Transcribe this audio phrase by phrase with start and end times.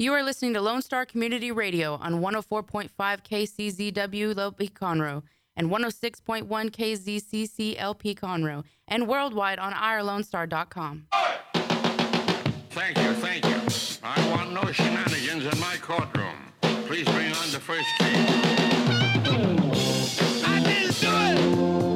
[0.00, 5.22] You are listening to Lone Star Community Radio on 104.5 KCZW LP Conroe
[5.54, 11.06] and 106.1 KZCC LP Conroe and worldwide on irlonestar.com.
[12.70, 13.60] Thank you, thank you.
[14.02, 16.54] I want no shenanigans in my courtroom.
[16.86, 18.30] Please bring on the first case.
[20.46, 21.89] I didn't do it!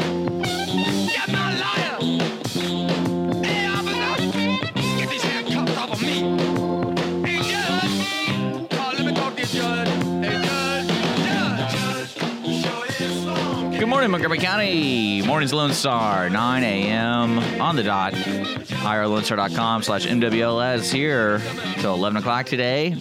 [14.04, 15.22] Morning, Montgomery County.
[15.22, 17.38] Morning's Lone Star, 9 a.m.
[17.58, 18.12] on the dot.
[18.12, 21.40] IRLoneStar.com slash MWLS here
[21.76, 22.94] till 11 o'clock today.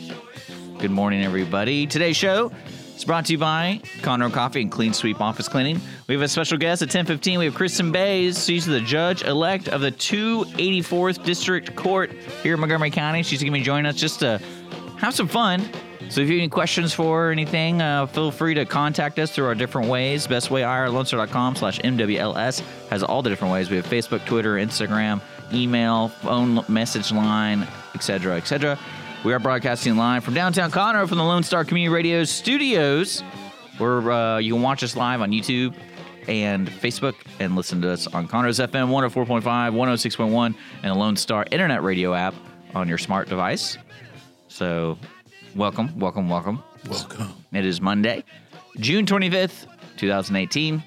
[0.77, 1.87] Good morning, everybody.
[1.87, 2.53] Today's show
[2.95, 5.81] is brought to you by Conroe Coffee and Clean Sweep Office Cleaning.
[6.07, 7.37] We have a special guest at 1015.
[7.37, 8.45] We have Kristin Bays.
[8.45, 12.13] She's the judge-elect of the 284th District Court
[12.43, 13.23] here in Montgomery County.
[13.23, 14.39] She's going to be joining us just to
[14.99, 15.69] have some fun.
[16.13, 19.31] So if you have any questions for or anything, uh, feel free to contact us
[19.31, 20.27] through our different ways.
[20.27, 22.61] Best way, irlonestar.com slash MWLS
[22.91, 23.71] has all the different ways.
[23.71, 28.77] We have Facebook, Twitter, Instagram, email, phone message line, etc., etc.
[29.23, 33.21] We are broadcasting live from downtown Conroe from the Lone Star Community Radio studios,
[33.79, 35.73] where uh, you can watch us live on YouTube
[36.27, 41.43] and Facebook and listen to us on Conroe's FM 104.5, 106.1, and the Lone Star
[41.49, 42.35] Internet Radio app
[42.75, 43.79] on your smart device.
[44.47, 44.99] So,
[45.55, 46.63] welcome, welcome, welcome.
[46.89, 47.33] Welcome.
[47.51, 48.23] It is Monday,
[48.77, 50.83] June 25th, 2018.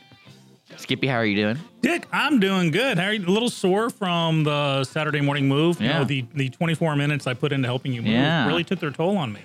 [0.76, 1.58] Skippy, how are you doing?
[1.80, 2.98] Dick, I'm doing good.
[2.98, 3.24] How are you?
[3.24, 5.80] A little sore from the Saturday morning move.
[5.80, 5.98] You Yeah.
[6.00, 8.46] know, the, the 24 minutes I put into helping you move Yeah.
[8.46, 9.40] really took their toll on me.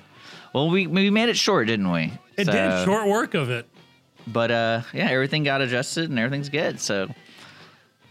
[0.53, 2.11] Well, we, we made it short, didn't we?
[2.37, 3.67] It So- did short work of it.
[4.27, 6.79] But uh, yeah, everything got adjusted and everything's good.
[6.79, 7.07] So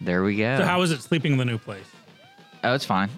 [0.01, 0.59] there we go.
[0.59, 1.85] So how is it sleeping in the new place?
[2.65, 3.11] oh, it's fine.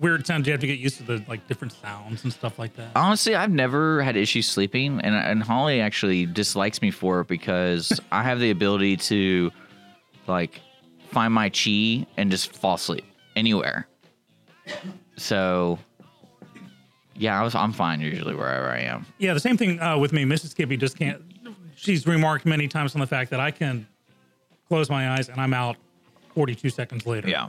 [0.00, 0.46] Weird sounds.
[0.46, 2.90] You have to get used to the like different sounds and stuff like that.
[2.96, 8.00] Honestly, I've never had issues sleeping, and and Holly actually dislikes me for it because
[8.12, 9.50] I have the ability to
[10.26, 10.60] like
[11.10, 13.04] find my chi and just fall asleep
[13.36, 13.86] anywhere.
[15.16, 15.78] So
[17.14, 19.04] yeah, I was I'm fine usually wherever I am.
[19.18, 20.24] Yeah, the same thing uh, with me.
[20.24, 20.50] Mrs.
[20.50, 21.22] Skippy just can't.
[21.76, 23.86] She's remarked many times on the fact that I can
[24.68, 25.76] close my eyes and I'm out
[26.34, 27.28] 42 seconds later.
[27.28, 27.48] Yeah,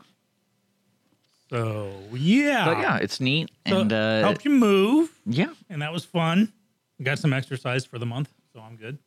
[1.51, 2.63] So yeah.
[2.65, 6.53] but yeah, it's neat So and uh, helped you move, yeah, and that was fun.
[7.03, 8.97] Got some exercise for the month, so I'm good.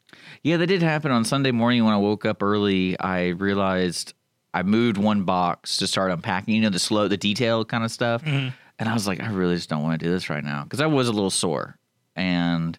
[0.43, 3.01] Yeah, that did happen on Sunday morning when I woke up early.
[3.01, 4.13] I realized
[4.53, 7.91] I moved one box to start unpacking, you know, the slow, the detail kind of
[7.91, 8.23] stuff.
[8.23, 8.51] Mm-hmm.
[8.79, 10.81] And I was like, I really just don't want to do this right now because
[10.81, 11.79] I was a little sore.
[12.15, 12.79] And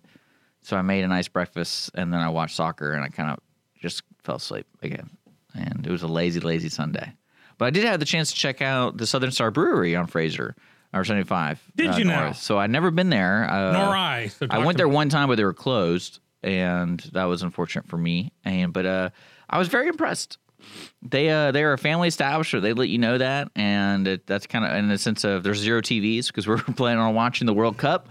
[0.61, 3.39] so I made a nice breakfast and then I watched soccer and I kind of
[3.79, 5.09] just fell asleep again.
[5.55, 7.13] And it was a lazy, lazy Sunday.
[7.57, 10.55] But I did have the chance to check out the Southern Star Brewery on Frazier,
[10.93, 11.61] or 75.
[11.75, 12.31] Did you now?
[12.33, 13.49] So I'd never been there.
[13.49, 14.27] Uh, Nor I.
[14.27, 17.97] So I went there one time, but they were closed, and that was unfortunate for
[17.97, 18.31] me.
[18.43, 19.09] And but uh,
[19.49, 20.37] I was very impressed.
[21.01, 22.63] They uh, they are a family establishment.
[22.63, 25.59] They let you know that, and it, that's kind of in the sense of there's
[25.59, 28.09] zero TVs because we're planning on watching the World Cup.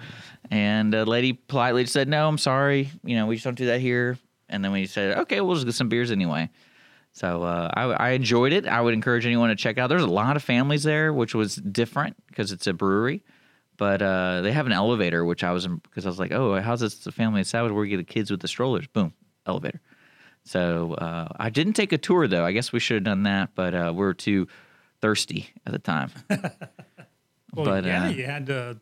[0.50, 2.90] And a lady politely said, "No, I'm sorry.
[3.02, 4.18] You know, we just don't do that here."
[4.48, 6.50] And then we said, "Okay, we'll just get some beers anyway."
[7.16, 8.66] So uh, I, I enjoyed it.
[8.66, 9.86] I would encourage anyone to check out.
[9.88, 13.22] There's a lot of families there, which was different because it's a brewery.
[13.76, 16.80] But uh, they have an elevator, which I was because I was like, oh, how's
[16.80, 18.88] this a family establishment where you get the kids with the strollers?
[18.88, 19.14] Boom,
[19.46, 19.80] elevator.
[20.44, 22.44] So uh, I didn't take a tour though.
[22.44, 24.48] I guess we should have done that, but uh, we were too
[25.00, 26.10] thirsty at the time.
[27.56, 28.80] Well, but, yeah, uh, you had to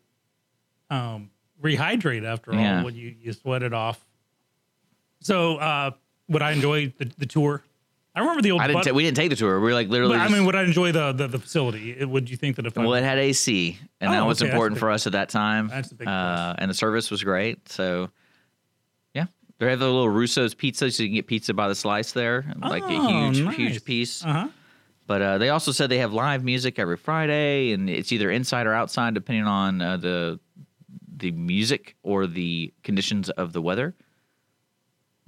[0.89, 1.29] um,
[1.61, 2.79] rehydrate after Yeah.
[2.79, 4.03] all when you, you sweat it off.
[5.19, 5.91] So, uh,
[6.27, 7.61] would I enjoy the, the tour?
[8.15, 8.61] I remember the old.
[8.61, 8.83] I didn't.
[8.83, 9.59] but, ta- we didn't take the tour.
[9.59, 10.13] We were like literally.
[10.17, 11.91] but I just- mean, would I enjoy the the, the facility?
[11.97, 14.39] It- Would you think that if I well, it had AC, and that Oh, was
[14.41, 14.79] okay, that's important big.
[14.81, 15.67] for us at that time.
[15.69, 17.67] That's a big uh, and the service was great.
[17.69, 18.09] So,
[19.15, 19.25] yeah,
[19.57, 22.45] they have the little Russo's pizza, so you can get pizza by the slice there,
[22.61, 23.55] like a Oh, huge, nice.
[23.55, 24.23] huge piece.
[24.23, 24.47] uh huh.
[25.07, 28.67] But uh, they also said they have live music every Friday, and it's either inside
[28.67, 30.39] or outside, depending on uh, the
[31.17, 33.95] the music or the conditions of the weather.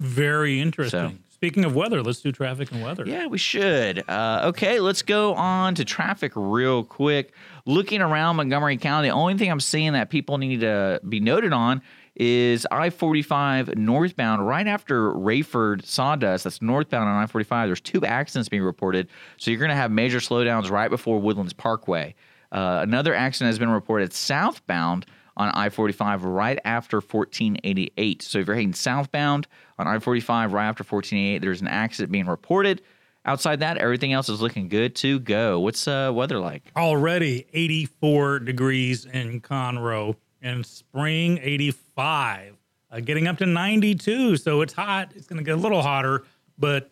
[0.00, 1.18] Very interesting.
[1.36, 3.04] Speaking of weather, let's do traffic and weather.
[3.06, 4.02] Yeah, we should.
[4.08, 7.34] Uh, okay, let's go on to traffic real quick.
[7.66, 11.52] Looking around Montgomery County, the only thing I'm seeing that people need to be noted
[11.52, 11.82] on
[12.14, 16.44] is I 45 northbound right after Rayford Sawdust.
[16.44, 17.68] That's northbound on I 45.
[17.68, 19.06] There's two accidents being reported.
[19.36, 22.14] So you're going to have major slowdowns right before Woodlands Parkway.
[22.50, 25.04] Uh, another accident has been reported southbound
[25.36, 28.22] on I 45 right after 1488.
[28.22, 29.46] So if you're heading southbound
[29.78, 32.82] on I 45 right after 1488, there's an accident being reported.
[33.24, 35.58] Outside that, everything else is looking good to go.
[35.60, 36.70] What's uh, weather like?
[36.76, 40.16] Already 84 degrees in Conroe.
[40.42, 42.56] and spring 85,
[42.92, 44.36] uh, getting up to 92.
[44.36, 45.12] So it's hot.
[45.16, 46.24] It's going to get a little hotter,
[46.56, 46.90] but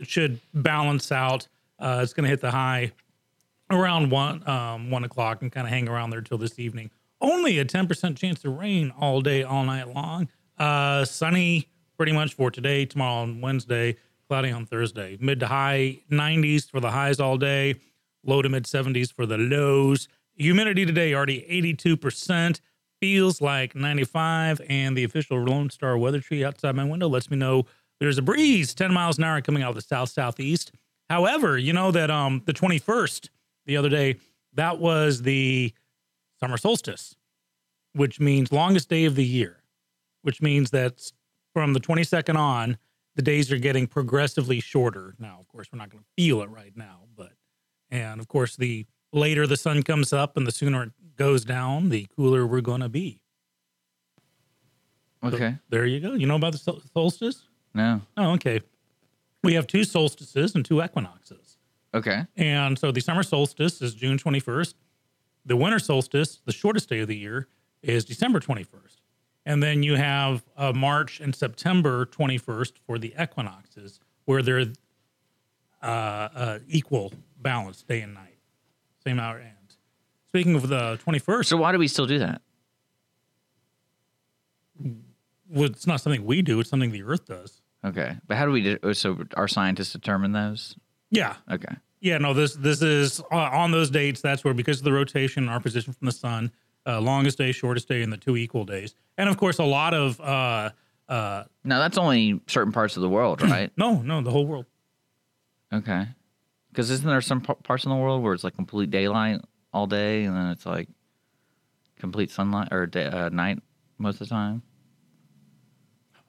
[0.00, 1.46] it should balance out.
[1.78, 2.90] Uh, it's going to hit the high
[3.70, 6.90] around one um, one o'clock and kind of hang around there till this evening.
[7.20, 10.28] Only a 10% chance of rain all day, all night long.
[10.58, 13.96] Uh, sunny pretty much for today, tomorrow, and Wednesday.
[14.28, 15.16] Cloudy on Thursday.
[15.20, 17.76] Mid to high 90s for the highs all day.
[18.24, 20.08] Low to mid 70s for the lows.
[20.34, 22.60] Humidity today already 82%.
[23.00, 24.60] Feels like 95.
[24.68, 27.66] And the official Lone Star weather tree outside my window lets me know
[28.00, 30.72] there's a breeze 10 miles an hour coming out of the south southeast.
[31.08, 33.28] However, you know that um the 21st
[33.66, 34.16] the other day
[34.54, 35.72] that was the
[36.38, 37.16] summer solstice,
[37.94, 39.62] which means longest day of the year,
[40.22, 41.10] which means that
[41.54, 42.76] from the 22nd on,
[43.14, 45.14] the days are getting progressively shorter.
[45.18, 47.32] Now, of course, we're not going to feel it right now, but
[47.90, 51.88] and of course, the later the sun comes up and the sooner it goes down,
[51.88, 53.20] the cooler we're going to be.
[55.22, 55.56] So Okay.
[55.70, 56.12] there you go.
[56.14, 57.44] You know about the sol- solstice?
[57.74, 58.02] No.
[58.16, 58.60] Oh, okay.
[59.42, 61.56] We have two solstices and two equinoxes.
[61.94, 62.24] Okay.
[62.36, 64.74] And so the summer solstice is June 21st.
[65.46, 67.46] The winter solstice, the shortest day of the year,
[67.82, 68.96] is December 21st.
[69.46, 74.66] And then you have uh, March and September 21st for the equinoxes, where they're
[75.82, 78.38] uh, uh, equal balance day and night,
[79.04, 79.78] same hour ends.
[80.28, 82.42] Speaking of the 21st, So why do we still do that?
[85.48, 87.62] well, it's not something we do, it's something the Earth does.
[87.84, 88.16] Okay.
[88.26, 90.76] But how do we do so our scientists determine those?
[91.10, 91.36] Yeah.
[91.50, 91.76] Okay.
[92.06, 94.20] Yeah, no, this this is uh, on those dates.
[94.20, 96.52] That's where because of the rotation, our position from the sun,
[96.86, 99.92] uh, longest day, shortest day, and the two equal days, and of course a lot
[99.92, 100.70] of uh,
[101.08, 103.72] uh, Now that's only certain parts of the world, right?
[103.76, 104.66] no, no, the whole world.
[105.72, 106.06] okay.
[106.70, 109.40] Because isn't there some p- parts in the world where it's like complete daylight
[109.72, 110.88] all day, and then it's like
[111.98, 113.58] complete sunlight or day, uh, night
[113.98, 114.62] most of the time?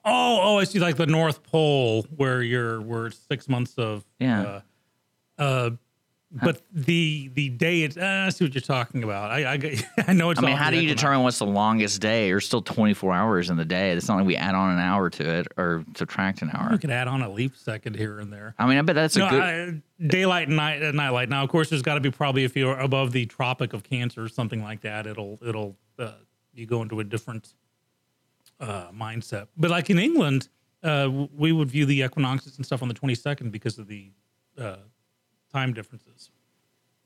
[0.05, 4.05] Oh, oh, I see, like the North Pole where you're where it's six months of
[4.19, 4.41] Yeah.
[4.41, 4.61] Uh,
[5.37, 5.71] uh,
[6.29, 9.31] but the the day it's uh, I see what you're talking about.
[9.31, 10.41] I I, I know it's.
[10.41, 12.27] I mean, how do you determine what's the longest day?
[12.27, 13.91] There's still 24 hours in the day.
[13.91, 16.69] It's not like we add on an hour to it or subtract an hour.
[16.71, 18.55] We could add on a leap second here and there.
[18.59, 19.41] I mean, I bet that's a good.
[19.41, 21.29] I, daylight and night, uh, nightlight.
[21.29, 24.23] Now, of course, there's got to be probably if you're above the Tropic of Cancer
[24.23, 26.11] or something like that, it'll it'll uh,
[26.53, 27.53] you go into a different
[28.59, 29.47] uh, mindset.
[29.55, 30.49] But like in England,
[30.83, 34.11] uh, we would view the equinoxes and stuff on the 22nd because of the
[34.57, 34.77] uh,
[35.51, 36.31] time differences.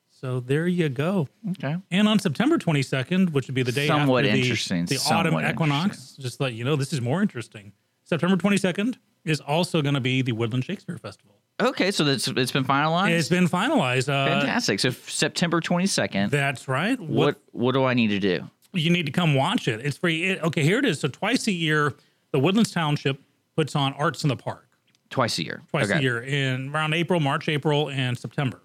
[0.10, 1.28] So there you go.
[1.52, 1.78] okay.
[1.90, 5.26] And on September 22nd, which would be the day Somewhat after the, interesting, the somewhat
[5.28, 7.72] autumn equinox, just to let you know, this is more interesting.
[8.04, 11.36] September 22nd is also going to be the Woodland Shakespeare Festival.
[11.60, 13.12] Okay, so that's it's been finalized.
[13.12, 14.10] It's been finalized.
[14.10, 14.80] Uh, Fantastic.
[14.80, 16.30] So September 22nd.
[16.30, 17.00] That's right.
[17.00, 18.50] what what do I need to do?
[18.74, 19.82] you need to come watch it.
[19.86, 20.24] It's free.
[20.24, 21.00] It, okay, here it is.
[21.00, 21.94] So twice a year,
[22.32, 23.22] the Woodlands Township
[23.56, 24.68] puts on Arts in the Park.
[25.12, 25.62] Twice a year.
[25.69, 26.00] Twice okay.
[26.00, 28.62] a year in around April, March, April, and September.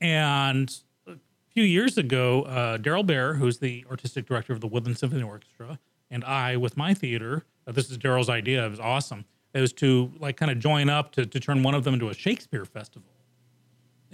[0.00, 0.72] And
[1.06, 1.14] a
[1.48, 5.78] few years ago, uh, Daryl Bear, who's the artistic director of the Woodland Symphony Orchestra,
[6.10, 8.66] and I, with my theater, uh, this is Daryl's idea.
[8.66, 9.24] It was awesome.
[9.54, 12.08] It was to like kind of join up to, to turn one of them into
[12.08, 13.08] a Shakespeare festival.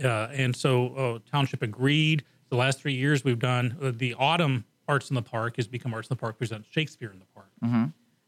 [0.02, 2.24] Uh, and so uh, township agreed.
[2.50, 5.94] The last three years we've done uh, the autumn Arts in the Park has become
[5.94, 7.48] Arts in the Park presents Shakespeare in the Park,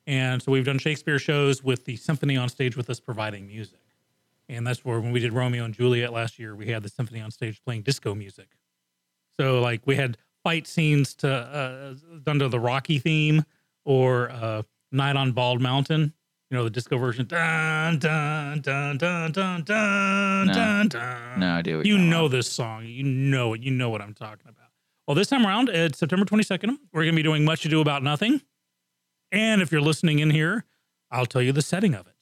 [0.07, 3.81] and so we've done Shakespeare shows with the symphony on stage with us providing music,
[4.49, 7.21] and that's where when we did Romeo and Juliet last year, we had the symphony
[7.21, 8.49] on stage playing disco music.
[9.39, 13.45] So like we had fight scenes to uh, done to the Rocky theme
[13.85, 16.13] or uh, Night on Bald Mountain.
[16.51, 17.27] You know the disco version.
[17.27, 20.53] Dun dun dun dun dun dun No.
[20.53, 21.41] dun dun.
[21.41, 21.77] No idea.
[21.79, 22.85] What You know this song.
[22.87, 23.63] You know it.
[23.63, 24.69] You know what I'm talking about.
[25.09, 26.79] Well, this time around, it's September 22nd.
[26.93, 28.41] We're going to be doing Much Ado About Nothing.
[29.33, 30.65] And if you're listening in here,
[31.11, 32.15] I'll tell you the setting of it.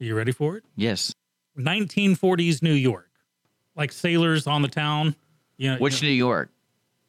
[0.00, 0.64] Are you ready for it?
[0.76, 1.12] Yes.
[1.58, 3.10] 1940s New York,
[3.74, 5.16] like sailors on the town.
[5.56, 6.50] You know, Which you New York?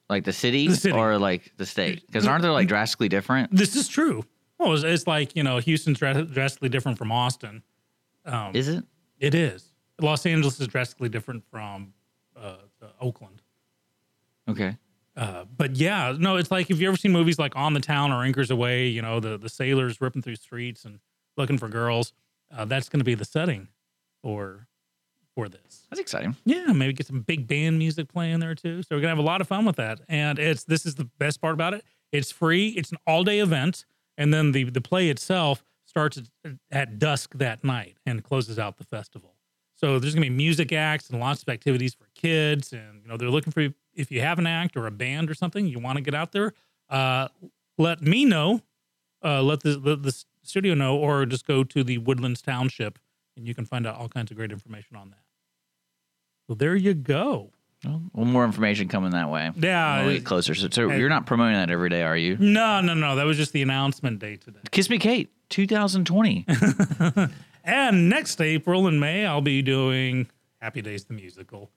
[0.09, 0.97] Like the city, The city.
[0.97, 2.05] or like the state?
[2.07, 3.55] Because aren't they like drastically different?
[3.55, 4.25] this is true.
[4.57, 7.61] Well, it's, it's like you know, Houston's dra- drastically different from Austin.
[8.25, 8.83] Um, Is it?
[9.19, 9.65] it is.
[10.01, 11.93] Los Angeles is drastically different from
[12.35, 13.41] uh, uh, Oakland.
[14.49, 14.75] Okay.
[15.19, 18.13] Uh, but yeah, no, it's like if you ever seen movies like On the Town
[18.13, 20.99] or Anchors Aweigh, you know, the the sailors ripping through streets and
[21.35, 22.13] looking for girls.
[22.55, 23.67] Uh, that's going to be the setting
[24.23, 24.67] for
[25.35, 25.87] for this.
[25.89, 26.37] That's exciting.
[26.45, 28.81] Yeah, maybe get some big band music playing there too.
[28.81, 29.99] So we're gonna have a lot of fun with that.
[30.07, 31.83] And it's this is the best part about it.
[32.13, 32.69] It's free.
[32.69, 33.85] It's an all day event,
[34.17, 38.77] and then the the play itself starts at, at dusk that night and closes out
[38.77, 39.33] the festival.
[39.79, 42.73] So there's gonna be music acts and lots of activities for kids.
[42.73, 45.33] And you know they're looking for if you have an act or a band or
[45.33, 46.53] something you want to get out there.
[46.89, 47.27] uh,
[47.77, 48.61] let me know,
[49.23, 52.99] uh, let the, the the studio know, or just go to the Woodlands Township,
[53.37, 55.19] and you can find out all kinds of great information on that.
[56.47, 57.51] So there you go.
[57.85, 59.49] Well, well, more information coming that way.
[59.55, 60.53] Yeah, we it- get closer.
[60.55, 60.99] So, so Hey.
[60.99, 62.35] you're not promoting that every day, are you?
[62.37, 63.15] No, no, no.
[63.15, 64.59] That was just the announcement day today.
[64.71, 66.45] Kiss Me Kate, 2020.
[67.69, 70.27] And next April and May, I'll be doing
[70.59, 71.69] Happy Days the musical.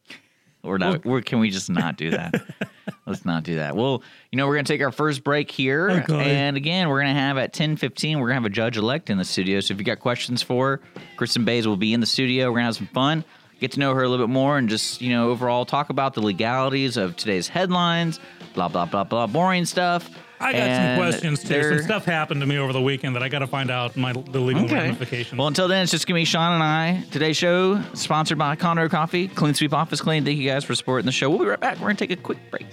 [0.62, 1.04] We're not.
[1.04, 2.34] We're, can we just not do that?
[3.06, 3.76] Let's not do that.
[3.76, 6.36] Well, you know, we're gonna take our first break here, oh, Okay.
[6.36, 8.20] and again, we're gonna have at ten fifteen.
[8.20, 9.60] We're gonna have a judge elect in the studio.
[9.60, 10.80] So if you got questions for her,
[11.18, 12.48] Kristin Bays will be in the studio.
[12.50, 13.22] We're gonna have some fun,
[13.60, 16.14] get to know her a little bit more, and just you know, overall talk about
[16.14, 18.18] the legalities of today's headlines.
[18.54, 19.26] Blah blah blah blah.
[19.26, 20.08] Boring stuff.
[20.42, 21.76] I got And some questions too.
[21.78, 24.12] Some stuff happened to me over the weekend that I got to find out my
[24.12, 24.74] the legal Okay.
[24.74, 25.38] ramifications.
[25.38, 27.04] Well, until then, it's just gonna be Sean and I.
[27.10, 30.24] Today's show sponsored by Conroe Coffee, Clean Sweep Office Clean.
[30.24, 31.30] Thank you guys for supporting the show.
[31.30, 31.76] We'll be right back.
[31.78, 32.66] We're gonna take a quick break.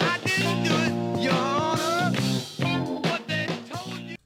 [0.00, 0.74] I didn't do
[1.18, 2.10] it, Your Honor.
[3.00, 4.16] What they told you.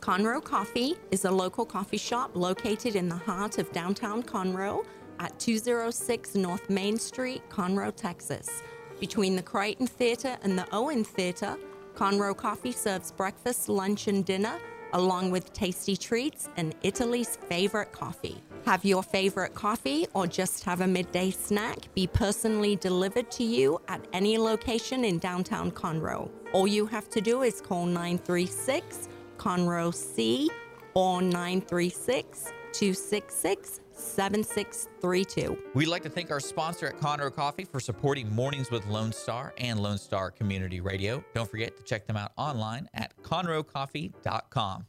[0.00, 4.84] Conroe Coffee is a local coffee shop located in the heart of downtown Conroe
[5.20, 8.62] at 206 North Main Street, Conroe, Texas.
[9.00, 11.56] Between the Crighton Theater and the Owen Theater,
[11.94, 14.58] Conroe Coffee serves breakfast, lunch, and dinner,
[14.92, 18.36] along with tasty treats and Italy's favorite coffee.
[18.64, 23.80] Have your favorite coffee or just have a midday snack be personally delivered to you
[23.88, 26.30] at any location in downtown Conroe.
[26.52, 30.48] All you have to do is call 936 Conroe C
[30.94, 33.80] or 936 266
[34.14, 35.58] 7632.
[35.74, 39.54] We'd like to thank our sponsor at Conroe Coffee for supporting Mornings with Lone Star
[39.58, 41.24] and Lone Star Community Radio.
[41.34, 44.86] Don't forget to check them out online at conroecoffee.com.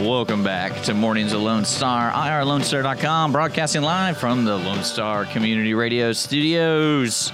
[0.00, 5.72] Welcome back to Mornings of Lone Star, irlonestar.com, broadcasting live from the Lone Star Community
[5.72, 7.32] Radio Studios.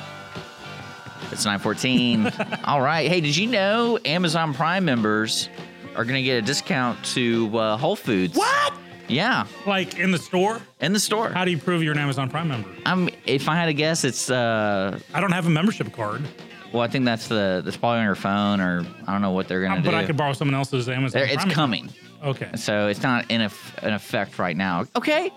[1.33, 2.33] It's 914.
[2.65, 3.09] All right.
[3.09, 5.49] Hey, did you know Amazon Prime members
[5.97, 8.37] are going to get a discount to uh, Whole Foods?
[8.37, 8.75] what?
[9.09, 10.61] Yeah, Like in the store?
[10.81, 11.31] in the store.
[11.31, 12.69] How do you prove you're an Amazon Prime member?
[12.87, 16.23] I'm, if I had to guess, it's, uh, I don't have a membership card,
[16.73, 19.49] well, I think that's the, that's probably on your phone or I don't know what
[19.49, 19.87] they're going to do.
[19.87, 21.19] but I could borrow someone else's Amazon.
[21.23, 21.91] There- it's Prime coming.
[22.23, 22.51] Okay.
[22.55, 24.85] So it's not in, eff- in effect right now.
[24.95, 25.33] Okay.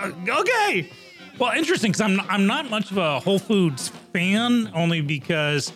[0.00, 0.90] Uh, okay.
[1.36, 5.72] Well, interesting because I'm I'm not much of a Whole Foods fan, only because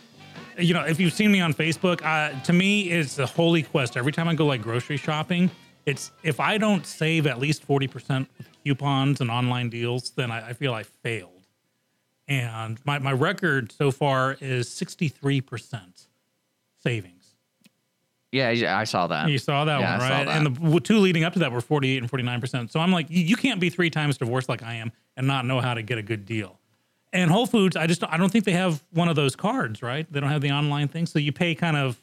[0.57, 3.97] you know if you've seen me on Facebook, uh, to me it's a holy quest.
[3.97, 5.50] Every time I go like grocery shopping,
[5.85, 10.31] it's if I don't save at least forty percent with coupons and online deals, then
[10.31, 11.49] I, I feel I failed.
[12.29, 16.07] And my my record so far is sixty three percent
[16.81, 17.18] savings.
[18.32, 19.30] Yeah, I saw that.
[19.30, 20.26] You saw that Yeah, one, right?
[20.26, 20.47] that.
[20.47, 22.70] And the two leading up to that were 48 and 49%.
[22.70, 25.47] So I'm like, you, you can't be three times divorced like I am and not
[25.47, 26.58] know how to get a good deal.
[27.12, 30.11] And Whole Foods, I just I don't think they have one of those cards, right?
[30.12, 31.97] They don't have the online thing, so you pay kind of.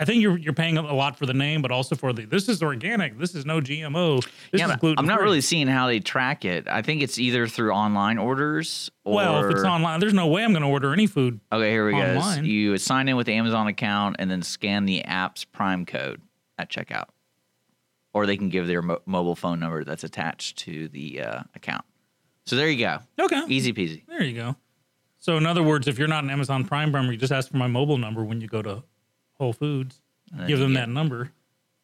[0.00, 2.48] I think you're you're paying a lot for the name, but also for the this
[2.48, 4.98] is organic, this is no GMO, this yeah, is gluten.
[4.98, 6.68] I'm not really seeing how they track it.
[6.68, 9.16] I think it's either through online orders or.
[9.16, 9.44] well.
[9.44, 11.40] If it's online, there's no way I'm going to order any food.
[11.50, 12.40] Okay, here we go.
[12.42, 16.22] You sign in with the Amazon account and then scan the app's Prime code
[16.58, 17.06] at checkout,
[18.12, 21.84] or they can give their mo- mobile phone number that's attached to the uh, account.
[22.46, 22.98] So there you go.
[23.20, 24.06] Okay, Easy peasy.
[24.06, 24.56] There you go.
[25.18, 27.56] So in other words, if you're not an Amazon Prime member, you just ask for
[27.56, 28.84] my mobile number when you go to
[29.38, 30.00] Whole Foods,
[30.46, 31.30] give them get- that number,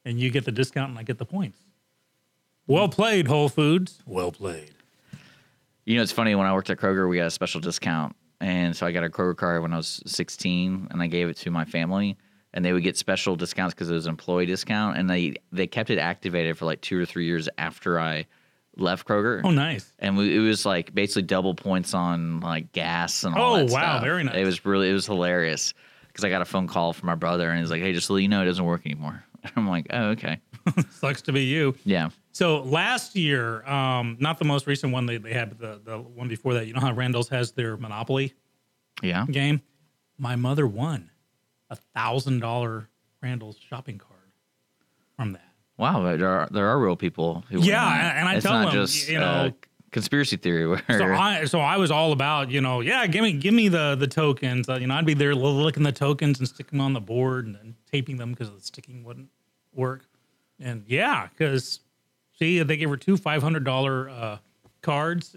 [0.04, 1.58] and you get the discount and I get the points.
[2.66, 4.02] Well played, Whole Foods.
[4.06, 4.70] Well played.
[5.84, 8.74] You know, it's funny when I worked at Kroger, we got a special discount, and
[8.74, 11.50] so I got a Kroger card when I was 16, and I gave it to
[11.50, 12.16] my family,
[12.54, 15.66] and they would get special discounts because it was an employee discount, and they they
[15.66, 18.24] kept it activated for like two or three years after I
[18.76, 19.42] left Kroger.
[19.44, 19.92] Oh, nice.
[19.98, 23.64] and we, it was like basically double points on like gas and all Oh, that
[23.70, 24.02] wow, stuff.
[24.02, 24.36] very nice.
[24.36, 25.74] It was really it was hilarious
[26.14, 28.20] because I got a phone call from my brother and he's like, "Hey, just let
[28.22, 29.24] you know, it doesn't work anymore."
[29.56, 30.40] I'm like, "Oh, okay,
[30.90, 31.74] Sucks to be you.
[31.84, 35.90] yeah." So last year, um, not the most recent one they, they had, but the,
[35.92, 38.32] the one before that, you know how Randall's has their Monopoly
[39.02, 39.24] Yeah.
[39.30, 39.60] game?
[40.18, 41.10] My mother won
[41.70, 42.88] a thousand dollar
[43.22, 44.10] Randall's shopping card
[45.16, 45.42] from that.
[45.76, 47.60] Wow, there are there are real people who.
[47.60, 49.50] Yeah, and- and I it's tell not them, just you know- uh,
[49.94, 53.32] conspiracy theory where So I so I was all about you know yeah give me
[53.32, 54.68] give me the the tokens.
[54.68, 57.46] Uh, you know I'd be there licking the tokens and sticking them on the board
[57.46, 59.28] and then taping them because the sticking wouldn't
[59.72, 60.04] work.
[60.60, 61.80] And yeah because
[62.36, 64.38] see they gave her two five hundred dollar uh,
[64.82, 65.36] cards.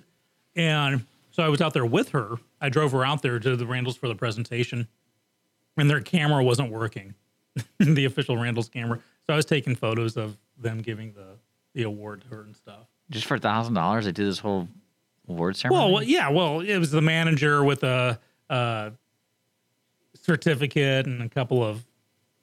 [0.56, 2.38] And so I was out there with her.
[2.60, 4.88] I drove her out there to the Randalls for the presentation
[5.78, 7.14] and their camera wasn't working.
[7.80, 9.00] The official Randall's camera.
[9.26, 11.38] So I was taking photos of them giving the
[11.74, 12.88] the award to her and stuff.
[13.10, 14.68] Just for a thousand dollars, they did this whole
[15.30, 15.84] award ceremony.
[15.86, 18.92] Well, well, yeah, well, it was the manager with a, uh
[20.22, 21.86] certificate and a couple of,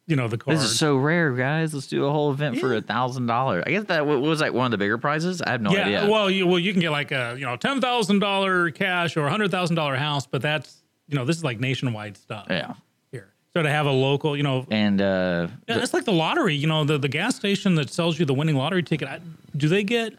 [0.07, 0.63] you know, the cards.
[0.63, 1.73] this is so rare, guys.
[1.75, 3.65] Let's do a whole event for a thousand dollars.
[3.67, 5.41] I guess that wa- was like one of the bigger prizes.
[5.43, 6.11] I have no yeah, idea.
[6.11, 9.27] well, you well you can get like a you know ten thousand dollar cash or
[9.27, 12.75] a hundred thousand dollar house, but that's you know this is like nationwide stuff yeah,
[13.13, 13.33] here.
[13.55, 16.55] So to have a local, you know, and uh, Yeah, it's like the lottery.
[16.55, 19.09] You know, the, the gas station that sells you the winning lottery ticket.
[19.09, 19.21] I,
[19.57, 20.15] do they get?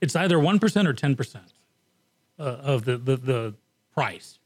[0.00, 1.52] It's either one percent or ten percent
[2.38, 3.54] uh, of the, the the
[3.94, 4.38] price.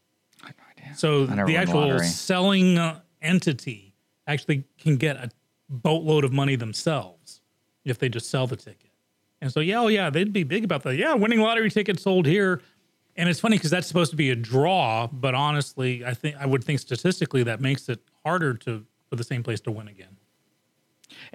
[0.96, 2.06] So I never the won the actual lottery.
[2.06, 3.94] selling uh, entity
[4.26, 5.30] actually can get a
[5.68, 7.40] boatload of money themselves
[7.84, 8.90] if they just sell the ticket.
[9.40, 10.96] And so yeah, oh yeah, they'd be big about that.
[10.96, 12.60] Yeah, winning lottery ticket sold here.
[13.16, 16.46] And it's funny because that's supposed to be a draw, but honestly, I think I
[16.46, 20.13] would think statistically that makes it harder to for the same place to win again.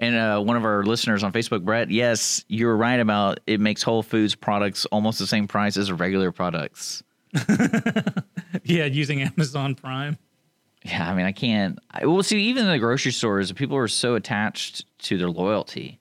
[0.00, 3.82] And uh, one of our listeners on Facebook, Brett, yes, you're right about it makes
[3.82, 7.02] Whole Foods products almost the same price as regular products.
[8.64, 10.18] Yeah, using Amazon Prime.
[10.84, 11.78] Yeah, I mean, I can't.
[11.90, 16.00] I, well, see, even in the grocery stores, people are so attached to their loyalty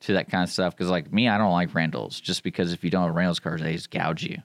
[0.00, 0.76] to that kind of stuff.
[0.76, 3.62] Because, like me, I don't like Randall's just because if you don't have Randall's cards,
[3.62, 4.36] they just gouge you,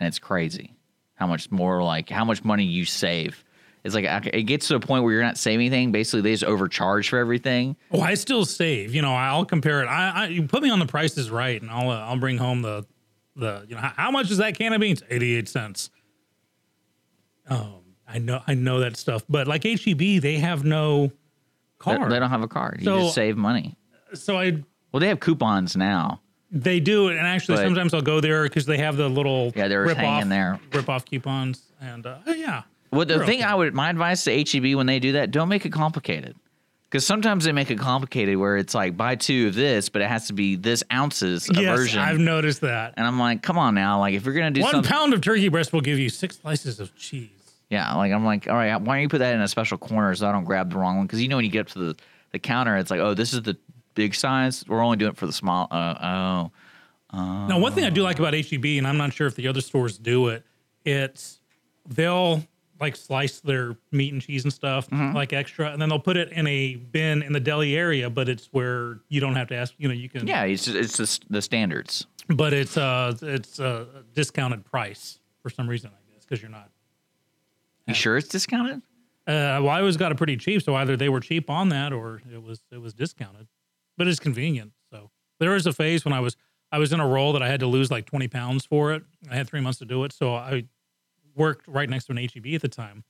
[0.00, 0.74] and it's crazy
[1.14, 3.44] how much more like how much money you save.
[3.84, 5.92] It's like it gets to a point where you're not saving anything.
[5.92, 7.76] Basically, they just overcharge for everything.
[7.90, 8.94] Oh, I still save.
[8.94, 9.86] You know, I'll compare it.
[9.86, 12.62] I, I you put me on the prices right, and I'll uh, I'll bring home
[12.62, 12.86] the
[13.36, 15.02] the you know how, how much is that can of beans?
[15.10, 15.90] Eighty eight cents.
[17.48, 21.12] Um, I know I know that stuff, but like HEB, they have no They,
[21.78, 22.10] card.
[22.10, 22.78] they don't have a card.
[22.80, 23.76] You So- just save money.
[24.14, 24.62] so I
[24.92, 26.20] Well, they have coupons now.
[26.50, 29.68] they do, and actually But- sometimes I'll go there because they have the little Yeah,
[29.68, 30.60] they're rip hanging off, there.
[30.72, 32.62] rip off coupons, and uh, yeah.
[32.94, 33.42] Well, the thing okay.
[33.48, 36.36] I would, my advice to HEB when they do that, don't make it complicated.
[36.84, 40.08] Because sometimes they make it complicated where it's like buy two of this, but it
[40.08, 41.98] has to be this ounces a Yes, version.
[41.98, 42.94] I've noticed that.
[42.96, 45.20] and I'm like, come on now, like if you're gonna do One something, pound of
[45.20, 47.30] turkey breast will give you six slices of cheese.
[47.68, 50.14] yeah, like I'm like, all right, why don't you put that in a special corner
[50.14, 51.06] so I don't grab the wrong one?
[51.06, 51.96] Because you know when you get up to the
[52.30, 53.56] the counter, it's like, oh, this is the
[53.96, 54.64] big size.
[54.68, 55.66] We're only doing it for the small.
[55.72, 55.94] Uh,
[57.12, 57.16] oh,
[57.48, 59.60] Now, one thing I do like about HEB, and I'm not sure if the other
[59.62, 60.44] stores do it,
[60.84, 61.40] it's
[61.88, 62.44] they'll
[62.80, 65.14] like slice their meat and cheese and stuff Mm-hmm.
[65.14, 68.10] like extra, and then they'll put it in a bin in the deli area.
[68.10, 69.74] But it's where you don't have to ask.
[69.78, 70.26] You know, you can.
[70.26, 72.06] yeah, it's it's just the standards.
[72.28, 76.70] But it's uh it's a discounted price for some reason, I guess, because you're not.
[77.86, 78.78] You sure it's discounted?
[79.26, 81.92] Uh, well, I always got it pretty cheap, so either they were cheap on that
[81.92, 83.46] or it was it was discounted.
[83.96, 84.72] But it's convenient.
[84.90, 86.36] So there was a phase when I was
[86.72, 89.02] I was in a role that I had to lose like twenty pounds for it.
[89.30, 90.64] I had three months to do it, so I
[91.36, 93.04] worked right next to an HEB at the time.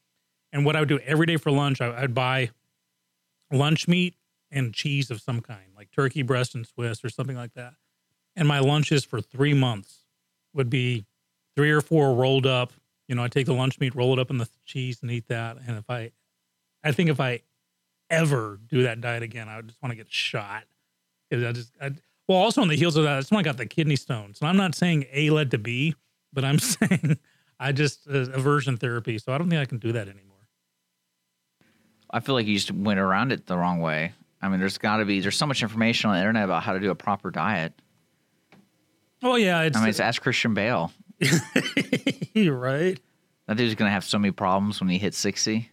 [0.53, 2.51] And what I would do every day for lunch, I, I'd buy
[3.53, 4.15] lunch meat
[4.51, 7.75] and cheese of some kind, like turkey breast and Swiss or something like that.
[8.37, 10.05] And my lunches for three months
[10.53, 11.05] would be
[11.57, 12.73] three or four rolled up.
[13.09, 15.29] You know, I take the lunch meat, roll it up in the cheese, and eat
[15.29, 15.59] that.
[15.67, 16.13] And if I,
[16.83, 17.41] I think if I
[18.11, 20.65] ever do that diet again, I would just want to get shot.
[21.31, 21.91] 'Cause I just, I,
[22.29, 24.41] well, also on the heels of that, that's when I got the kidney stones.
[24.41, 25.95] And I'm not saying A led to B,
[26.33, 27.19] but I'm saying
[27.65, 29.19] I just uh, aversion therapy.
[29.19, 30.37] So I don't think I can do that anymore.
[32.11, 34.13] I feel like you just went around it the wrong way.
[34.43, 36.75] I mean, there's got to be there's so much information on the internet about how
[36.75, 37.73] to do a proper diet.
[39.23, 40.93] Oh yeah, it's, I mean, it's ask Christian Bale.
[42.35, 43.01] you're right.
[43.47, 45.71] That dude's gonna have so many problems when he hits sixty.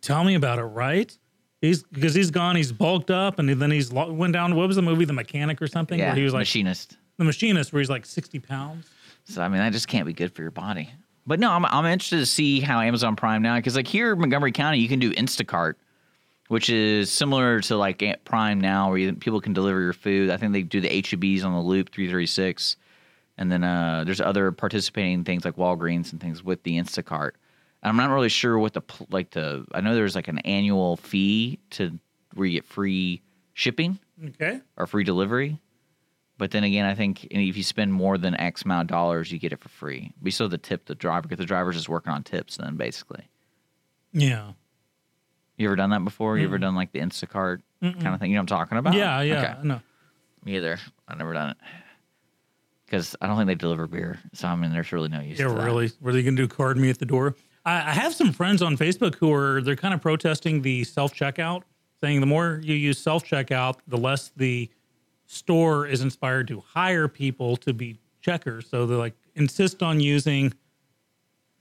[0.00, 1.16] Tell me about it, right?
[1.60, 2.56] He's because he's gone.
[2.56, 4.54] He's bulked up, and then he's went down.
[4.54, 5.98] What was the movie, The Mechanic or something?
[5.98, 6.96] Yeah, where he was like machinist.
[7.18, 8.88] the machinist, where he's like sixty pounds.
[9.24, 10.90] So I mean, that just can't be good for your body.
[11.26, 14.18] But no, I'm I'm interested to see how Amazon Prime now because like here in
[14.20, 15.74] Montgomery County, you can do Instacart,
[16.48, 20.30] which is similar to like Prime now, where you, people can deliver your food.
[20.30, 22.76] I think they do the HEBs on the Loop 336,
[23.38, 27.30] and then uh, there's other participating things like Walgreens and things with the Instacart.
[27.82, 29.64] And I'm not really sure what the like the.
[29.72, 31.98] I know there's like an annual fee to
[32.34, 33.22] where you get free
[33.54, 34.60] shipping Okay.
[34.76, 35.58] or free delivery.
[36.36, 39.38] But then again, I think if you spend more than X amount of dollars, you
[39.38, 40.12] get it for free.
[40.20, 42.56] We still have to tip the driver because the driver's just working on tips.
[42.56, 43.28] Then basically,
[44.12, 44.52] Yeah.
[45.56, 46.36] you ever done that before?
[46.38, 48.30] You ever done like the Instacart kind of thing?
[48.30, 48.94] You know what I'm talking about?
[48.94, 49.20] Yeah.
[49.20, 49.42] Yeah.
[49.42, 49.54] Okay.
[49.68, 49.80] No.
[50.44, 50.78] Me either.
[51.06, 51.56] I've never done it
[52.86, 54.18] because I don't think they deliver beer.
[54.32, 55.38] So I mean, there's really no use.
[55.38, 55.46] Yeah.
[55.54, 55.90] Really.
[56.00, 57.36] Were they going to do card me at the door?
[57.64, 61.14] I, I have some friends on Facebook who are they're kind of protesting the self
[61.14, 61.62] checkout,
[62.02, 64.68] saying the more you use self checkout, the less the
[65.26, 68.68] store is inspired to hire people to be checkers.
[68.68, 70.52] So they like insist on using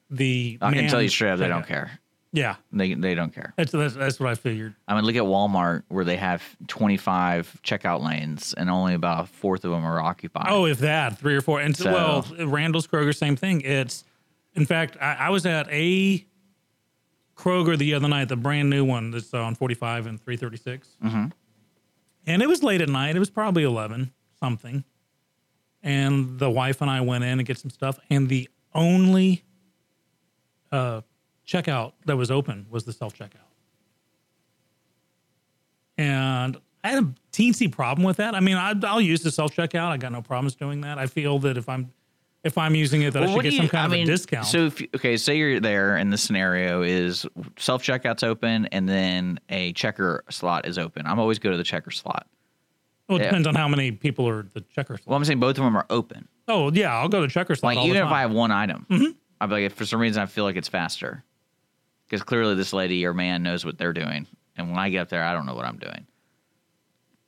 [0.10, 0.58] the.
[0.62, 2.00] I can tell you straight up, they don't care.
[2.36, 3.54] Yeah, They they don't care.
[3.58, 4.74] that's that's, that's what I figured.
[4.88, 9.28] I mean, look at Walmart where they have 25 checkout lanes and only about a
[9.28, 10.48] fourth of them are occupied.
[10.50, 11.62] Oh, if that, three or four.
[11.62, 13.62] And so, well, Randall's Kroger, same thing.
[13.62, 14.04] It's,
[14.56, 16.26] in fact, I, I was at a
[17.38, 20.88] Kroger the other night, the brand new one that's on 45 and 336.
[21.04, 21.26] Mm-hmm.
[22.26, 23.16] And it was late at night.
[23.16, 24.84] It was probably 11 something.
[25.82, 28.00] And the wife and I went in and get some stuff.
[28.10, 29.44] And the only
[30.72, 31.02] uh,
[31.48, 33.50] checkout that was open was the self checkout.
[35.98, 38.36] And I had a teensy problem with that.
[38.36, 39.90] I mean, I, I'll use the self checkout.
[39.90, 40.98] I got no problems doing that.
[40.98, 41.92] I feel that if I'm
[42.44, 44.12] if I'm using it, that I should get some you- kind I of mean, a
[44.12, 44.46] discount.
[44.46, 47.26] So, if, you- okay, say you're there and the scenario is
[47.58, 51.06] self checkout's open and then a checker slot is open.
[51.08, 52.28] I'm always go to the checker slot.
[53.08, 53.28] well, it yeah.
[53.30, 55.08] depends on how many people are the checker slot.
[55.08, 56.28] Well, I'm saying both of them are open.
[56.48, 57.76] oh yeah, I'll go to checker slot.
[57.76, 59.12] Like even if I have one item, Mm-hmm.
[59.42, 61.24] I'd be like, if for some reason I feel like it's faster,
[62.06, 64.26] because clearly this lady or man knows what they're doing,
[64.58, 66.06] and when I get up there, I don't know what I'm doing.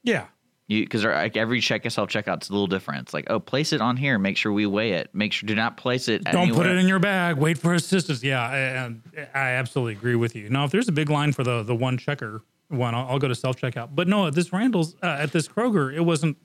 [0.03, 0.25] yeah,
[0.67, 3.03] You because like every check self checkout's a little different.
[3.03, 4.17] It's like, oh, place it on here.
[4.17, 5.09] Make sure we weigh it.
[5.13, 6.23] Make sure do not place it.
[6.23, 7.37] don't put it in your bag.
[7.37, 8.23] Wait for assistance.
[8.23, 9.01] Yeah, and
[9.35, 10.49] I absolutely agree with you.
[10.49, 13.27] Now, if there's a big line for the the one checker one, I'll, I'll go
[13.27, 13.89] to self checkout.
[13.93, 16.35] But no, at this Randall's uh, at this Kroger, it wasn't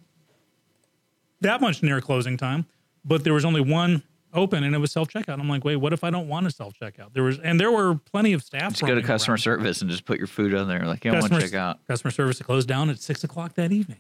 [1.41, 2.67] that much near closing time,
[3.05, 4.03] but there was only one
[4.33, 5.41] open and it was self checkout.
[5.41, 7.13] I'm like, wait, what if I don't want to self checkout?
[7.13, 8.73] There was and there were plenty of staff.
[8.73, 9.41] Just go to customer around.
[9.41, 10.85] service and just put your food on there.
[10.85, 11.87] Like, I want to check out.
[11.87, 13.99] customer service closed down at six o'clock that evening.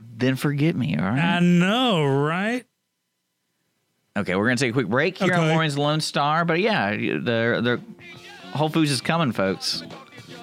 [0.00, 0.96] Then forget me.
[0.96, 1.18] All right.
[1.18, 2.64] I know, right?
[4.16, 7.18] Okay, we're gonna take a quick break here on Mornings Lone Star, but yeah, the
[7.20, 7.80] the
[8.56, 9.82] Whole Foods is coming, folks,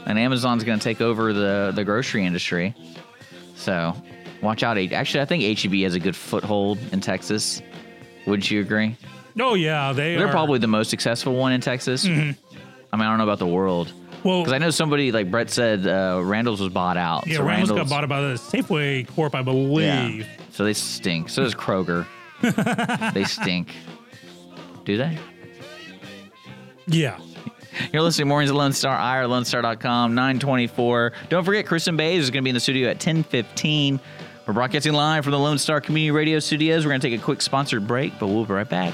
[0.05, 2.75] and Amazon's gonna take over the the grocery industry.
[3.55, 3.95] So
[4.43, 4.77] watch out.
[4.77, 7.61] Actually, I think HEB has a good foothold in Texas.
[8.27, 8.95] Wouldn't you agree?
[9.39, 10.31] Oh yeah, they They're are.
[10.31, 12.05] probably the most successful one in Texas.
[12.05, 12.57] Mm-hmm.
[12.91, 13.91] I mean, I don't know about the world
[14.23, 14.41] well.
[14.41, 17.27] because I know somebody like Brett said uh, Randall's was bought out.
[17.27, 20.21] yeah, so Randall's got bought by the Safeway Corp, I believe.
[20.21, 20.27] Yeah.
[20.51, 21.29] So they stink.
[21.29, 22.05] So does Kroger.
[23.13, 23.73] they stink.
[24.85, 25.17] Do they?
[26.87, 27.17] Yeah.
[27.91, 31.13] You're listening to Mornings at Lone Star, IRLoneStar.com, 924.
[31.29, 33.99] Don't forget, Kristin Bays is going to be in the studio at 1015.
[34.45, 36.85] We're broadcasting live from the Lone Star Community Radio Studios.
[36.85, 38.93] We're going to take a quick sponsored break, but we'll be right back.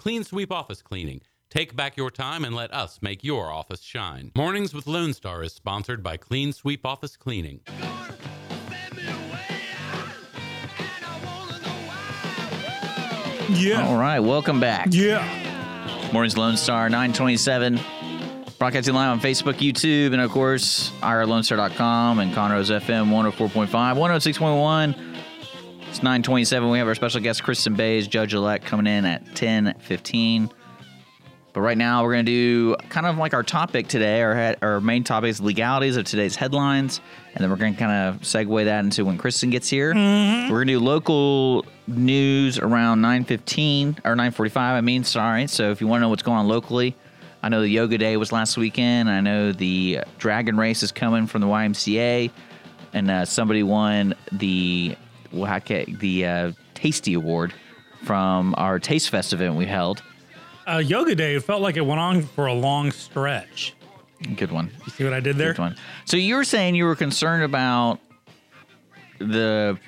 [0.00, 1.20] Clean Sweep Office Cleaning.
[1.50, 4.32] Take back your time and let us make your office shine.
[4.34, 7.60] Mornings with Lone Star is sponsored by Clean Sweep Office Cleaning.
[13.50, 13.86] Yeah.
[13.86, 14.86] All right, welcome back.
[14.88, 16.08] Yeah.
[16.14, 17.78] Mornings Lone Star, 927.
[18.58, 25.09] Broadcasting live on Facebook, YouTube, and of course, IRLoneStar.com and Conroe's FM 104.5, 106.1.
[25.90, 26.70] It's 927.
[26.70, 30.48] We have our special guest, Kristin Bays, Judge elect, coming in at 1015.
[31.52, 34.22] But right now, we're going to do kind of like our topic today.
[34.22, 37.00] Our, head, our main topic is legalities of today's headlines.
[37.34, 39.92] And then we're going to kind of segue that into when Kristin gets here.
[39.92, 45.48] We're going to do local news around 9.15, or 9.45, I mean, sorry.
[45.48, 46.94] So if you want to know what's going on locally,
[47.42, 49.10] I know the Yoga Day was last weekend.
[49.10, 52.30] I know the Dragon Race is coming from the YMCA.
[52.92, 54.94] And uh, somebody won the,
[55.32, 57.52] the uh, Tasty Award
[58.04, 60.02] from our Taste Fest event we held.
[60.66, 63.74] Uh, Yoga Day, it felt like it went on for a long stretch.
[64.36, 64.70] Good one.
[64.84, 65.52] You see what I did there?
[65.52, 65.76] Good one.
[66.04, 67.98] So you were saying you were concerned about
[69.18, 69.78] the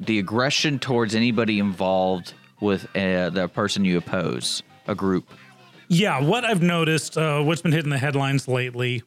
[0.00, 5.28] the aggression towards anybody involved with uh, the person you oppose, a group.
[5.88, 9.02] Yeah, what I've noticed, uh, what's been hitting the headlines lately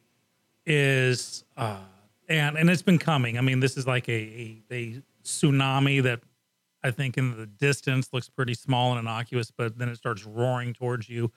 [0.64, 1.78] is, uh,
[2.28, 3.36] and and it's been coming.
[3.36, 6.20] I mean, this is like a, a, a tsunami that
[6.82, 10.74] I think in the distance looks pretty small and innocuous, but then it starts roaring
[10.74, 11.32] towards you.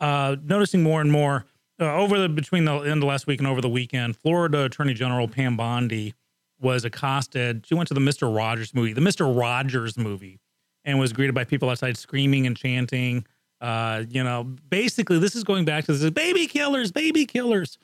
[0.00, 1.46] Uh, noticing more and more
[1.80, 4.94] uh, over the between the end of last week and over the weekend, Florida Attorney
[4.94, 6.14] General Pam Bondi
[6.60, 7.66] was accosted.
[7.66, 10.38] She went to the Mister Rogers movie, the Mister Rogers movie,
[10.84, 13.26] and was greeted by people outside screaming and chanting.
[13.60, 17.78] Uh, you know, basically, this is going back to this baby killers, baby killers.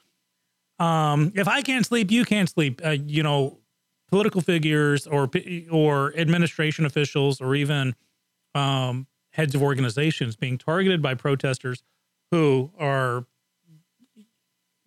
[0.79, 2.81] Um, if I can't sleep, you can't sleep.
[2.85, 3.59] Uh, you know,
[4.13, 5.29] political figures or
[5.71, 7.95] or administration officials or even
[8.55, 11.83] um, heads of organizations being targeted by protesters
[12.31, 13.25] who are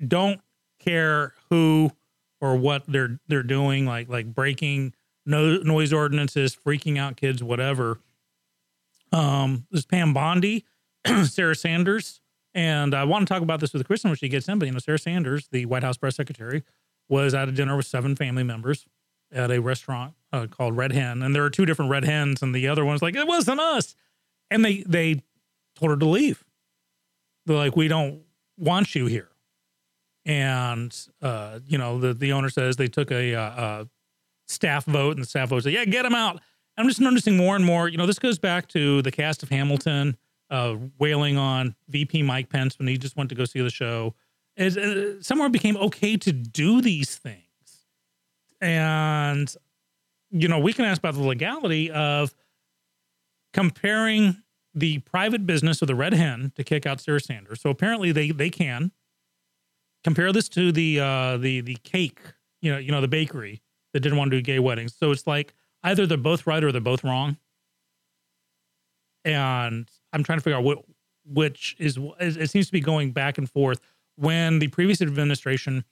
[0.07, 0.39] don't
[0.79, 1.91] care who
[2.39, 4.93] or what they're they're doing, like like breaking
[5.25, 7.99] no, noise ordinances, freaking out kids, whatever.
[9.11, 10.65] Um, this Pam Bondi,
[11.23, 12.21] Sarah Sanders,
[12.53, 14.59] and I want to talk about this with Kristin when she gets in.
[14.59, 16.63] But you know, Sarah Sanders, the White House press secretary,
[17.09, 18.85] was at a dinner with seven family members
[19.31, 22.53] at a restaurant uh, called Red Hen, and there are two different Red Hens, and
[22.53, 23.95] the other one's like, "It wasn't us,"
[24.49, 25.23] and they they
[25.75, 26.43] told her to leave.
[27.45, 28.21] They're like, "We don't
[28.57, 29.29] want you here."
[30.25, 33.85] And uh, you know, the the owner says they took a, uh, uh
[34.47, 36.41] staff vote, and the staff vote said, "Yeah, get him out."
[36.77, 37.87] I'm just noticing more and more.
[37.87, 40.17] You know, this goes back to the cast of Hamilton
[40.49, 44.13] uh, wailing on VP Mike Pence when he just went to go see the show.
[44.57, 47.44] It, uh, somewhere became okay to do these things,
[48.61, 49.53] and
[50.31, 52.35] you know, we can ask about the legality of
[53.53, 57.61] comparing the private business of the Red Hen to kick out Sarah Sanders.
[57.61, 58.91] So apparently they they can
[60.03, 62.19] compare this to the uh, the the cake,
[62.61, 63.61] you know, you know, the bakery
[63.93, 64.93] that didn't want to do gay weddings.
[64.93, 67.37] So it's like either they're both right or they're both wrong.
[69.23, 70.83] And I'm trying to figure out what
[71.25, 73.79] which is it seems to be going back and forth.
[74.17, 75.83] When the previous administration,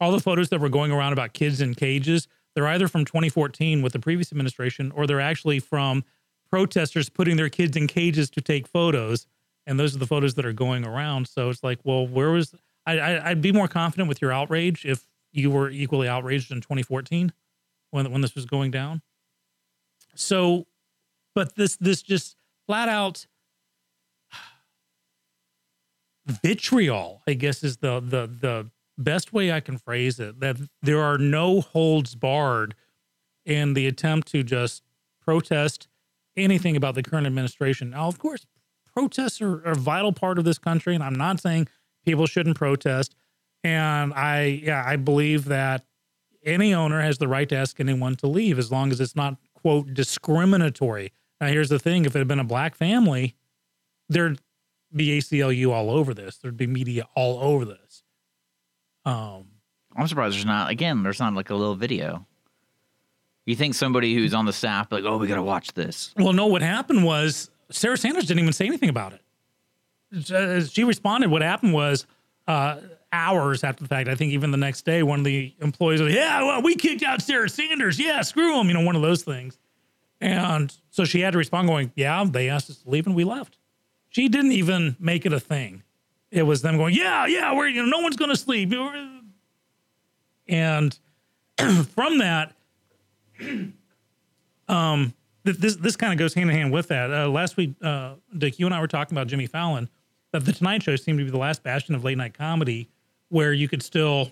[0.00, 3.82] all the photos that were going around about kids in cages, they're either from 2014
[3.82, 6.04] with the previous administration or they're actually from
[6.50, 9.26] protesters putting their kids in cages to take photos.
[9.66, 11.28] And those are the photos that are going around.
[11.28, 12.54] So it's like, well, where was
[12.86, 16.60] I, I I'd be more confident with your outrage if you were equally outraged in
[16.60, 17.32] 2014
[17.90, 19.02] when when this was going down.
[20.14, 20.66] So,
[21.34, 22.36] but this this just
[22.66, 23.26] flat out
[26.26, 30.40] vitriol, I guess, is the the the best way I can phrase it.
[30.40, 32.74] That there are no holds barred
[33.44, 34.82] in the attempt to just
[35.20, 35.88] protest
[36.36, 37.90] anything about the current administration.
[37.90, 38.46] Now, of course,
[38.92, 41.68] protests are, are a vital part of this country, and I'm not saying
[42.04, 43.14] people shouldn't protest.
[43.62, 45.84] And I, yeah, I believe that
[46.44, 49.36] any owner has the right to ask anyone to leave as long as it's not
[49.54, 51.12] quote discriminatory.
[51.40, 53.36] Now, here's the thing: if it had been a black family,
[54.08, 54.40] there'd
[54.94, 56.38] be ACLU all over this.
[56.38, 57.79] There'd be media all over this.
[59.04, 59.46] Um,
[59.96, 60.70] I'm surprised there's not.
[60.70, 62.26] Again, there's not like a little video.
[63.46, 66.14] You think somebody who's on the staff, like, oh, we got to watch this.
[66.16, 70.70] Well, no, what happened was Sarah Sanders didn't even say anything about it.
[70.70, 71.30] She responded.
[71.30, 72.06] What happened was
[72.46, 72.80] uh,
[73.12, 74.08] hours after the fact.
[74.08, 77.02] I think even the next day, one of the employees was, "Yeah, well, we kicked
[77.02, 77.98] out Sarah Sanders.
[77.98, 79.58] Yeah, screw them." You know, one of those things.
[80.20, 83.24] And so she had to respond, going, "Yeah, they asked us to leave, and we
[83.24, 83.56] left."
[84.10, 85.82] She didn't even make it a thing.
[86.30, 88.72] It was them going, "Yeah, yeah, we're you know, no one's going to sleep."
[90.48, 90.98] And
[91.94, 92.52] from that,
[94.68, 95.14] um,
[95.44, 97.12] this this kind of goes hand in hand with that.
[97.12, 99.88] Uh, last week, uh, Dick, you and I were talking about Jimmy Fallon.
[100.32, 102.88] That the Tonight Show seemed to be the last bastion of late night comedy
[103.30, 104.30] where you could still,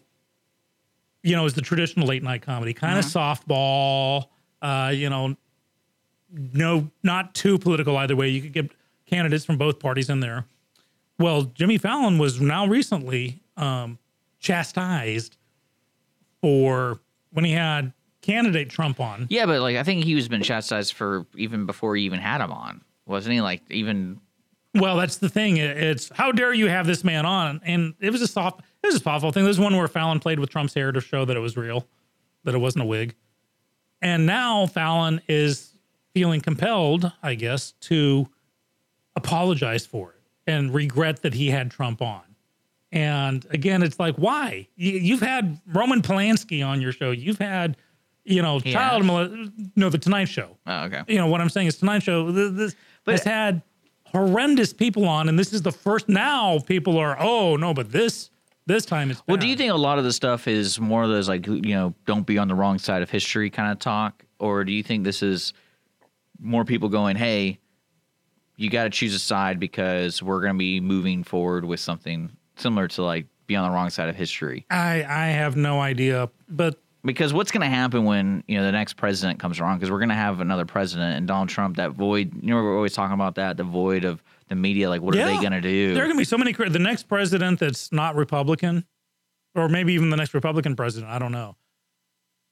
[1.23, 4.27] you know, is the traditional late night comedy, kind of softball,
[4.63, 5.37] uh, you know,
[6.31, 8.29] no, not too political either way.
[8.29, 8.71] You could get
[9.07, 10.45] candidates from both parties in there.
[11.19, 13.99] Well, Jimmy Fallon was now recently um,
[14.39, 15.37] chastised
[16.41, 17.01] for
[17.31, 19.27] when he had candidate Trump on.
[19.29, 22.41] Yeah, but like I think he was been chastised for even before he even had
[22.41, 23.41] him on, wasn't he?
[23.41, 24.21] Like even
[24.75, 25.57] Well, that's the thing.
[25.57, 27.61] It's how dare you have this man on?
[27.65, 29.45] And it was a soft, it was a softball thing.
[29.45, 31.87] There's one where Fallon played with Trump's hair to show that it was real,
[32.45, 33.15] that it wasn't a wig.
[34.01, 35.73] And now Fallon is
[36.15, 38.29] feeling compelled, I guess, to
[39.17, 40.18] apologize for it
[40.49, 42.23] and regret that he had Trump on.
[42.91, 44.67] And again, it's like, why?
[44.77, 47.11] You, you've had Roman Polanski on your show.
[47.11, 47.77] You've had,
[48.25, 49.05] you know, He child,
[49.77, 51.03] no, the Tonight Show oh, okay.
[51.07, 53.63] you know what I'm saying is Tonight Show th- this But- has had
[54.07, 56.09] horrendous people on, and this is the first.
[56.09, 58.31] Now people are oh no, but this
[58.67, 61.11] this time it's Well, do you think a lot of the stuff is more of
[61.11, 64.25] those like you know don't be on the wrong side of history kind of talk,
[64.39, 65.53] or do you think this is
[66.41, 67.59] more people going, hey,
[68.59, 72.31] you got to choose a side because we're going to be moving forward with something
[72.57, 74.67] similar to like be on the wrong side of history?
[74.71, 78.73] I I have no idea, but Because what's going to happen when you know the
[78.73, 79.79] next president comes around?
[79.79, 82.35] Because we're going to have another president, and Donald Trump, that void.
[82.43, 84.89] You know, we're always talking about that the void of the media.
[84.89, 85.95] Like, what are they going to do?
[85.95, 86.53] There are going to be so many.
[86.53, 88.85] The next president that's not Republican,
[89.55, 91.57] or maybe even the next Republican president, I don't know,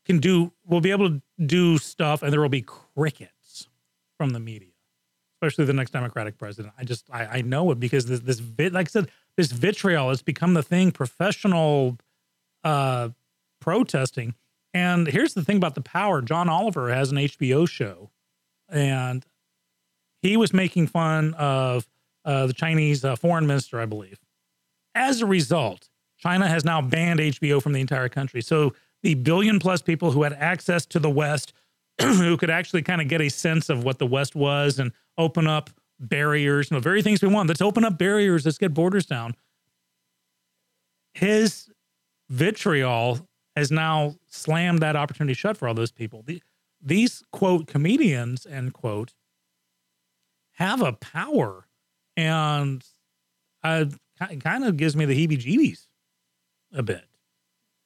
[0.05, 0.53] can do.
[0.65, 3.69] We'll be able to do stuff, and there will be crickets
[4.17, 4.71] from the media,
[5.37, 6.75] especially the next Democratic president.
[6.79, 10.09] I just I, I know it because this this vit, like I said, this vitriol
[10.09, 10.91] has become the thing.
[10.91, 11.99] Professional
[12.65, 13.11] uh,
[13.61, 14.35] protesting,
[14.73, 16.23] and here's the thing about the power.
[16.23, 18.11] John Oliver has an HBO show,
[18.69, 19.25] and
[20.23, 21.87] he was making fun of
[22.25, 24.19] uh, the Chinese uh, foreign minister, I believe.
[24.95, 28.41] As a result, China has now banned HBO from the entire country.
[28.41, 31.53] So the billion plus people who had access to the West,
[32.01, 35.47] who could actually kind of get a sense of what the West was and open
[35.47, 37.49] up barriers, you know, very things we want.
[37.49, 38.45] Let's open up barriers.
[38.45, 39.35] Let's get borders down.
[41.15, 41.71] His
[42.29, 46.23] vitriol has now slammed that opportunity shut for all those people.
[46.23, 46.43] The,
[46.83, 49.15] these quote comedians end quote
[50.53, 51.67] have a power,
[52.17, 52.85] and
[53.63, 53.87] uh,
[54.31, 55.87] it kind of gives me the heebie-jeebies
[56.73, 57.05] a bit.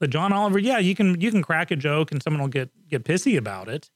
[0.01, 2.71] But John Oliver, yeah, you can you can crack a joke and someone will get
[2.89, 3.91] get pissy about it.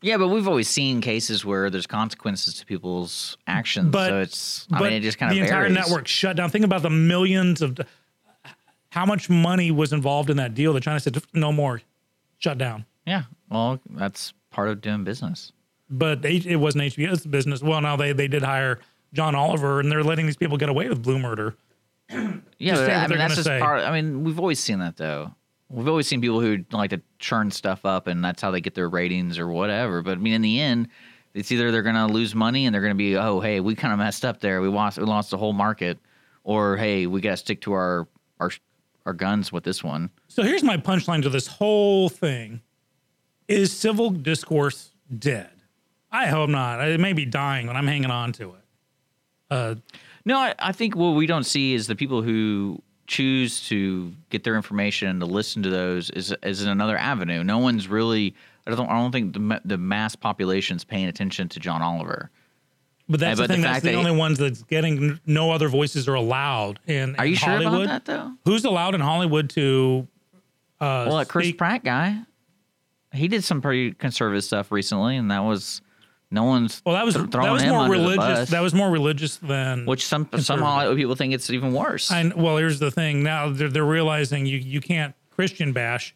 [0.00, 3.90] Yeah, but we've always seen cases where there's consequences to people's actions.
[3.90, 5.74] But- so it's, I but mean, it just kind of the entire varies.
[5.74, 6.50] network shut down.
[6.50, 7.78] Think about the millions of
[8.90, 11.82] how much money was involved in that deal that China said no more,
[12.38, 12.84] shut down.
[13.06, 15.52] Yeah, well, that's part of doing business.
[15.90, 17.62] But it wasn't HBO's business.
[17.62, 18.78] Well, now they they did hire
[19.14, 21.54] John Oliver, and they're letting these people get away with blue murder.
[22.58, 23.58] Yeah, I mean that's just say.
[23.58, 23.82] part.
[23.82, 25.32] I mean, we've always seen that though.
[25.70, 28.74] We've always seen people who like to churn stuff up, and that's how they get
[28.74, 30.02] their ratings or whatever.
[30.02, 30.88] But I mean, in the end,
[31.34, 33.74] it's either they're going to lose money and they're going to be, oh, hey, we
[33.74, 34.60] kind of messed up there.
[34.62, 35.98] We lost, we lost the whole market,
[36.42, 38.08] or hey, we got to stick to our
[38.40, 38.50] our
[39.04, 40.10] our guns with this one.
[40.28, 42.62] So here's my punchline to this whole thing:
[43.46, 45.50] Is civil discourse dead?
[46.10, 46.80] I hope not.
[46.88, 48.64] It may be dying, but I'm hanging on to it.
[49.50, 49.74] Uh,
[50.24, 54.44] No, I, I think what we don't see is the people who choose to get
[54.44, 57.42] their information and to listen to those is is another avenue.
[57.42, 58.36] No one's really.
[58.66, 58.88] I don't.
[58.88, 62.30] I don't think the the mass population's paying attention to John Oliver.
[63.08, 65.18] but that's Yeah, the but the that's the that only ones that's getting.
[65.26, 67.16] No other voices are allowed in.
[67.16, 67.86] Are in you sure Hollywood.
[67.86, 68.32] about that though?
[68.44, 70.06] Who's allowed in Hollywood to?
[70.80, 72.20] Uh, Well, that Chris Pratt guy,
[73.12, 75.80] he did some pretty conservative stuff recently, and that was
[76.30, 76.82] no one's.
[76.84, 78.50] Well, that was th- that was more religious.
[78.50, 80.96] That was more religious than which some some conservative.
[80.96, 82.10] People think it's even worse.
[82.10, 83.22] And well, here's the thing.
[83.22, 86.14] Now they're, they're realizing you you can't Christian bash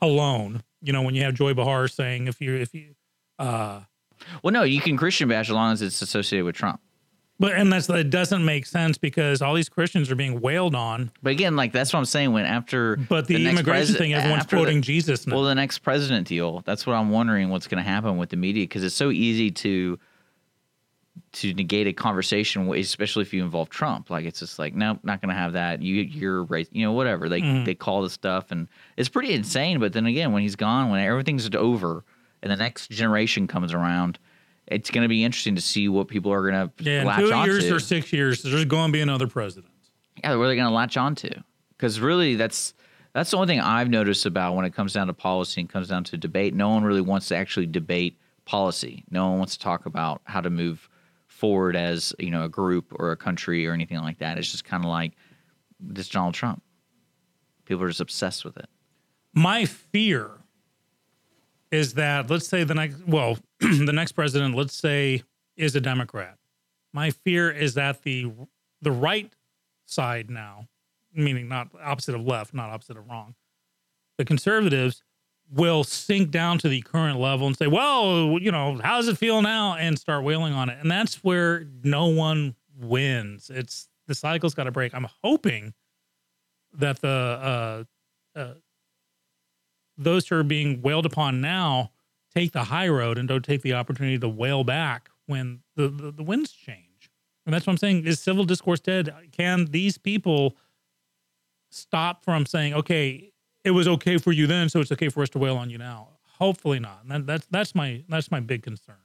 [0.00, 0.62] alone.
[0.82, 2.94] You know, when you have Joy Behar saying if you if you
[3.38, 3.80] uh
[4.42, 6.80] well, no, you can Christian bash as long as it's associated with Trump.
[7.40, 11.10] But and that's it doesn't make sense because all these Christians are being wailed on.
[11.22, 12.32] But again, like that's what I'm saying.
[12.32, 15.34] When after But the, next immigration presi- thing, everyone's after the- quoting Jesus now.
[15.34, 16.62] Well, the next president deal.
[16.64, 17.48] That's what I'm wondering.
[17.48, 19.98] What's going to happen with the media because it's so easy to
[21.32, 24.10] to negate a conversation, especially if you involve Trump.
[24.10, 25.82] Like it's just like, no, not going to have that.
[25.82, 26.68] You, you're right.
[26.72, 27.64] You know, whatever they Mm-hmm.
[27.64, 29.78] they call this stuff, and it's pretty insane.
[29.80, 32.04] But then again, when he's gone, when everything's over,
[32.42, 34.18] and the next generation comes around,
[34.70, 37.32] it's going to be interesting to see what people are going to yeah, latch two
[37.32, 37.52] onto.
[37.52, 39.72] years or six years, there's going to be another president.
[40.22, 41.30] Yeah, where are they going to latch onto?
[41.70, 42.74] Because really, that's
[43.12, 45.88] that's the only thing I've noticed about when it comes down to policy and comes
[45.88, 46.54] down to debate.
[46.54, 49.04] No one really wants to actually debate policy.
[49.10, 50.88] No one wants to talk about how to move
[51.26, 54.38] forward as you know a group or a country or anything like that.
[54.38, 55.12] It's just kind of like
[55.80, 56.62] this Donald Trump.
[57.64, 58.68] People are just obsessed with it.
[59.34, 60.30] My fear
[61.70, 63.38] is that let's say the next well,
[63.86, 65.22] the next president, let's say,
[65.56, 66.38] is a Democrat.
[66.92, 68.32] My fear is that the
[68.82, 69.30] the right
[69.84, 70.66] side now,
[71.12, 73.34] meaning not opposite of left, not opposite of wrong,
[74.16, 75.02] the conservatives
[75.52, 79.18] will sink down to the current level and say, "Well, you know, how does it
[79.18, 80.78] feel now?" and start wailing on it.
[80.80, 83.50] And that's where no one wins.
[83.50, 84.94] It's the cycle's got to break.
[84.94, 85.74] I'm hoping
[86.72, 87.84] that the
[88.36, 88.54] uh, uh,
[89.98, 91.90] those who are being wailed upon now
[92.34, 96.10] take the high road and don't take the opportunity to wail back when the, the,
[96.10, 97.10] the winds change.
[97.46, 98.06] And that's what I'm saying.
[98.06, 99.12] Is civil discourse dead?
[99.32, 100.56] Can these people
[101.70, 103.32] stop from saying, okay,
[103.64, 105.78] it was okay for you then, so it's okay for us to wail on you
[105.78, 106.08] now?
[106.38, 107.00] Hopefully not.
[107.02, 108.96] And that, that's that's my that's my big concern.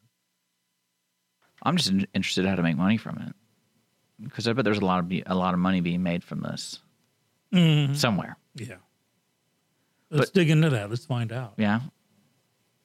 [1.64, 3.36] I'm just interested in how to make money from it
[4.24, 6.42] because I bet there's a lot of be- a lot of money being made from
[6.42, 6.80] this
[7.54, 7.94] mm-hmm.
[7.96, 8.38] somewhere.
[8.56, 8.76] Yeah.
[10.12, 10.90] Let's dig into that.
[10.90, 11.56] Let's find out.
[11.58, 11.82] Yeah,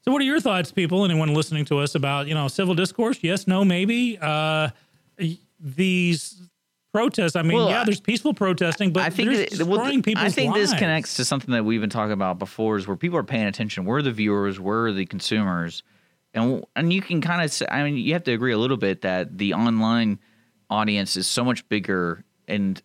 [0.02, 1.04] So, what are your thoughts, people?
[1.04, 3.18] Anyone listening to us about you know civil discourse?
[3.22, 4.18] Yes, no, maybe.
[4.20, 4.70] Uh,
[5.58, 6.40] these
[6.92, 7.36] protests.
[7.36, 10.28] I mean, Well, yeah, there's peaceful protesting, but I think there's that- well, people's I
[10.30, 13.22] think this connects to something that we've been talking about before, is where people are
[13.24, 13.84] paying attention.
[13.84, 15.82] We're the viewers, we're the consumers,
[16.32, 17.62] and and you can kind of.
[17.70, 20.18] I mean, you have to agree a little bit that the online
[20.70, 22.78] audience is so much bigger in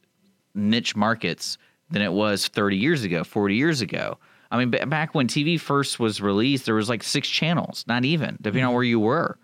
[0.54, 1.58] niche markets
[1.90, 4.18] than it was 30 years ago, 40 years ago.
[4.56, 8.06] I mean, ba- back when TV first was released, there was like six channels, not
[8.06, 9.38] even depending on where you were.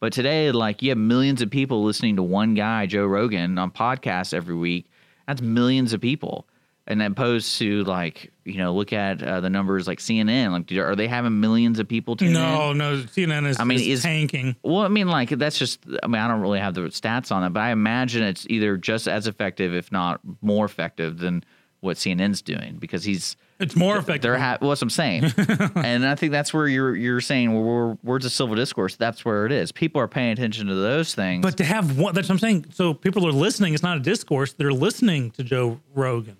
[0.00, 3.70] But today, like you have millions of people listening to one guy, Joe Rogan, on
[3.70, 4.90] podcasts every week.
[5.26, 6.46] That's millions of people.
[6.88, 10.50] and opposed to like you know look at uh, the numbers like CNN.
[10.50, 12.34] Like, are they having millions of people tune in?
[12.34, 14.56] No, no, CNN is, I mean, is is- tanking.
[14.64, 15.84] Well, I mean, like that's just.
[16.02, 18.76] I mean, I don't really have the stats on it, but I imagine it's either
[18.76, 21.44] just as effective, if not more effective, than
[21.80, 24.22] what CNN's doing because he's It's more effective.
[24.22, 25.24] they're ha- well, that's what I'm saying,
[25.76, 28.96] and I think that's where you're you're saying well, we're, words of civil discourse.
[28.96, 29.70] That's where it is.
[29.70, 31.42] People are paying attention to those things.
[31.42, 32.66] But to have one, that's what I'm saying.
[32.72, 33.74] So people are listening.
[33.74, 34.52] It's not a discourse.
[34.52, 36.36] They're listening to Joe Rogan.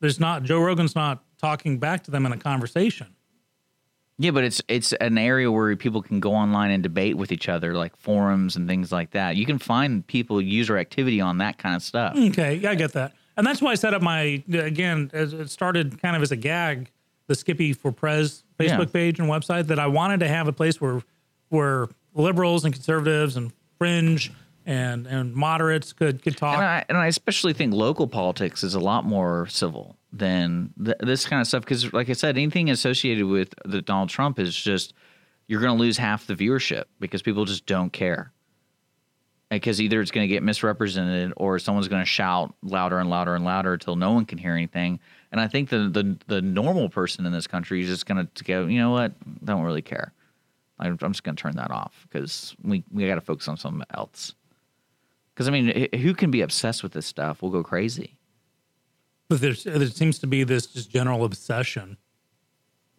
[0.00, 3.08] There's not, Joe Rogan's not talking back to them in a conversation.
[4.18, 7.48] Yeah, but it's it's an area where people can go online and debate with each
[7.48, 9.36] other, like forums and things like that.
[9.36, 12.14] You can find people user activity on that kind of stuff.
[12.16, 15.10] Okay, yeah, I get that, and that's why I set up my again.
[15.14, 16.90] It started kind of as a gag,
[17.26, 18.92] the Skippy for Prez Facebook Yeah.
[18.92, 21.00] page and website that I wanted to have a place where
[21.48, 24.30] where liberals and conservatives and fringe
[24.66, 26.56] and and moderates could could talk.
[26.58, 30.96] And I, and I especially think local politics is a lot more civil than th-
[31.00, 34.54] this kind of stuff because, like I said, anything associated with the Donald Trump is
[34.54, 34.92] just
[35.48, 38.32] you're going to lose half the viewership because people just don't care.
[39.50, 43.34] Because either it's going to get misrepresented or someone's going to shout louder and louder
[43.34, 45.00] and louder until no one can hear anything.
[45.32, 48.44] And I think the the, the normal person in this country is just going to
[48.44, 49.12] go, you know what,
[49.44, 50.12] don't really care.
[50.78, 53.56] I'm, I'm just going to turn that off because we we got to focus on
[53.56, 54.34] something else.
[55.34, 57.42] Because I mean, who can be obsessed with this stuff?
[57.42, 58.16] We'll go crazy.
[59.28, 61.96] but there's there seems to be this just general obsession.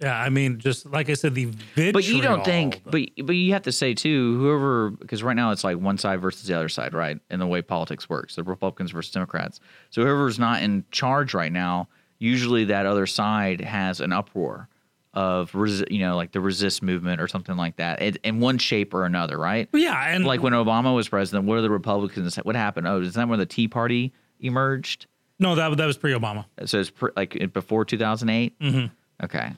[0.01, 1.93] Yeah, I mean, just like I said, the vitriol.
[1.93, 5.51] But you don't think, but but you have to say too, whoever, because right now
[5.51, 7.19] it's like one side versus the other side, right?
[7.29, 9.59] In the way politics works, the Republicans versus Democrats.
[9.91, 11.87] So whoever's not in charge right now,
[12.17, 14.67] usually that other side has an uproar
[15.13, 18.57] of, resi- you know, like the resist movement or something like that, it, in one
[18.57, 19.67] shape or another, right?
[19.73, 22.37] yeah, and Like when Obama was president, what are the Republicans?
[22.37, 22.87] What happened?
[22.87, 25.05] Oh, is that when the Tea Party emerged?
[25.37, 26.45] no, that that was pre-Obama.
[26.65, 28.57] So it's pr- like before 2008.
[28.59, 29.25] Mm-hmm.
[29.25, 29.51] Okay.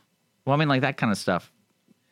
[0.46, 1.52] Well, I mean, like that kind of stuff.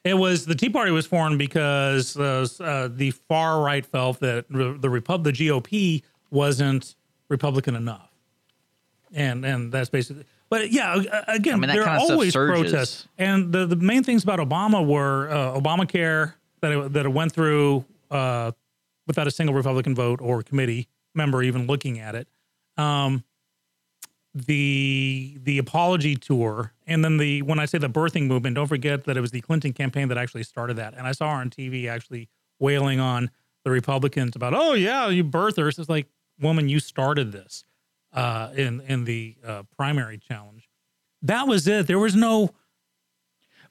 [0.03, 4.45] It was the Tea Party was formed because uh, uh, the far right felt that
[4.49, 6.01] the the, Repub- the GOP
[6.31, 6.95] wasn't
[7.29, 8.09] Republican enough,
[9.13, 10.25] and and that's basically.
[10.49, 14.39] But yeah, again, I mean, there are always protests, and the the main things about
[14.39, 18.51] Obama were uh, Obamacare that it, that it went through uh,
[19.07, 22.27] without a single Republican vote or committee member even looking at it.
[22.77, 23.23] Um,
[24.33, 29.03] the the apology tour and then the when I say the birthing movement, don't forget
[29.05, 30.93] that it was the Clinton campaign that actually started that.
[30.97, 32.29] And I saw her on TV actually
[32.59, 33.29] wailing on
[33.63, 35.77] the Republicans about, oh yeah, you birthers.
[35.79, 36.07] It's like,
[36.39, 37.65] woman, you started this
[38.13, 40.69] uh, in in the uh, primary challenge.
[41.23, 41.85] That was it.
[41.87, 42.51] There was no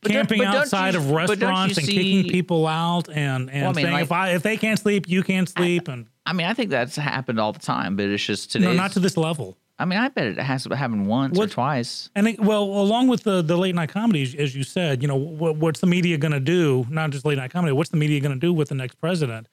[0.03, 3.63] But camping outside you- of but don't you restaurants and kicking people out and and
[3.63, 6.07] Well, I mean, saying like- if I if they can't sleep, you can't sleep, and
[6.27, 8.67] I mean, I think that's happened all the time, but it's just today.
[8.67, 9.57] no, not to this level.
[9.81, 12.11] I mean, I bet it has happened once or What- twice.
[12.14, 15.16] And it, well, along with the the late night comedies, as you said, you know,
[15.16, 16.87] what, what's the media going to do?
[16.91, 17.72] Not just late night comedy.
[17.72, 19.49] What's the media going to do with the next president?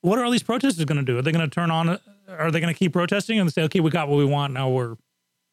[0.00, 1.18] What are all these protesters going to do?
[1.18, 1.98] Are they going to turn on?
[2.28, 4.68] Are they going to keep protesting and say, okay, we got what we want, now
[4.70, 4.96] we're,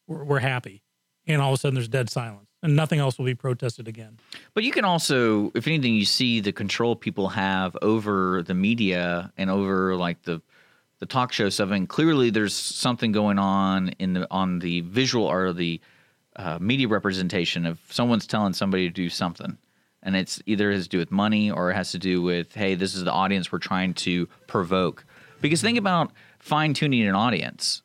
[0.06, 0.82] we're we're happy,
[1.26, 4.18] and all of a sudden there's dead silence and nothing else will be protested again?
[4.54, 9.32] But you can also, if anything, you see the control people have over the media
[9.36, 10.42] and over like the
[11.00, 11.70] the talk show stuff.
[11.70, 15.80] And clearly, there's something going on in the on the visual or the
[16.36, 19.58] uh, media representation of someone's telling somebody to do something,
[20.02, 22.74] and it's either has to do with money or it has to do with hey,
[22.74, 25.04] this is the audience we're trying to provoke.
[25.40, 27.82] Because think about fine tuning an audience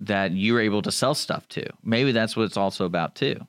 [0.00, 1.64] that you're able to sell stuff to.
[1.82, 3.46] Maybe that's what it's also about too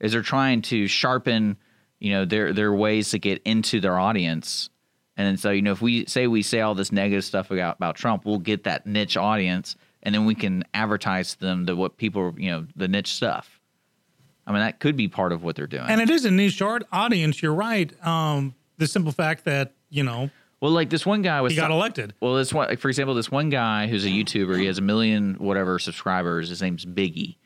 [0.00, 1.56] is they're trying to sharpen,
[1.98, 4.68] you know, their their ways to get into their audience.
[5.16, 7.76] And then so, you know, if we say we say all this negative stuff about,
[7.76, 11.74] about Trump, we'll get that niche audience and then we can advertise to them the
[11.74, 13.60] what people, you know, the niche stuff.
[14.46, 15.86] I mean, that could be part of what they're doing.
[15.88, 17.42] And it is a niche audience.
[17.42, 18.06] You're right.
[18.06, 21.70] Um, the simple fact that you know well, like this one guy was he got
[21.70, 22.14] elected.
[22.20, 24.82] Well, this one, like, for example, this one guy who's a YouTuber, he has a
[24.82, 26.48] million whatever subscribers.
[26.48, 27.36] His name's Biggie,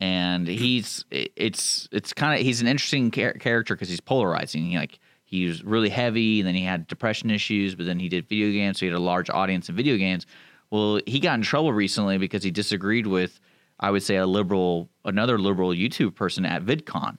[0.00, 4.66] and he's it's it's kind of he's an interesting char- character because he's polarizing.
[4.66, 5.00] He, like
[5.34, 8.50] he was really heavy, and then he had depression issues, but then he did video
[8.52, 10.26] games, so he had a large audience in video games.
[10.70, 13.40] Well, he got in trouble recently because he disagreed with,
[13.80, 17.18] I would say, a liberal, another liberal YouTube person at VidCon.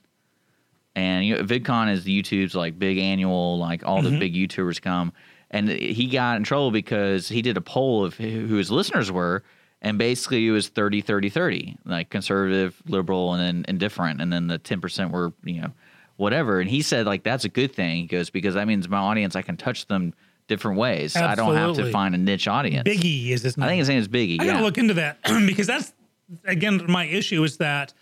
[0.95, 4.19] And you know, VidCon is the YouTube's like big annual, like all the mm-hmm.
[4.19, 5.11] big YouTubers come.
[5.51, 9.11] And he got in trouble because he did a poll of who who his listeners
[9.11, 9.43] were,
[9.81, 14.21] and basically it was 30, 30, 30, like conservative, liberal, and then indifferent.
[14.21, 15.71] And then the 10% were, you know,
[16.17, 16.59] whatever.
[16.59, 17.97] And he said, like, that's a good thing.
[17.97, 20.13] He goes, because that means my audience, I can touch them
[20.47, 21.15] different ways.
[21.15, 22.87] I don't have to find a niche audience.
[22.87, 23.65] Biggie is his name.
[23.65, 24.39] I think his name is Biggie.
[24.39, 24.53] I yeah.
[24.53, 25.93] gotta look into that because that's
[26.45, 27.93] again, my issue is that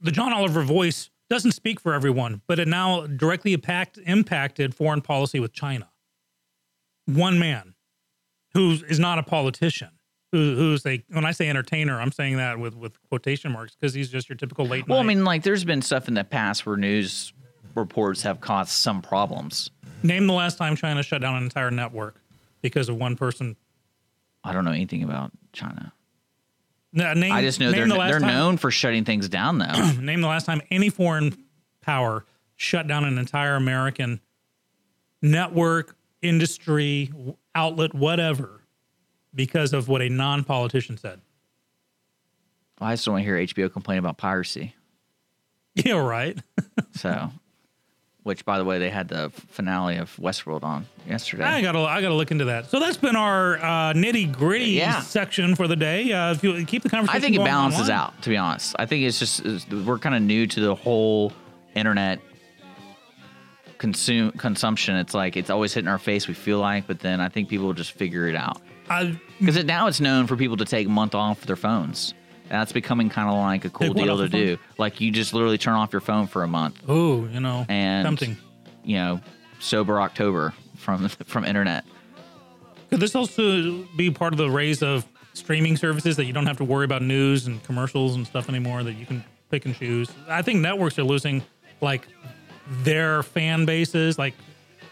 [0.00, 5.00] the John Oliver voice doesn't speak for everyone, but it now directly impact, impacted foreign
[5.00, 5.90] policy with China.
[7.06, 7.74] One man
[8.54, 9.90] who is not a politician,
[10.32, 13.94] who, who's a, when I say entertainer, I'm saying that with, with quotation marks because
[13.94, 16.66] he's just your typical late Well, I mean, like there's been stuff in the past
[16.66, 17.32] where news
[17.74, 19.70] reports have caused some problems.
[20.02, 22.20] Name the last time China shut down an entire network
[22.62, 23.56] because of one person.
[24.44, 25.92] I don't know anything about China.
[26.92, 29.92] No, Name, I just know they're the they're time- known for shutting things down though.
[30.00, 31.36] Name the last time any foreign
[31.80, 32.24] power
[32.56, 34.20] shut down an entire American
[35.22, 37.12] network, industry,
[37.54, 38.57] outlet, whatever,
[39.34, 41.20] because of what a non politician said.
[42.80, 44.74] I just don't want to hear HBO complain about piracy.
[45.74, 46.36] Yeah, right.
[46.94, 47.30] So,
[48.24, 51.44] which by the way, they had the finale of Westworld on yesterday.
[51.44, 52.66] I gotta, I gotta look into that.
[52.68, 55.00] So that's been our uh, nitty gritty Yeah.
[55.00, 56.10] section for the day.
[56.12, 57.96] Uh, if you keep the conversation, I think it balances online.
[57.96, 58.22] out.
[58.22, 61.32] To be honest, I think it's just it's- we're kind of new to the whole
[61.76, 62.18] internet
[63.78, 64.96] consume consumption.
[64.96, 66.26] It's like it's always hitting our face.
[66.26, 68.60] We feel like, but then I think people will just figure it out
[69.38, 72.14] because it, now it's known for people to take a month off their phones.
[72.50, 74.58] And that's becoming kind of like a cool deal to do.
[74.78, 78.04] Like you just literally turn off your phone for a month, oh, you know, and
[78.06, 78.36] tempting.
[78.84, 79.20] you know,
[79.58, 81.84] sober October from from internet.
[82.90, 86.56] Could this also be part of the raise of streaming services that you don't have
[86.56, 88.82] to worry about news and commercials and stuff anymore?
[88.82, 90.10] That you can pick and choose.
[90.26, 91.42] I think networks are losing
[91.82, 92.08] like
[92.82, 94.18] their fan bases.
[94.18, 94.32] Like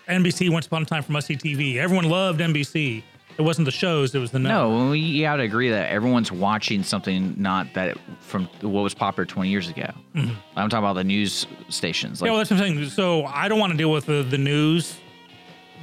[0.09, 3.03] NBC once upon a time from Must See TV, everyone loved NBC.
[3.39, 4.71] It wasn't the shows; it was the network.
[4.71, 8.95] No, we you have to agree that everyone's watching something not that from what was
[8.95, 9.91] popular 20 years ago.
[10.15, 12.21] I'm talking about the news stations.
[12.23, 12.27] Like, Mm-hmm.
[12.27, 12.89] yeah, well, that's what I'm saying.
[12.91, 14.99] So I don't want to deal with the, the news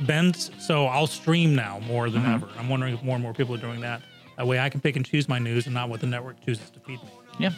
[0.02, 0.50] bent.
[0.60, 2.34] So I'll stream now more than Mm-hmm.
[2.34, 2.48] ever.
[2.58, 4.02] I'm wondering if more and more people are doing that.
[4.38, 6.70] That way, I can pick and choose my news and not what the network chooses
[6.72, 7.10] to feed me.
[7.40, 7.52] yeah.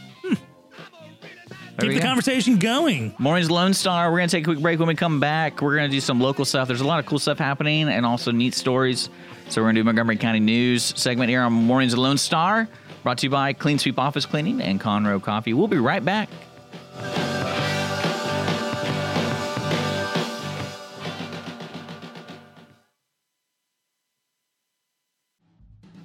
[1.78, 2.08] There Keep the go.
[2.08, 3.14] conversation going.
[3.18, 4.10] Mornings Lone Star.
[4.10, 4.80] We're gonna take a quick break.
[4.80, 6.70] When we come back, we're gonna do some local stuff.
[6.70, 9.10] There's a lot of cool stuff happening and also neat stories.
[9.50, 12.70] So we're gonna do Montgomery County News segment here on Mornings Lone Star,
[13.04, 15.54] brought to you by Clean Sweep Office Cleaning and Conroe Coffee.
[15.54, 16.30] We'll be right back.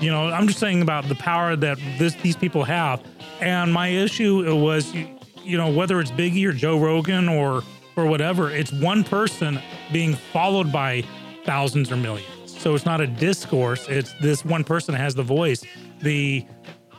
[0.00, 3.02] You know, I'm just saying about the power that this, these people have.
[3.40, 4.92] And my issue was,
[5.44, 7.62] you, know, whether it's Biggie or Joe Rogan or
[7.96, 9.60] or whatever, it's one person
[9.92, 11.04] being followed by
[11.44, 12.26] thousands or millions.
[12.46, 13.88] So it's not a discourse.
[13.88, 15.64] It's this one person has the voice.
[16.00, 16.46] The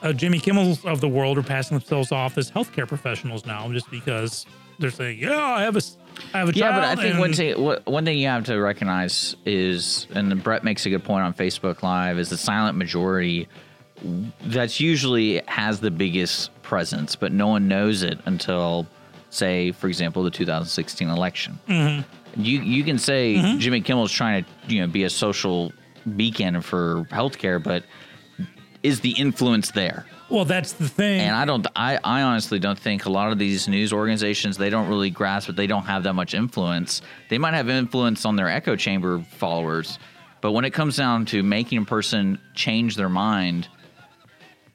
[0.03, 3.89] uh, Jimmy Kimmels of the world are passing themselves off as healthcare professionals now, just
[3.89, 4.45] because
[4.79, 5.81] they're saying, "Yeah, I have a,
[6.33, 6.57] I have a job.
[6.57, 10.63] Yeah, but I think one thing, one thing you have to recognize is, and Brett
[10.63, 13.47] makes a good point on Facebook Live, is the silent majority
[14.41, 18.85] that's usually has the biggest presence, but no one knows it until,
[19.29, 21.59] say, for example, the 2016 election.
[21.67, 22.41] Mm-hmm.
[22.41, 25.71] You you can say Jimmy Kimmel's trying to you know be a social
[26.15, 27.83] beacon for healthcare, but
[28.83, 30.05] is the influence there?
[30.29, 31.21] Well, that's the thing.
[31.21, 34.69] And I don't, I, I honestly don't think a lot of these news organizations, they
[34.69, 35.55] don't really grasp it.
[35.55, 37.01] They don't have that much influence.
[37.29, 39.99] They might have influence on their echo chamber followers,
[40.41, 43.67] but when it comes down to making a person change their mind,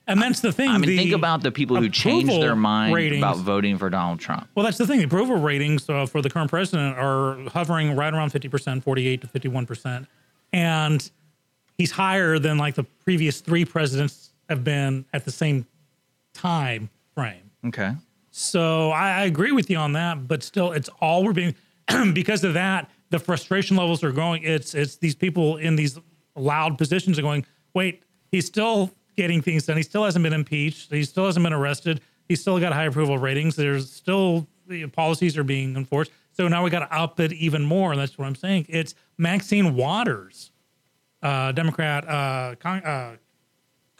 [0.06, 0.70] and that's the thing.
[0.70, 4.20] I mean, think about the people who changed their mind ratings- about voting for Donald
[4.20, 4.48] Trump.
[4.54, 5.00] Well, that's the thing.
[5.00, 9.26] The approval ratings uh, for the current president are hovering right around 50%, 48 to
[9.26, 10.06] 51%.
[10.54, 11.10] And
[11.78, 15.66] he's higher than like the previous three presidents have been at the same
[16.34, 17.50] time frame.
[17.66, 17.92] Okay.
[18.30, 21.54] So I, I agree with you on that, but still, it's all we're being
[22.12, 22.90] because of that.
[23.10, 24.42] The frustration levels are growing.
[24.42, 25.98] It's it's these people in these
[26.36, 27.46] loud positions are going.
[27.74, 29.76] Wait, he's still getting things done.
[29.76, 30.92] He still hasn't been impeached.
[30.92, 32.00] He still hasn't been arrested.
[32.28, 33.56] He's still got high approval ratings.
[33.56, 36.12] There's still the policies are being enforced.
[36.32, 37.90] So now we got to up it even more.
[37.90, 38.66] And that's what I'm saying.
[38.68, 40.52] It's Maxine Waters,
[41.22, 43.16] uh, Democrat, uh, con- uh,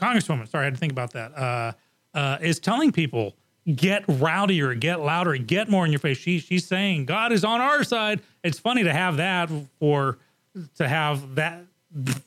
[0.01, 0.49] Congresswoman.
[0.49, 1.37] Sorry, I had to think about that.
[1.37, 1.73] Uh,
[2.15, 3.37] uh, is telling people
[3.75, 6.19] get rowdier, get louder, get more in your face.
[6.19, 8.21] She, she's saying God is on our side.
[8.43, 10.19] It's funny to have that for
[10.77, 11.65] to have that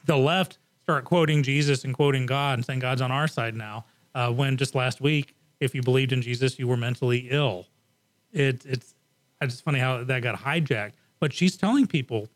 [0.06, 3.86] the left start quoting Jesus and quoting God and saying God's on our side now.
[4.14, 7.68] Uh, when just last week, if you believed in Jesus, you were mentally ill.
[8.34, 8.94] It, it's
[9.42, 10.94] it's funny how that got hijacked.
[11.20, 12.28] But she's telling people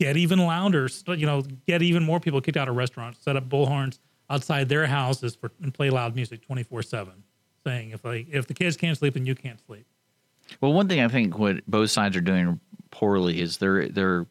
[0.00, 3.48] get even louder, you know, get even more people kicked out of restaurants, set up
[3.48, 3.98] bullhorns
[4.30, 7.22] outside their houses for and play loud music 24/7,
[7.64, 9.86] saying if like if the kids can't sleep then you can't sleep.
[10.60, 12.58] Well, one thing I think what both sides are doing
[12.90, 14.26] poorly is they're they're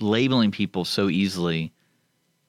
[0.00, 1.72] labeling people so easily,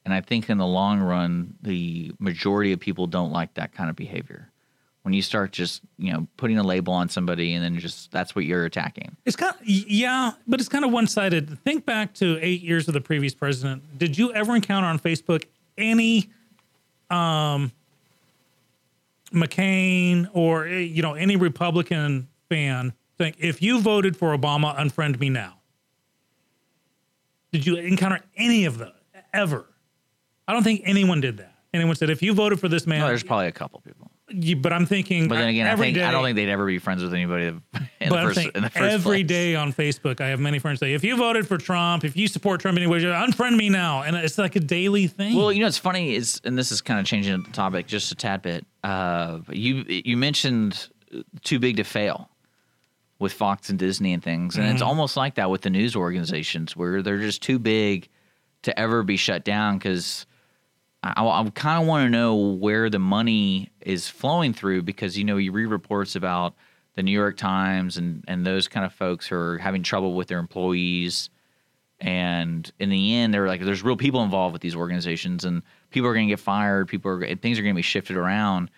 [0.05, 3.89] and I think in the long run, the majority of people don't like that kind
[3.89, 4.51] of behavior.
[5.03, 8.35] When you start just you know putting a label on somebody and then just that's
[8.35, 9.15] what you're attacking.
[9.25, 11.59] It's kind of, yeah, but it's kind of one sided.
[11.63, 13.83] Think back to eight years of the previous president.
[13.97, 15.45] Did you ever encounter on Facebook
[15.77, 16.29] any
[17.09, 17.71] um,
[19.33, 25.19] McCain or eh, you know any Republican fan think if you voted for Obama, unfriend
[25.19, 25.55] me now?
[27.51, 28.95] Did you encounter any of that
[29.33, 29.65] ever?
[30.47, 31.55] I don't think anyone did that.
[31.73, 34.55] Anyone said if you voted for this man, No, there's probably a couple people, you,
[34.55, 35.27] but I'm thinking.
[35.27, 37.61] but then again, I think I don't think they'd ever be friends with anybody in
[37.73, 40.93] but the first in the first every day on Facebook, I have many friends say,
[40.93, 44.01] if you voted for Trump, if you support Trump anyway, unfriend me now.
[44.03, 45.35] And it's like a daily thing.
[45.35, 48.11] Well, you know, it's funny is, and this is kind of changing the topic just
[48.11, 48.65] a tad bit.
[48.83, 50.87] Uh, you you mentioned
[51.43, 52.29] too big to fail
[53.19, 54.87] with Fox and Disney and things, and it's Mm-hmm.
[54.87, 58.09] almost like that with the news organizations where they're just too big
[58.63, 60.25] to ever be shut down because.
[61.03, 65.25] I, I kind of want to know where the money is flowing through because you
[65.25, 66.55] know you read reports about
[66.95, 70.29] the New York Times and and those kind of folks who are having trouble with
[70.29, 71.29] their employees.
[71.99, 76.09] And in the end they're like there's real people involved with these organizations and people
[76.09, 78.71] are going to get fired people are things are going to be shifted around.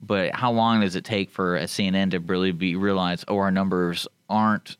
[0.00, 3.50] But how long does it take for a CNN to really be realize oh our
[3.50, 4.76] numbers aren't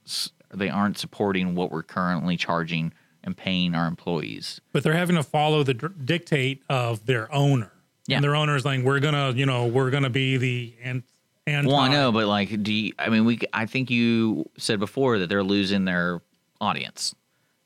[0.53, 2.93] they aren't supporting what we're currently charging
[3.25, 7.73] and paying our employees but they're having to follow the dictate of their owner.
[8.07, 8.17] Yeah.
[8.17, 10.75] And their owner is like, we're going to, you know, we're going to be the
[10.83, 11.03] and
[11.47, 14.79] and well I know but like do you, I mean we I think you said
[14.79, 16.23] before that they're losing their
[16.61, 17.15] audience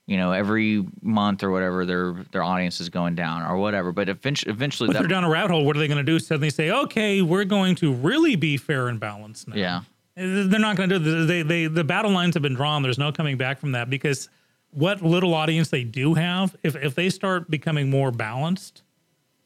[0.06, 4.08] you know every month or whatever their their audience is going down or whatever but
[4.08, 5.64] eventually eventually that they're down a rat hole.
[5.64, 6.18] What are they going to do?
[6.18, 9.54] Suddenly say, okay, we're going to really be fair and balanced now.
[9.54, 9.80] yeah
[10.16, 12.82] They're not going to do they they the battle lines have been drawn.
[12.82, 14.28] There's no coming back from that because
[14.70, 18.82] what little audience they do have, if if they start becoming more balanced,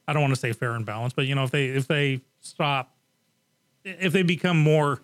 [0.07, 2.21] I don't want to say fair and balanced, but you know if they if they
[2.41, 2.95] stop,
[3.85, 5.01] if they become more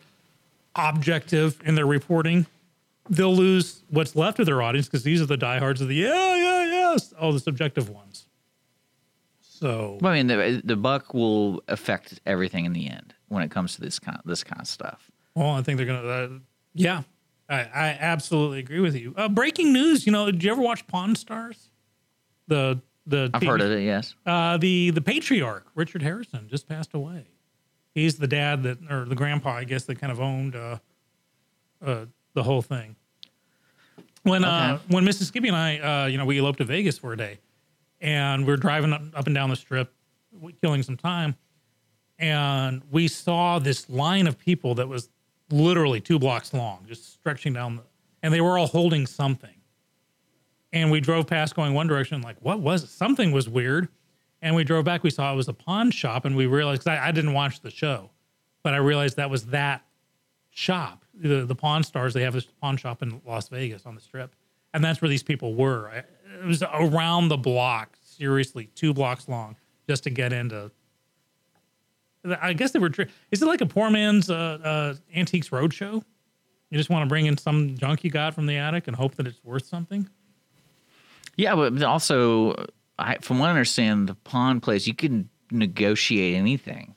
[0.74, 2.46] objective in their reporting,
[3.08, 6.36] they'll lose what's left of their audience because these are the diehards of the yeah
[6.36, 8.26] yeah yes all the subjective ones.
[9.40, 13.50] So Well, I mean, the the buck will affect everything in the end when it
[13.50, 15.10] comes to this kind this kind of stuff.
[15.34, 16.08] Well, I think they're gonna.
[16.08, 16.28] Uh,
[16.74, 17.02] yeah,
[17.48, 19.14] I, I absolutely agree with you.
[19.16, 20.04] Uh, breaking news.
[20.06, 21.70] You know, did you ever watch Pawn Stars?
[22.46, 23.82] The the I've heard of it.
[23.84, 24.14] Yes.
[24.26, 27.26] Uh, the the patriarch Richard Harrison just passed away.
[27.94, 30.78] He's the dad that, or the grandpa, I guess, that kind of owned uh,
[31.84, 32.96] uh, the whole thing.
[34.24, 34.94] When uh, Okay.
[34.94, 35.24] when Mrs.
[35.24, 37.38] Skippy and I, uh, you know, we eloped to Vegas for a day,
[38.00, 39.92] and we are driving up, up and down the strip,
[40.62, 41.34] killing some time,
[42.18, 45.08] and we saw this line of people that was
[45.50, 47.82] literally two blocks long, just stretching down, the,
[48.22, 49.54] and they were all holding something.
[50.72, 52.90] And we drove past going one direction, like, what was it?
[52.90, 53.88] Something was weird.
[54.42, 56.96] And we drove back, we saw it was a pawn shop, and we realized, 'cause
[56.96, 58.10] I, I didn't watch the show,
[58.62, 59.84] but I realized that was that
[60.50, 61.04] shop.
[61.14, 64.34] The, the Pawn Stars, they have this pawn shop in Las Vegas on the strip.
[64.74, 65.88] And that's where these people were.
[65.88, 69.56] It was around the block, seriously, two blocks long,
[69.88, 70.70] just to get into.
[72.40, 72.90] I guess they were.
[72.90, 76.02] tri- Is it like a poor man's uh, uh, antiques roadshow?
[76.70, 79.14] You just want to bring in some junk you got from the attic and hope
[79.16, 80.08] that it's worth something.
[81.36, 82.54] Yeah, but also,
[82.98, 86.94] I, from what I understand, the pawn place you can negotiate anything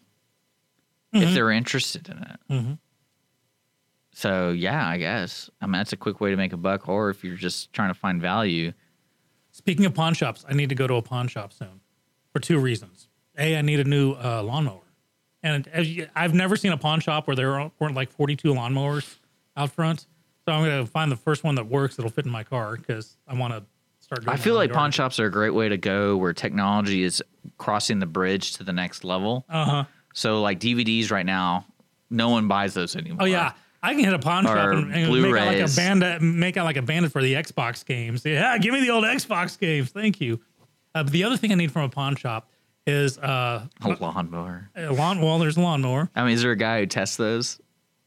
[1.13, 2.39] if they're interested in it.
[2.49, 2.79] Mhm.
[4.13, 6.89] So yeah, I guess I mean that's a quick way to make a buck.
[6.89, 8.73] Or if you're just trying to find value,
[9.53, 11.81] Speaking of pawn shops, I need to go to a pawn shop soon
[12.31, 13.09] for two reasons.
[13.37, 14.80] A, I need a new uh, lawnmower.
[15.43, 19.17] And you, I've never seen a pawn shop where there weren't like 42 lawnmowers
[19.57, 20.05] out front.
[20.45, 22.77] So I'm going to find the first one that works that'll fit in my car
[22.77, 23.63] because I want to
[23.99, 27.03] start doing I feel like pawn shops are a great way to go where technology
[27.03, 27.23] is
[27.57, 29.45] crossing the bridge to the next level.
[29.49, 29.83] Uh huh.
[30.13, 31.65] So like DVDs right now,
[32.09, 33.19] no one buys those anymore.
[33.21, 36.21] Oh yeah, I can hit a pawn shop and, and make out like a bandit,
[36.21, 38.25] make out like a bandit for the Xbox games.
[38.25, 39.89] Yeah, give me the old Xbox games.
[39.89, 40.39] Thank you.
[40.93, 42.50] Uh, but the other thing I need from a pawn shop
[42.91, 44.69] is uh, A lawnmower.
[44.75, 45.21] a lawn.
[45.21, 46.09] Well, there's a lawnmower.
[46.15, 47.59] I mean, is there a guy who tests those?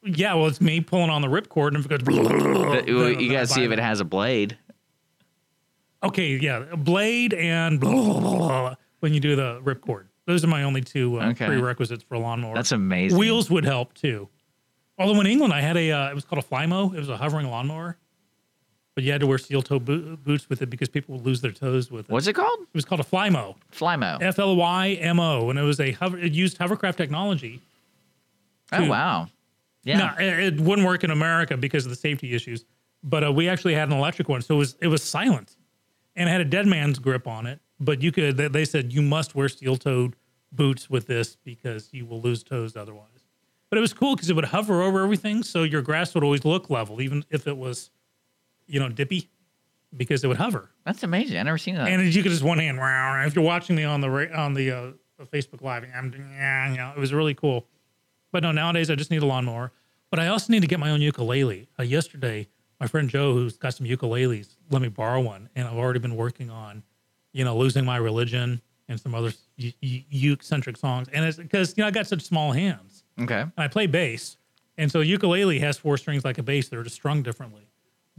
[0.03, 3.17] Yeah, well, it's me pulling on the ripcord, and if it goes, But you then
[3.17, 4.59] I gotta see if it has a blade.
[6.03, 7.83] Okay, yeah, a blade and
[9.01, 10.07] when you do the ripcord.
[10.27, 11.47] Those are my only two uh, Okay.
[11.47, 12.55] prerequisites for a lawnmower.
[12.55, 13.19] That's amazing.
[13.19, 14.29] Wheels would help too.
[14.99, 16.95] Although in England, I had a, uh, it was called a Flymo.
[16.95, 17.97] It was a hovering lawnmower,
[18.95, 21.41] but you had to wear steel toe bo- boots with it because people would lose
[21.41, 22.13] their toes with it.
[22.13, 22.61] What's it called?
[22.63, 24.23] It was called a Flymo, Flymo.
[24.23, 27.61] F L Y M O, and it was a hover, it used hovercraft technology.
[28.73, 29.29] oh wow.
[29.83, 29.99] Yeah.
[29.99, 32.65] No, it, it wouldn't work in America because of the safety issues.
[33.03, 35.57] But uh, we actually had an electric one, so it was it was silent,
[36.17, 37.61] and it had a dead man's grip on it.
[37.81, 40.17] But you could they- they said you must wear steel toed
[40.53, 43.09] boots with this because you will lose toes otherwise.
[43.69, 46.45] But it was cool because it would hover over everything, so your grass would always
[46.45, 47.91] look level, even if it was,
[48.67, 49.31] you know, dippy,
[49.97, 50.71] because it would hover.
[50.85, 51.39] That's amazing.
[51.39, 51.89] I never seen that.
[51.89, 52.79] And you could just one hand.
[53.27, 54.91] If you're watching me on the ra- on the uh,
[55.27, 57.67] Facebook Live, I'm yeah, you know, it was really cool.
[58.33, 59.73] But no, nowadays I just need a lawnmower.
[60.11, 61.69] But I also need to get my own ukulele.
[61.79, 62.47] Uh, yesterday,
[62.79, 66.17] my friend Joe, who's got some ukuleles, let me borrow one, and I've already been
[66.17, 66.83] working on,
[67.33, 71.09] you know, losing my religion and some other uke centric songs.
[71.13, 73.41] And it's because you know I got such small hands okay.
[73.41, 74.37] and I play bass,
[74.79, 76.69] and so ukulele has four strings like a bass.
[76.69, 77.67] They're just strung differently.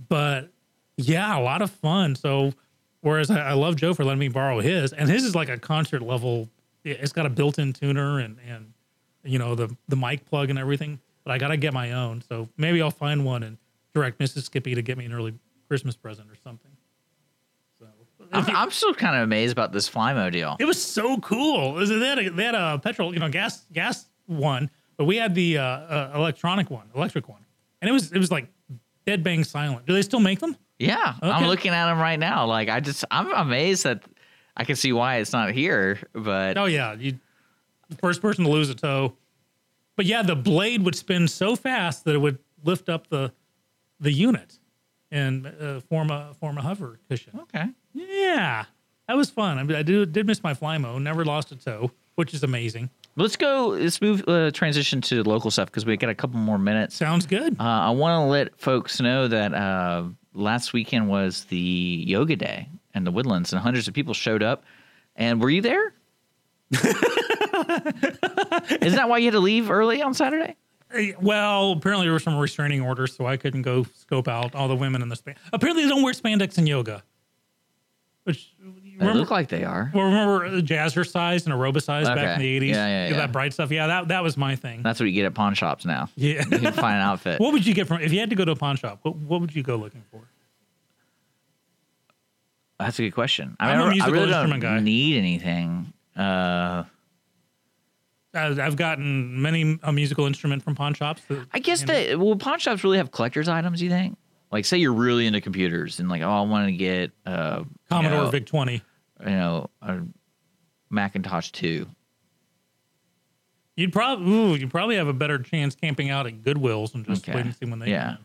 [0.10, 0.50] But
[0.98, 2.16] yeah, a lot of fun.
[2.16, 2.54] So
[3.02, 5.58] whereas I, I love Joe for letting me borrow his, and his is like a
[5.58, 6.50] concert level.
[6.84, 8.74] it- It's got a built-in tuner and and
[9.24, 11.00] you know the the mic plug and everything.
[11.24, 12.22] But I gotta get my own.
[12.30, 13.58] So maybe I'll find one and
[13.94, 14.44] direct Mrs.
[14.44, 15.34] Skippy to get me an early
[15.68, 16.72] Christmas present or something.
[17.80, 17.86] So
[18.32, 20.56] I'm, I'm still kind of amazed about this Flymo deal.
[20.60, 21.74] it was so cool.
[21.76, 25.34] They had, a, they had a petrol, you know, gas gas one, but we had
[25.36, 27.44] the uh, uh, electronic one, electric one,
[27.82, 28.48] and it was it was like
[29.06, 29.86] dead bang silent.
[29.86, 30.56] Do they still make them?
[30.80, 32.46] Yeah, I'm looking at them right now.
[32.46, 34.04] Like I just, I'm amazed that
[34.58, 36.00] I can see why it's not here.
[36.14, 37.20] But Oh yeah, you
[37.90, 39.14] the first person to lose a toe.
[39.96, 43.32] But yeah, the blade would spin so fast that it would lift up the
[44.00, 44.60] the unit
[45.12, 47.40] and uh, form a form a hover cushion.
[47.44, 48.66] okay, Yeah,
[49.08, 49.58] that was fun.
[49.58, 51.02] I, mean, I did, did miss my Flymo.
[51.02, 52.90] Never lost a toe, which is amazing.
[53.16, 53.70] Let's go.
[53.70, 56.96] Let's move uh, transition to local stuff because we got a couple more minutes.
[56.96, 57.60] Sounds good.
[57.60, 60.04] Uh, I want to let folks know that uh,
[60.34, 61.58] last weekend was the
[62.08, 64.64] yoga day in the Woodlands, and hundreds of people showed up.
[65.16, 65.94] And were you there?
[66.72, 66.92] Isn't
[68.96, 70.56] that why you had to leave early on Saturday?
[71.22, 74.76] Well, apparently there were some restraining orders, so I couldn't go scope out all the
[74.76, 75.36] women in the span.
[75.52, 77.04] Apparently, they don't wear spandex in yoga.
[78.24, 78.54] Which
[78.98, 79.92] They look like they are.
[79.94, 82.76] well, remember jazzercise and aerobicise back in the eighties?
[82.76, 83.18] Yeah, yeah, yeah.
[83.18, 83.72] That bright stuff.
[83.72, 84.84] Yeah, that that was my thing.
[84.84, 86.10] That's what you get at pawn shops now.
[86.16, 86.44] yeah.
[86.50, 87.40] You can find an outfit.
[87.42, 89.00] what would you get from if you had to go to a pawn shop?
[89.02, 90.22] What, what would you go looking for?
[92.80, 93.56] That's a good question.
[93.60, 94.80] I, mean, I really instrument don't guy.
[94.82, 95.94] need anything.
[96.16, 96.84] Uh,
[98.34, 101.22] I've gotten many a musical instrument from pawn shops.
[101.30, 103.82] that- I guess that will pawn shops really have collectors items?
[103.82, 104.18] You think?
[104.56, 108.20] Like, say you're really into computers and like, oh, I want to get uh, Commodore
[108.20, 108.82] you know, VIC twenty.
[109.20, 110.00] you know, a
[110.90, 111.88] Macintosh two.
[113.76, 117.28] You'd probably ooh, you'd probably have a better chance camping out at Goodwills and just
[117.28, 117.36] Okay.
[117.36, 118.16] waiting to see when they Yeah.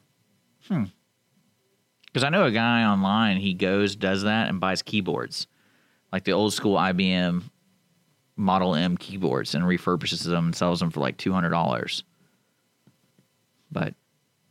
[0.71, 0.93] in.
[2.07, 3.39] Because I know a guy online.
[3.39, 5.49] He goes, does that, and buys keyboards,
[6.13, 7.43] like the old school IBM
[8.37, 12.05] Model M keyboards, and refurbishes them and sells them for like two hundred dollars.
[13.73, 13.95] But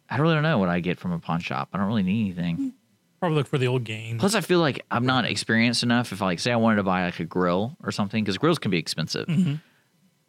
[0.10, 1.70] I really don't know what I get from a pawn shop.
[1.74, 2.74] I don't really need anything.
[3.20, 4.20] Probably look for the old games.
[4.20, 6.12] Plus, I feel like I'm not experienced enough.
[6.12, 8.60] If I like say I wanted to buy like a grill or something, because grills
[8.60, 9.56] can be expensive, Mm-hmm.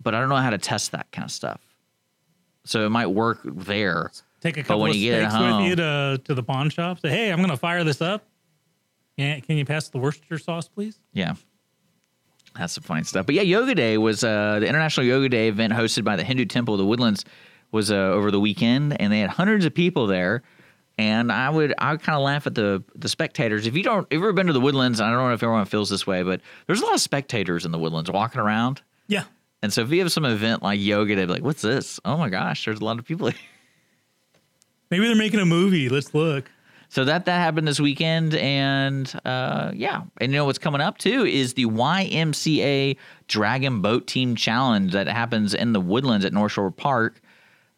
[0.03, 1.61] but I don't know how to test that kind of stuff.
[2.65, 4.11] So it might work there.
[4.41, 6.69] Take a couple when of you get it steaks with you to, to the pawn
[6.71, 6.99] shop.
[7.01, 8.25] Say, hey, I'm going to fire this up.
[9.19, 10.99] Can, can you pass the Worcestershire sauce, please?
[11.13, 11.35] Yeah.
[12.57, 13.27] That's some funny stuff.
[13.27, 16.47] But yeah, Yoga Day was uh, the International Yoga Day event hosted by the Hindu
[16.47, 17.25] Temple of the Woodlands
[17.73, 20.43] was uh, over the weekend, and they had hundreds of people there.
[20.99, 23.67] And I would I would kind of laugh at the the spectators.
[23.67, 25.65] If you don't if you've ever been to the Woodlands, I don't know if everyone
[25.65, 28.83] feels this way, but there's a lot of spectators in the Woodlands walking around.
[29.07, 29.25] Yeah.
[29.63, 32.01] And so if you have some event like yoga, they'd be like, "What's this?
[32.05, 33.39] Oh my gosh, there's a lot of people." here."
[34.91, 35.89] Maybe they're making a movie.
[35.89, 36.51] Let's look.
[36.91, 40.99] So that that happened this weekend, and uh, yeah, and you know what's coming up
[40.99, 42.97] too is the YMCA
[43.29, 47.21] Dragon Boat Team Challenge that happens in the Woodlands at North Shore Park.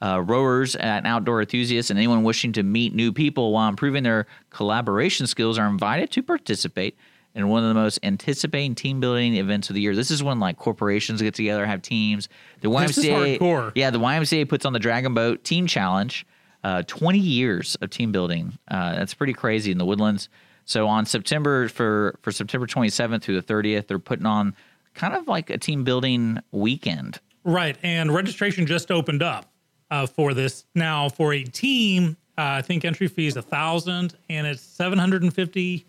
[0.02, 4.26] Uh, rowers and outdoor enthusiasts and anyone wishing to meet new people while improving their
[4.50, 6.96] collaboration skills are invited to participate
[7.36, 9.94] in one of the most anticipating team building events of the year.
[9.94, 12.28] This is when like corporations get together, have teams.
[12.62, 13.72] The This is YMCA, hardcore.
[13.76, 16.26] yeah, the YMCA puts on the Dragon Boat Team Challenge.
[16.64, 18.56] Uh, 20 years of team building.
[18.68, 20.28] Uh, that's pretty crazy in the Woodlands.
[20.64, 24.54] So on September for for September 27th through the 30th, they're putting on
[24.94, 27.20] kind of like a team building weekend.
[27.44, 29.51] Right, and registration just opened up
[29.92, 30.64] uh, for this.
[30.74, 34.98] Now, for a team, uh, I think entry fee is a thousand, and it's seven
[34.98, 35.84] hundred and fifty,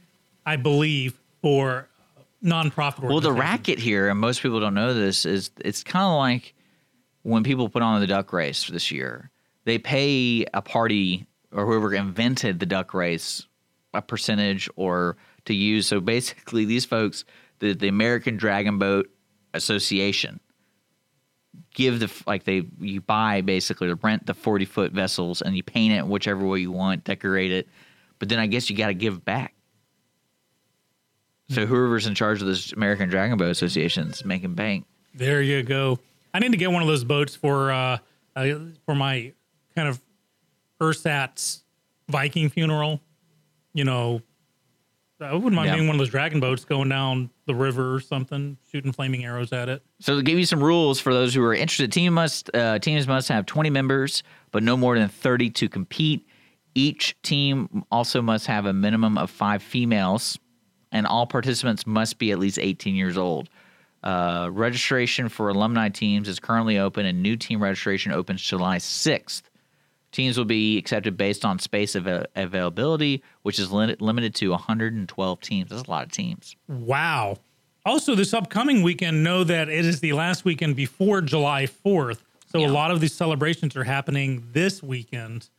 [0.45, 1.87] I believe, for
[2.43, 3.03] nonprofit.
[3.03, 3.09] Organizations.
[3.09, 6.53] Well, the racket here, and most people don't know this, is it's kind of like
[7.23, 9.31] when people put on the duck race this year.
[9.63, 13.47] They pay a party or whoever invented the duck race
[13.93, 15.87] a percentage or to use.
[15.87, 17.23] So basically, these folks,
[17.59, 19.09] the, the American Dragon Boat
[19.53, 20.41] Association,
[21.73, 25.63] give the like they you buy basically to rent the 40 foot vessels and you
[25.63, 27.67] paint it whichever way you want, decorate it.
[28.19, 29.53] But then I guess you got to give back.
[31.49, 34.85] So whoever's in charge of this American Dragon Boat Association is making bank.
[35.13, 35.99] There you go.
[36.33, 37.97] I need to get one of those boats for uh,
[38.35, 39.33] uh for my
[39.75, 40.01] kind of
[40.81, 41.63] ersatz
[42.09, 43.01] Viking funeral.
[43.73, 44.21] You know,
[45.21, 45.75] I wouldn't mind Yeah.
[45.75, 49.53] being one of those dragon boats going down the river or something, shooting flaming arrows
[49.53, 49.83] at it.
[49.99, 53.07] So to give you some rules for those who are interested, team must uh, teams
[53.07, 56.27] must have 20 members, but no more than 30 to compete.
[56.75, 60.37] Each team also must have a minimum of five females,
[60.91, 63.49] and all participants must be at least 18 years old.
[64.03, 69.43] Uh, registration for alumni teams is currently open, and new team registration opens July 6th.
[70.13, 75.41] Teams will be accepted based on space av- availability, which is limit- limited to 112
[75.41, 75.69] teams.
[75.71, 76.55] That's a lot of teams.
[76.69, 77.39] Wow.
[77.85, 82.21] Also, this upcoming weekend, know that it is the last weekend before July 4th.
[82.49, 82.67] So Yeah.
[82.67, 85.49] a lot of these celebrations are happening this weekend.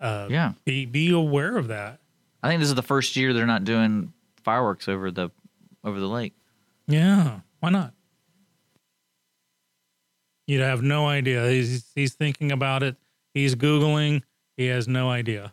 [0.00, 0.52] Uh, Yeah.
[0.64, 1.98] Be, be aware of that.
[2.42, 4.12] I think this is the first year they're not doing
[4.44, 5.30] fireworks over the
[5.82, 6.32] over the lake.
[6.86, 7.40] Yeah.
[7.60, 7.92] Why not?
[10.46, 11.48] You'd have no idea.
[11.50, 12.96] He's, he's thinking about it.
[13.34, 14.22] He's Googling.
[14.56, 15.52] He has no idea.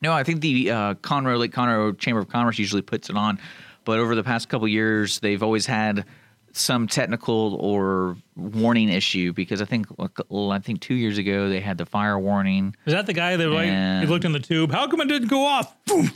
[0.00, 3.40] No, I think the uh, Conroe Lake Conroe Chamber of Commerce usually puts it on,
[3.84, 6.04] but over the past couple years, they've always had
[6.52, 9.86] some technical or warning issue because I think
[10.28, 12.76] well, I think two years ago they had the fire warning.
[12.86, 13.68] Is that the guy that like,
[14.02, 14.70] he looked in the tube?
[14.70, 15.74] How come it didn't go off?
[15.86, 16.10] Boom.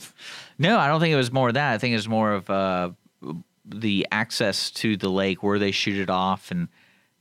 [0.59, 1.73] No, I don't think it was more of that.
[1.73, 2.91] I think it was more of uh,
[3.65, 6.69] the access to the lake where they shoot it off, and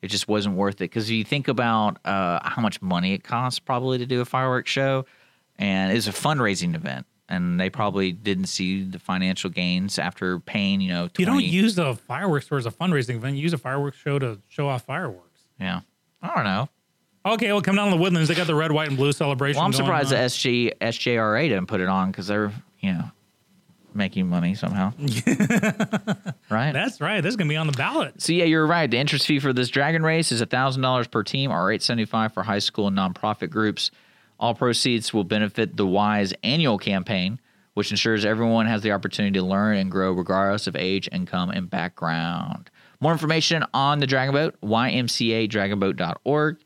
[0.01, 0.89] it just wasn't worth it.
[0.89, 4.25] Because if you think about uh, how much money it costs probably to do a
[4.25, 5.05] fireworks show,
[5.57, 10.81] and it's a fundraising event, and they probably didn't see the financial gains after paying,
[10.81, 13.35] you know, 20, You don't use the fireworks for as a fundraising event.
[13.37, 15.41] You use a fireworks show to show off fireworks.
[15.59, 15.81] Yeah,
[16.21, 16.69] I don't know.
[17.23, 18.29] Okay, well, come down to the woodlands.
[18.29, 19.57] They got the red, white, and blue celebration.
[19.57, 20.19] Well, I'm surprised on.
[20.19, 23.11] that SG SJRA didn't put it on because they're you know
[23.93, 24.93] making money somehow,
[26.49, 26.71] right?
[26.71, 27.21] That's right.
[27.21, 28.21] This is gonna be on the ballot.
[28.21, 28.89] So yeah, you're right.
[28.89, 32.05] The entrance fee for this dragon race is thousand dollars per team, or eight seventy
[32.05, 33.91] five for high school and nonprofit groups.
[34.39, 37.39] All proceeds will benefit the Y's annual campaign,
[37.75, 41.69] which ensures everyone has the opportunity to learn and grow regardless of age, income, and
[41.69, 42.69] background.
[42.99, 46.57] More information on the Dragon Boat, ymcadragonboat.org,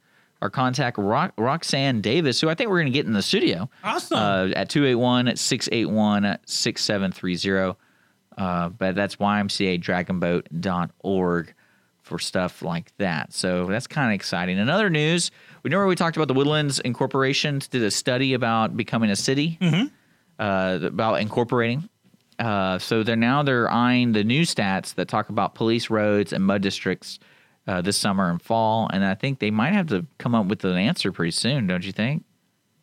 [0.45, 4.17] or contact Roxanne Davis, who I think we're going to get in the studio Awesome.
[4.17, 7.77] uh, at 281 681 6730.
[8.37, 9.15] Uh, But that's
[10.25, 11.53] ymcadragonboat.org
[12.01, 13.33] for stuff like that.
[13.33, 14.57] So that's kind of exciting.
[14.59, 15.31] In other news,
[15.63, 19.15] we know where we talked about the Woodlands Incorporation did a study about becoming a
[19.15, 19.57] city,
[20.39, 21.89] uh, about incorporating.
[22.37, 26.43] Uh, so they're now they're eyeing the new stats that talk about police roads and
[26.43, 27.17] mud districts
[27.67, 30.63] uh, this summer and fall, and I think they might have to come up with
[30.65, 32.23] an answer pretty soon, don't you think?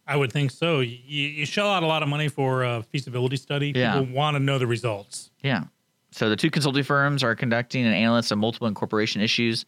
[0.07, 0.81] I would think so.
[0.81, 0.97] You,
[1.29, 3.73] you shell out a lot of money for a feasibility study.
[3.75, 4.01] Yeah.
[4.01, 5.31] People want to know the results.
[5.43, 5.65] Yeah.
[6.11, 9.65] So the two consulting firms are conducting an analysis of multiple incorporation issues,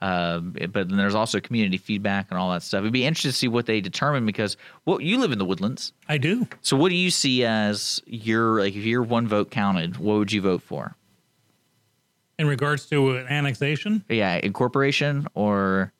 [0.00, 2.80] uh, but then there's also community feedback and all that stuff.
[2.80, 4.56] It'd be interesting to see what they determine because
[4.86, 5.92] well, you live in the woodlands.
[6.08, 6.48] I do.
[6.62, 10.32] So what do you see as your like if your one vote counted, what would
[10.32, 10.96] you vote for?
[12.38, 15.92] In regards to an annexation, Yeah, incorporation or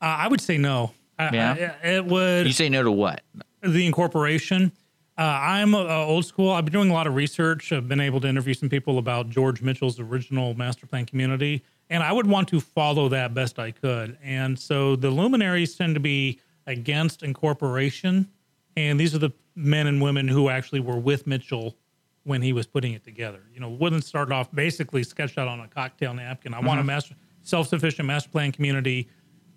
[0.00, 0.92] uh, I would say no.
[1.18, 1.72] I- Yeah?
[1.82, 2.46] I- it would.
[2.46, 3.22] you say no to what?
[3.62, 4.72] the incorporation.
[5.16, 6.50] Uh, I'm uh, old school.
[6.50, 7.70] I've been doing a lot of research.
[7.72, 12.02] I've been able to interview some people about George Mitchell's original master plan community, and
[12.02, 14.18] I would want to follow that best I could.
[14.24, 18.28] And so the luminaries tend to be against incorporation,
[18.76, 21.76] and these are the men and women who actually were with Mitchell
[22.24, 23.40] when he was putting it together.
[23.52, 26.54] You know, Woodland started off basically sketched out on a cocktail napkin.
[26.54, 29.08] I want a master, self-sufficient master plan community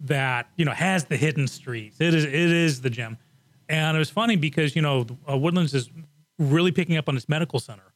[0.02, 2.02] that you know has the hidden streets.
[2.02, 3.18] It is it is the gem,
[3.70, 5.90] and it was funny because you know uh, Woodlands is
[6.40, 7.94] really picking up on its medical center,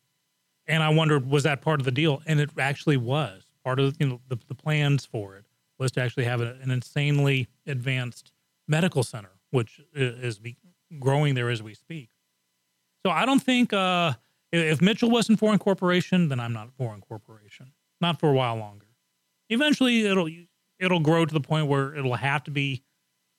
[0.67, 3.97] and I wondered was that part of the deal, and it actually was part of
[3.99, 5.45] you know the, the plans for it
[5.77, 8.31] was to actually have a, an insanely advanced
[8.67, 10.57] medical center, which is be
[10.99, 12.09] growing there as we speak.
[13.05, 14.13] So I don't think uh,
[14.51, 17.71] if Mitchell wasn't for incorporation, then I'm not for incorporation.
[18.01, 18.87] Not for a while longer.
[19.49, 20.29] Eventually, it'll
[20.79, 22.83] it'll grow to the point where it'll have to be.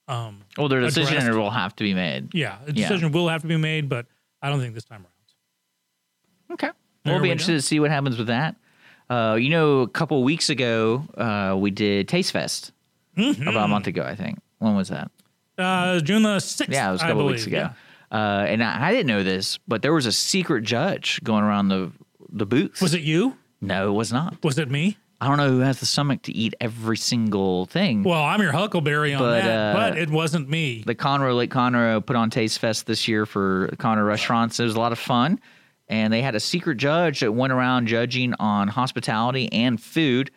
[0.09, 1.39] Um, Well, their decision addressed.
[1.39, 2.35] will have to be made.
[2.35, 2.89] yeah, a Yeah.
[2.89, 4.07] decision will have to be made, but
[4.43, 6.55] I don't think this time around.
[6.55, 6.71] Okay.
[7.05, 7.59] There we'll be we interested go.
[7.59, 8.57] to see what happens with that.
[9.09, 12.73] Uh, you know, a couple weeks ago, uh, we did Taste Fest.
[13.17, 13.49] Mm-hmm.
[13.49, 14.39] About a month ago, I think.
[14.59, 15.11] When was that?
[15.59, 16.73] Uh, June the sixth.
[16.73, 17.57] Yeah, it was a couple weeks ago.
[17.57, 17.73] yeah.
[18.11, 21.69] Uh, and I, I didn't know this, but there was a secret judge going around
[21.69, 21.93] the
[22.33, 22.81] the booth.
[22.83, 23.37] Was it you?
[23.61, 24.43] No, it was not.
[24.45, 24.97] Was it me?
[25.21, 28.05] I don't know who has the stomach to eat every single thing.
[28.05, 30.83] Well, I'm your Huckleberry on But, that, uh, but it wasn't me.
[30.87, 34.59] the Conroe Lake Conroe put on Taste Fest this year for Conroe restaurants.
[34.59, 35.39] It was a lot of fun,
[35.89, 40.31] and they had a secret judge that went around judging on hospitality and food.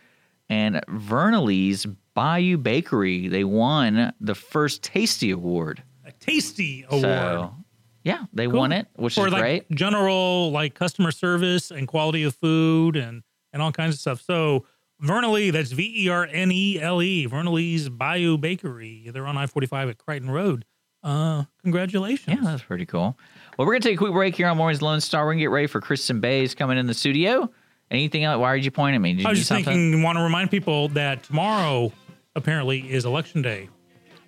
[0.49, 5.81] And Vernaley's Bayou Bakery, they won the first Tasty Award.
[6.05, 7.01] A tasty award.
[7.03, 7.55] So,
[8.03, 8.59] yeah, they Cool.
[8.59, 9.71] won it, which for is like great.
[9.71, 14.21] general like customer service and quality of food and and all kinds of stuff.
[14.21, 14.65] So
[15.01, 19.09] Vernally, that's V E R N E L E, Vernaley's Bayou Bakery.
[19.13, 20.65] They're on I forty five at Crighton Road.
[21.03, 22.37] Uh, congratulations.
[22.39, 23.17] Yeah, that's pretty cool.
[23.57, 25.25] Well, we're gonna take a quick break here on Mornings Lone Star.
[25.25, 27.51] We're gonna get ready for Kristin Bays coming in the studio.
[27.91, 28.39] Anything else?
[28.39, 29.13] Why did you point at me?
[29.15, 29.65] Did I was just something?
[29.65, 31.91] thinking, want to remind people that tomorrow
[32.35, 33.67] apparently is election day,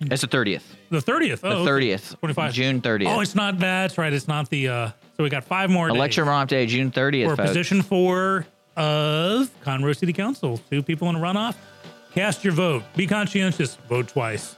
[0.00, 0.76] It's the thirtieth.
[0.90, 1.40] the thirtieth.
[1.40, 2.16] The thirtieth.
[2.20, 2.52] twenty five.
[2.52, 3.10] June thirtieth.
[3.10, 3.58] Oh, it's not.
[3.58, 4.12] That's right.
[4.12, 4.68] It's not the.
[4.68, 6.30] uh So we got five more Election days.
[6.32, 7.30] runoff day, June thirtieth.
[7.34, 10.60] for position four of Conroe City Council.
[10.70, 11.54] Two people in a runoff.
[12.14, 12.82] Cast your vote.
[12.94, 13.76] Be conscientious.
[13.88, 14.56] Vote twice.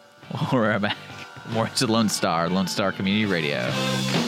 [0.52, 0.96] We're back.
[1.50, 4.27] More to Lone Star, Lone Star Community Radio.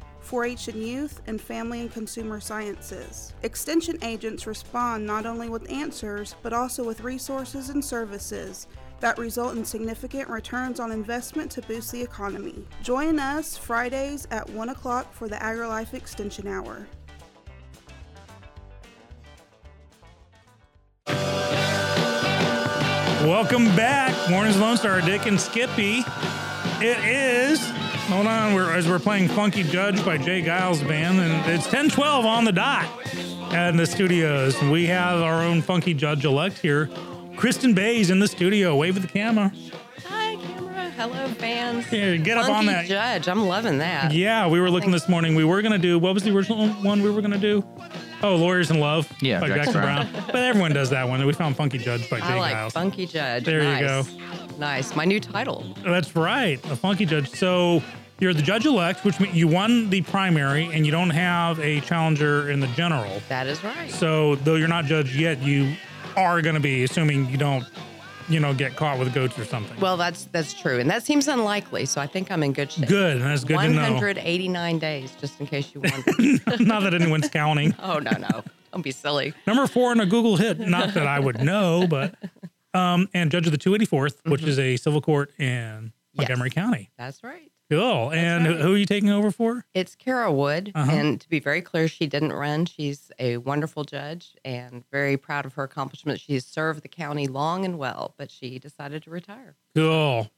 [0.21, 3.33] 4 H and youth, and family and consumer sciences.
[3.43, 8.67] Extension agents respond not only with answers, but also with resources and services
[9.01, 12.65] that result in significant returns on investment to boost the economy.
[12.81, 16.87] Join us Fridays at 1 o'clock for the AgriLife Extension Hour.
[23.23, 26.03] Welcome back, Mornings Lone Star, Dick and Skippy.
[26.79, 27.80] It is.
[28.11, 30.41] Hold on, we're as we're playing "Funky Judge" by J.
[30.41, 32.85] Geils Band, and it's 10:12 on the dot
[33.53, 34.61] in the studios.
[34.63, 36.87] We have our own Funky Judge elect here,
[37.37, 38.75] Kristin Bays, in the studio.
[38.75, 39.53] Wave at the camera.
[40.05, 40.91] Hi, camera.
[40.97, 41.85] Hello, fans.
[41.85, 42.85] Here, get up Funky on that.
[42.85, 43.29] Judge.
[43.29, 44.11] I'm loving that.
[44.11, 45.33] Yeah, we were looking this morning.
[45.33, 47.63] We were gonna do what was the original one we were gonna do?
[48.23, 49.09] Oh, Lawyers in Love.
[49.21, 50.11] Yeah, by Jackson Jackson Browne.
[50.11, 50.25] Browne.
[50.27, 51.25] but everyone does that one.
[51.25, 52.73] We found Funky Judge by Jay I like Giles.
[52.73, 53.45] Funky Judge.
[53.45, 54.03] There you go.
[54.59, 54.97] Nice.
[54.97, 55.65] My new title.
[55.83, 57.29] That's right, a funky judge.
[57.29, 57.81] So
[58.21, 61.81] you're the judge elect, which means you won the primary and you don't have a
[61.81, 63.21] challenger in the general.
[63.27, 63.89] That is right.
[63.89, 65.75] So though you're not judged yet, you
[66.15, 67.65] are going to be, assuming you don't,
[68.29, 69.77] you know, get caught with goats or something.
[69.79, 71.85] Well, that's that's true, and that seems unlikely.
[71.85, 72.87] So I think I'm in good shape.
[72.87, 73.81] Good, that's good to know.
[73.81, 76.59] 189 days, just in case you wondered.
[76.65, 77.75] not that anyone's counting.
[77.83, 79.33] oh no, no, don't be silly.
[79.47, 80.59] Number four in a Google hit.
[80.59, 82.15] Not that I would know, but
[82.73, 86.91] um, and judge of the 284th, which is a civil court in Montgomery County.
[86.97, 87.50] That's right.
[87.71, 88.11] Cool.
[88.11, 88.57] And right.
[88.59, 89.65] who are you taking over for?
[89.73, 90.91] It's Cara Wood, Uh-huh.
[90.91, 92.65] and to be very clear, she didn't run.
[92.65, 96.21] She's a wonderful judge and very proud of her accomplishments.
[96.21, 99.55] She's served the county long and well, but she decided to retire.
[99.73, 100.29] Cool.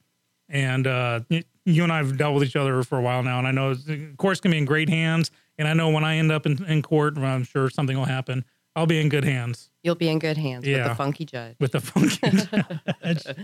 [0.48, 1.20] And uh,
[1.64, 3.74] you and I have dealt with each other for a while now, and I know
[3.74, 5.32] the court's gonna be in great hands.
[5.58, 8.04] And I know when I end up in, in court, well, I'm sure something will
[8.04, 8.44] happen.
[8.76, 11.56] I'll be in good hands You'll be in good hands with the funky judge.
[11.60, 12.18] with the funky
[13.02, 13.36] judge.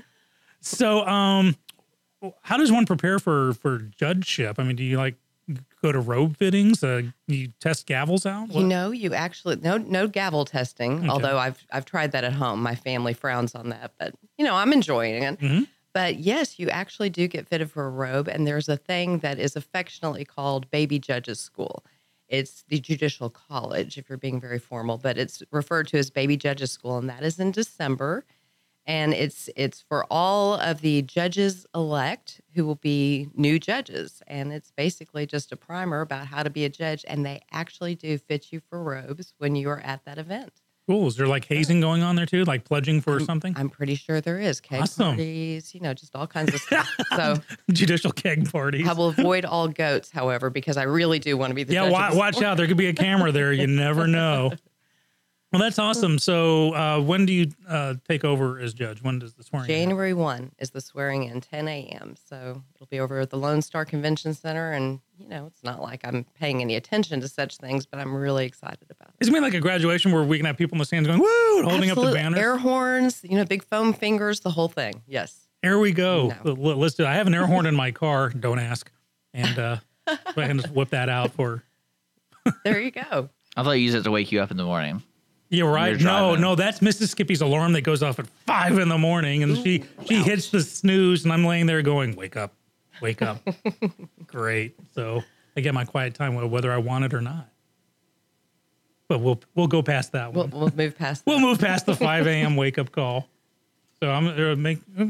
[0.61, 1.57] So, um,
[2.43, 4.59] how does one prepare for for judgeship?
[4.59, 5.17] I mean, do you like
[5.83, 6.85] go to robe fittings?
[6.85, 8.55] Uh, you test gavels out?
[8.55, 10.99] You know, you actually no no gavel testing.
[11.01, 11.09] Okay.
[11.09, 12.63] Although I've I've tried that at home.
[12.63, 15.39] My family frowns on that, but you know I'm enjoying it.
[15.41, 15.67] Mhm.
[15.93, 19.41] But yes, you actually do get fitted for a robe, and there's a thing that
[19.41, 21.85] is affectionately called Baby Judges School.
[22.29, 26.37] It's the Judicial College, if you're being very formal, but it's referred to as Baby
[26.37, 28.25] Judges School, and that is in December.
[28.91, 34.53] And it's it's for all of the judges elect who will be new judges, and
[34.53, 37.05] it's basically just a primer about how to be a judge.
[37.07, 40.51] And they actually do fit you for robes when you are at that event.
[40.89, 41.07] Cool.
[41.07, 42.43] Is there like hazing going on there too?
[42.45, 43.55] Like pledging for something?
[43.57, 45.11] I'm pretty sure there is cake Awesome.
[45.11, 46.91] parties, you know, just all kinds of stuff.
[47.15, 47.37] So
[47.71, 48.89] Judicial keg parties.
[48.89, 51.83] I will avoid all goats, however, because I really do want to be the yeah,
[51.85, 51.93] judge.
[51.93, 52.57] wa- of this watch out.
[52.57, 53.53] There could be a camera there.
[53.53, 54.51] You never know.
[55.53, 56.19] Well, that's awesome.
[56.21, 59.03] So, uh, when do you uh, take over as judge?
[59.03, 59.69] When does the swearing?
[59.69, 59.75] in?
[59.77, 62.15] January 1 is the swearing in, 10 a.m.
[62.29, 64.71] So it'll be over at the Lone Star Convention Center.
[64.71, 68.15] And, you know, it's not like I'm paying any attention to such things, but I'm
[68.15, 69.15] really excited about it.
[69.19, 71.19] It's gonna be like a graduation where we can have people in the stands going
[71.19, 72.15] woo, and holding up the Absolutely.
[72.21, 72.39] banners.
[72.39, 75.03] Air horns, you know, big foam fingers, the whole thing.
[75.09, 75.49] Yes.
[75.63, 76.33] Here we go.
[76.45, 77.05] L- Let's do.
[77.05, 78.29] I have an air horn in my car.
[78.31, 78.89] Don't ask.
[79.35, 79.77] And uh,
[80.07, 81.65] go ahead and just whip that out for.
[82.65, 83.29] There you go.
[83.57, 85.03] I thought you used it to wake you up in the morning.
[85.51, 86.01] You're right.
[86.01, 87.09] No, no, that's Mrs.
[87.09, 90.61] Skippy's alarm that goes off at five in the morning, and she she hits the
[90.61, 92.55] snooze, and I'm laying there going, "Wake up,
[93.03, 93.41] wake up."
[94.27, 94.77] Great.
[94.95, 95.23] So
[95.57, 97.49] I get my quiet time whether I want it or not.
[99.09, 102.29] But we'll we'll go past that We'll, we'll move past We'll move past the 5
[102.29, 102.55] a.m.
[102.55, 103.29] wake up call.
[104.01, 105.07] So I'm gonna make uh,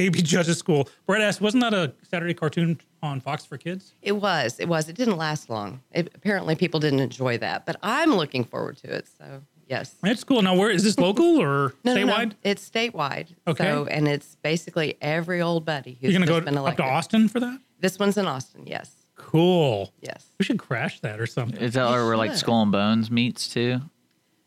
[0.00, 0.88] baby judges school.
[1.06, 3.92] Brett asked, wasn't that a Saturday cartoon on Fox for Kids?
[4.02, 4.58] It was.
[4.58, 4.88] It was.
[4.88, 5.82] It didn't last long.
[5.92, 9.06] It, apparently, people didn't enjoy that, but I'm looking forward to it.
[9.18, 9.96] So, yes.
[10.02, 10.40] That's cool.
[10.40, 12.12] Now, where is this local or No, no, no.
[12.14, 12.32] statewide?
[12.42, 13.34] It's statewide.
[13.46, 13.64] Okay.
[13.64, 17.28] So, and it's basically every old buddy who's You're gonna go been up to Austin
[17.28, 17.60] for that?
[17.80, 18.66] This one's in Austin.
[18.66, 18.92] Yes.
[19.16, 19.92] Cool.
[20.00, 20.32] Yes.
[20.38, 21.60] We should crash that or something.
[21.60, 22.34] Is that where like.
[22.34, 23.80] Skull and Bones meets too?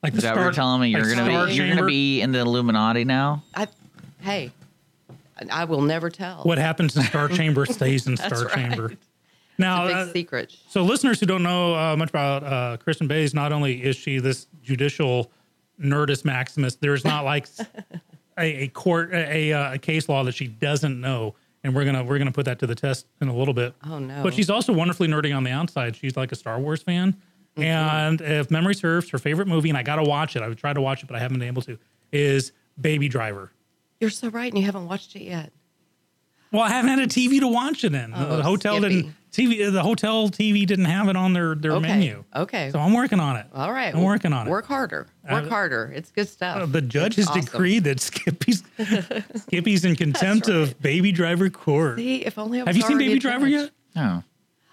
[0.01, 0.89] Like Is that what you're telling me?
[0.89, 3.43] You're like gonna Star be you're gonna be in the Illuminati now?
[3.55, 3.67] I,
[4.19, 4.51] hey,
[5.49, 6.43] I- will never tell.
[6.43, 8.53] What happens in Star Chamber stays in Star right.
[8.53, 8.93] Chamber.
[9.57, 10.55] Now, uh, big secret.
[10.67, 14.19] So, listeners who don't know uh, much about uh, Kristin Bays, not only is she
[14.19, 15.31] this judicial
[15.79, 17.47] nerdist maximus, there's not like
[18.37, 22.03] a, a court, a, a, a case law that she doesn't know, and we're gonna
[22.03, 23.75] we're gonna put that to the test in a little bit.
[23.87, 24.23] Oh no.
[24.23, 25.95] But she's also wonderfully nerdy on the outside.
[25.95, 27.15] She's like a Star Wars fan,
[27.55, 27.61] Mm-hmm.
[27.61, 30.41] and if memory serves, her favorite movie, and I gotta watch it.
[30.41, 31.77] I've tried to watch it, but I haven't been able to.
[32.11, 33.51] Is Baby Driver.
[33.99, 35.51] You're so right, and you haven't watched it yet.
[36.51, 38.13] Well, I haven't had a TV to watch it in.
[38.15, 38.95] Oh, the hotel Skippy.
[39.03, 39.71] didn't TV.
[39.71, 41.87] The hotel TV didn't have it on their their Okay.
[41.87, 42.23] menu.
[42.35, 42.69] Okay.
[42.69, 43.47] So I'm working on it.
[43.55, 43.93] All right.
[43.95, 44.51] I'm working on it.
[44.51, 45.07] Work harder.
[45.29, 45.91] Work Uh, harder.
[45.95, 46.57] It's good stuff.
[46.61, 47.41] Uh, the judge has Awesome.
[47.41, 48.61] decreed that Skippy's
[49.35, 51.97] Skippy's in contempt of Baby Driver Court.
[51.97, 53.71] See, if only I was Have you seen Baby Driver yet?
[53.95, 54.23] No.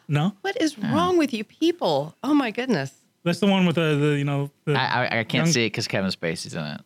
[0.09, 2.16] No, What is wrong with you people?
[2.25, 2.93] Oh my goodness.
[3.23, 4.51] that's the one with the, the you know.
[4.64, 6.81] The, I I, I can't young- see it because Kevin Spacey's in it.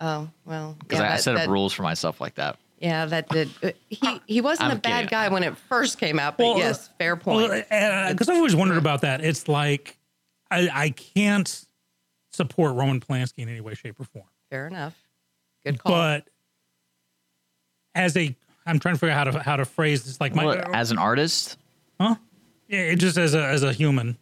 [0.00, 0.76] Oh well.
[0.80, 2.58] Because yeah, I, I that- set up that- rules for myself like that.
[2.78, 3.50] Yeah, that did.
[3.62, 5.08] uh, He he wasn't I'm a bad kidding.
[5.10, 7.52] guy when it first came out, but Well, uh, yes, fair point.
[7.52, 9.22] Uh, because uh, I've always wondered about that.
[9.22, 9.98] It's like
[10.50, 11.66] I, I can't
[12.32, 14.24] support Roman Polanski in any way, shape, or form.
[14.48, 14.94] fair enough.
[15.62, 15.92] Good call.
[15.92, 16.28] But
[17.94, 18.34] as a,
[18.64, 20.18] I'm trying to figure out how to how to phrase this.
[20.18, 21.58] Like my, What, as an artist,
[22.00, 22.14] huh?
[22.70, 24.16] Yeah, it just as a as a human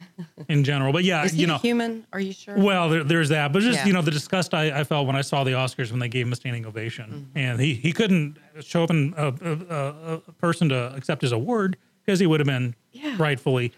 [0.49, 0.91] in general.
[0.93, 2.07] But yeah, is he you know, human?
[2.15, 2.57] Are you sure?
[2.59, 3.87] Well, there, there's that, but just Yeah.
[3.87, 6.27] you know the disgust I, I felt when I saw the Oscars when they gave
[6.27, 7.39] him a standing ovation, Mm-hmm.
[7.39, 11.33] and he he couldn't show up in a, a, a, a person to accept his
[11.33, 13.17] award because he would have been Yeah.
[13.19, 13.73] rightfully.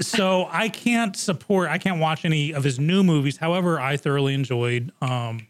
[0.00, 3.36] So I can't support, I can't watch any of his new movies.
[3.38, 5.46] However, I thoroughly enjoyed um,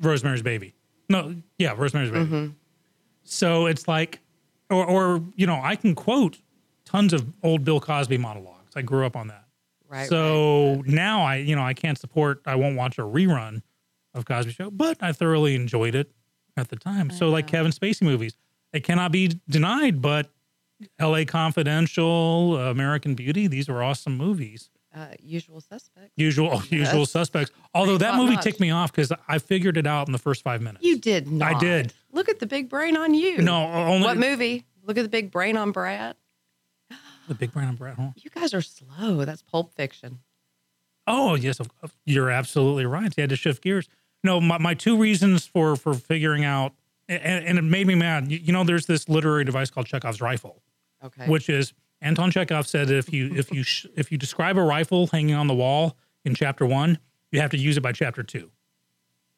[0.00, 0.74] Rosemary's Baby.
[1.08, 2.24] No, yeah, Rosemary's Baby.
[2.26, 2.46] Mm-hmm.
[3.24, 4.20] So it's like,
[4.70, 6.38] or or you know, I can quote
[6.86, 8.72] tons of old Bill Cosby monologues.
[8.74, 9.44] I grew up on that.
[9.88, 10.08] right.
[10.08, 12.40] So now I, you know, I can't support.
[12.46, 13.60] I won't watch a rerun
[14.14, 16.10] of Cosby Show, but I thoroughly enjoyed it
[16.56, 17.10] at the time.
[17.10, 18.34] So like Kevin Spacey movies,
[18.72, 20.00] it cannot be denied.
[20.00, 20.30] But
[20.98, 21.24] L.A.
[21.24, 24.70] Confidential, American Beauty, these are awesome movies.
[24.94, 26.10] uh, usual suspect.
[26.16, 27.10] Usual, Usual Yes.
[27.10, 27.50] Suspects.
[27.74, 30.62] Although that movie ticked me off because I figured it out in the first five
[30.62, 30.84] minutes.
[30.84, 31.54] You did not.
[31.56, 31.92] I did.
[32.12, 33.38] Look at the big brain on you.
[33.42, 34.64] no, only What movie?
[34.84, 36.16] Look at the big brain on Brad.
[37.28, 38.14] The Big Brain and Brett Hall.
[38.16, 39.24] You guys are slow.
[39.24, 40.20] That's Pulp Fiction.
[41.06, 41.60] Oh yes,
[42.04, 43.12] you're absolutely right.
[43.14, 43.88] He had to shift gears.
[44.24, 46.72] No, my, my two reasons for for figuring out,
[47.08, 48.30] and, and it made me mad.
[48.30, 50.62] You, you know, there's this literary device called Chekhov's rifle,
[51.04, 51.26] Okay.
[51.28, 55.06] which is Anton Chekhov said if you if you sh- if you describe a rifle
[55.06, 56.98] hanging on the wall in chapter one,
[57.30, 58.50] you have to use it by chapter two,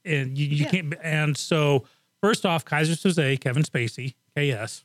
[0.04, 0.70] and you, you Yeah.
[0.70, 0.94] can't.
[1.02, 1.84] And so,
[2.22, 4.84] first off, Keyser Söze, Kevin Spacey, KS.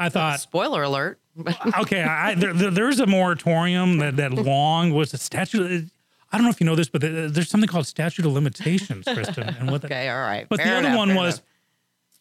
[0.00, 1.20] I thought Spoiler alert.
[1.80, 5.88] okay, I, there, there- there's a moratorium that that long was a statute.
[6.32, 9.58] I don't know if you know this, but there's something called statute of limitations, Kristin.
[9.60, 9.84] And what?
[9.86, 10.46] Okay, all right.
[10.48, 11.46] But the other enough, one was enough.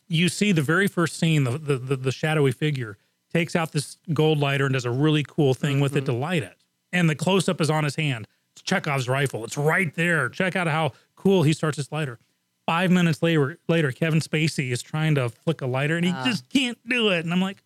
[0.08, 2.98] you see the very first scene, the, the the the shadowy figure
[3.34, 6.14] takes out this gold lighter and does a really cool thing with it Mm-hmm.
[6.14, 6.56] to light it,
[6.94, 8.28] and the close up is on his hand.
[8.54, 9.44] It's Chekhov's rifle.
[9.44, 10.30] It's right there.
[10.30, 12.18] Check out how cool he starts his lighter.
[12.66, 16.26] Five minutes later, later Kevin Spacey is trying to flick a lighter and he Ah.
[16.26, 17.24] just can't do it.
[17.26, 17.64] And I'm like,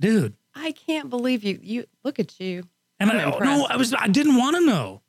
[0.00, 0.34] dude.
[0.60, 1.58] I can't believe you.
[1.62, 2.64] You look at you.
[2.98, 3.66] And I'm I, no.
[3.68, 5.00] I was I didn't want to know.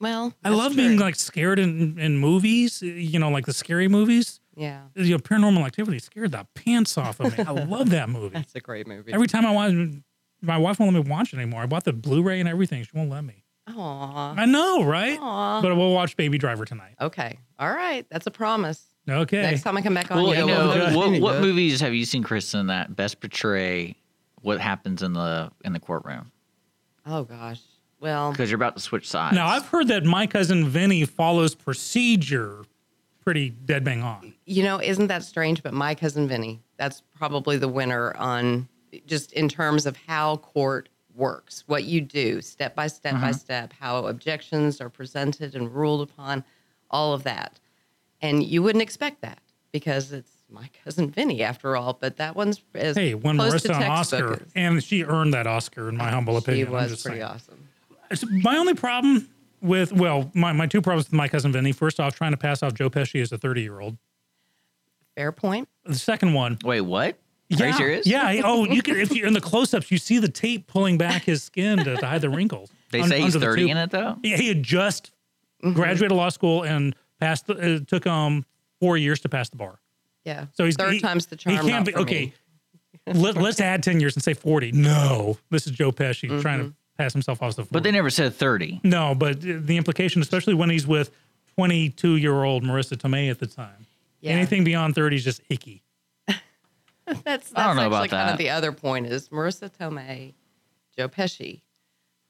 [0.00, 0.82] Well, I love true.
[0.86, 4.40] being like scared in, in movies, you know, like the scary movies.
[4.56, 7.44] Yeah, You know, Paranormal Activity scared the pants off of me.
[7.44, 8.34] I love that movie.
[8.34, 9.12] that's a great movie.
[9.12, 9.72] Every time I watch,
[10.42, 11.62] my wife won't let me watch it anymore.
[11.62, 12.82] I bought the Blu-ray and everything.
[12.82, 13.44] She won't let me.
[13.68, 14.34] Aw.
[14.36, 15.18] I know, right?
[15.20, 15.62] Aw.
[15.62, 16.94] But we'll watch Baby Driver tonight.
[17.00, 17.38] Okay.
[17.58, 18.06] All right.
[18.10, 18.82] That's a promise.
[19.08, 19.42] Okay.
[19.42, 21.80] Next time I come back on, Well, you you go over know, what, what movies
[21.80, 23.96] have you seen, Kristin, that best portray
[24.42, 26.30] what happens in the in the courtroom?
[27.06, 27.60] Oh gosh.
[28.00, 29.34] Well, Because you're about to switch sides.
[29.34, 32.64] Now I've heard that my cousin Vinny follows procedure
[33.22, 34.32] pretty dead bang on.
[34.46, 35.62] you know, isn't that strange?
[35.62, 38.68] But my cousin Vinny, that's probably the winner on
[39.06, 43.32] just in terms of how court works, what you do step by step by Uh-huh.
[43.34, 46.42] step, how objections are presented and ruled upon,
[46.90, 47.60] all of that.
[48.22, 49.40] And you wouldn't expect that
[49.72, 51.92] because it's my cousin Vinny after all.
[52.00, 55.34] But that one's as Hey, won close to Marisa an Oscar, as- and she earned
[55.34, 56.66] that Oscar in my humble She opinion.
[56.68, 57.22] I'm was pretty saying.
[57.22, 57.68] awesome.
[58.10, 59.28] It's- My only problem
[59.62, 61.72] with well, my, my two problems with my cousin Vinny.
[61.72, 63.96] First off, trying to pass off Joe Pesci as a 30 year old.
[65.16, 65.68] Fair point.
[65.84, 67.16] The second one, Wait, what?
[67.48, 68.06] yeah, Are you serious?
[68.06, 68.40] Yeah.
[68.44, 71.24] Oh, you can if you're in the close ups, you see the tape pulling back
[71.24, 72.70] his skin to, to hide the wrinkles.
[72.90, 73.70] They un- say he's 30 tube.
[73.70, 74.16] in it, though?
[74.22, 75.12] Yeah, he had just
[75.62, 75.74] Mm-hmm.
[75.74, 77.46] graduated law school and passed.
[77.46, 78.46] The, it took um
[78.80, 79.78] four years to pass the bar.
[80.24, 80.46] Yeah.
[80.52, 81.52] So he's third he- time's the charm.
[81.54, 81.68] He charm.
[81.70, 82.32] can't be okay.
[83.06, 84.72] Let, let's add ten years and say forty.
[84.72, 86.68] No, this is Joe Pesci trying Mm-hmm.
[86.68, 87.62] to pass himself off as the.
[87.62, 87.72] 40.
[87.72, 88.80] But they never said 30.
[88.84, 91.10] no, but the implication, especially when he's with
[91.56, 93.86] twenty-two-year-old Marisa Tomei at the time,
[94.20, 94.32] Yeah.
[94.32, 95.82] anything beyond thirty is just icky.
[96.26, 96.40] That's,
[97.24, 98.32] that's I don't know actually about kind that.
[98.32, 100.34] of the other point is Marisa Tomei,
[100.96, 101.62] Joe Pesci.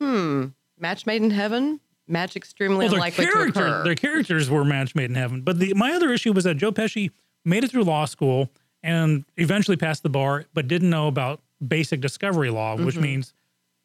[0.01, 0.47] Hmm.
[0.79, 1.81] Match made in heaven.
[2.07, 3.85] Match extremely Well, their unlikely to character, occur.
[3.85, 5.43] their characters were match made in heaven.
[5.43, 7.11] But the, my other issue was that Joe Pesci
[7.45, 8.51] made it through law school
[8.83, 13.03] and eventually passed the bar, but didn't know about basic discovery law, which Mm-hmm.
[13.05, 13.35] means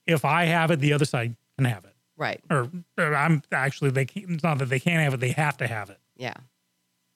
[0.05, 1.93] if I have it, the other side can have it.
[2.17, 2.41] right.
[2.49, 5.57] Or, or I'm actually they can't, it's not that they can't have it; they have
[5.57, 5.99] to have it.
[6.15, 6.33] Yeah.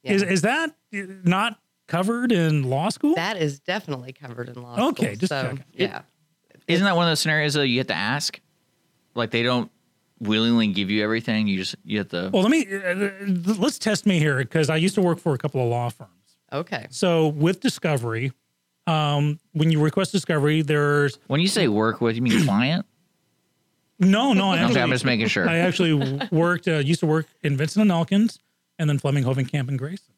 [0.03, 0.14] Yeah.
[0.14, 3.16] Is is that not covered in law school?
[3.16, 4.90] that is definitely covered in law.
[4.90, 5.64] Okay, school, just so, checking.
[5.74, 6.02] Yeah.
[6.68, 8.40] Isn't that one of those scenarios that you have to ask?
[9.16, 9.70] Like they don't
[10.20, 11.48] willingly give you everything.
[11.48, 12.30] You just you have to.
[12.34, 15.38] well, let me uh, let's test me here because I used to work for a
[15.38, 16.11] couple of law firms.
[16.51, 16.88] Okay.
[16.89, 18.31] So with discovery,
[18.88, 22.85] um, when you request discovery, there's When you say work with, you mean client?
[23.99, 24.51] no, no.
[24.51, 25.47] I Okay, actually, I'm just making sure.
[25.47, 28.39] I actually worked, uh, used to work in Vinson and Elkins,
[28.77, 30.13] and then Fleming, Hovenkamp, and Grayson,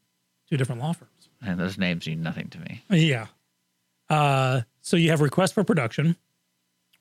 [0.50, 1.30] two different law firms.
[1.42, 2.84] And those names mean nothing to me.
[2.92, 3.28] Yeah.
[4.10, 6.16] Uh, so you have request for production,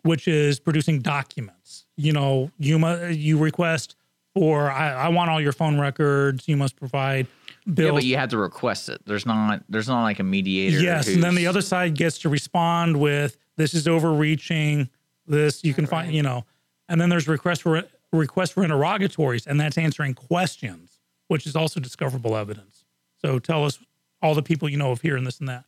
[0.03, 1.85] which is producing documents.
[1.97, 3.97] You know, you mu- you request
[4.33, 6.49] for I, I want all your phone records.
[6.49, 7.27] You must provide
[7.67, 7.87] bills.
[7.87, 9.01] Yeah, but you have to request it.
[9.07, 9.63] There's not.
[9.69, 10.81] There's not like a mediator.
[10.81, 14.89] Yes, and then the other side gets to respond with this is overreaching.
[15.27, 16.45] This you can find, you know,
[16.89, 17.83] and then there's request for
[18.13, 22.85] request for interrogatories, and that's answering questions, which is also discoverable evidence.
[23.19, 23.79] So tell us
[24.23, 25.65] all the people you know of here and this and that.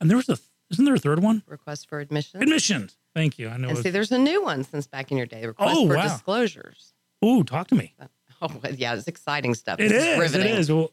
[0.00, 0.38] And there was a
[0.70, 1.42] isn't there a third one?
[1.46, 2.42] Request for admission.
[2.42, 2.96] Admissions.
[3.14, 3.48] Thank you.
[3.48, 3.68] I know.
[3.68, 5.44] And see, there's a new one since back in your day.
[5.46, 6.02] Request Oh, for wow.
[6.04, 6.94] disclosures.
[7.24, 7.94] Ooh, talk to me.
[8.42, 9.78] Oh, yeah, it's exciting stuff.
[9.80, 10.18] It This is.
[10.18, 10.54] Riveting.
[10.56, 10.70] is.
[10.70, 10.90] Well,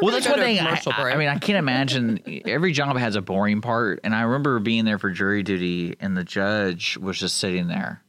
[0.00, 0.58] Well, that's one thing.
[0.58, 2.42] I, I mean, I can't imagine.
[2.46, 6.16] Every job has a boring part, and I remember being there for jury duty, and
[6.16, 8.02] the judge was just sitting there.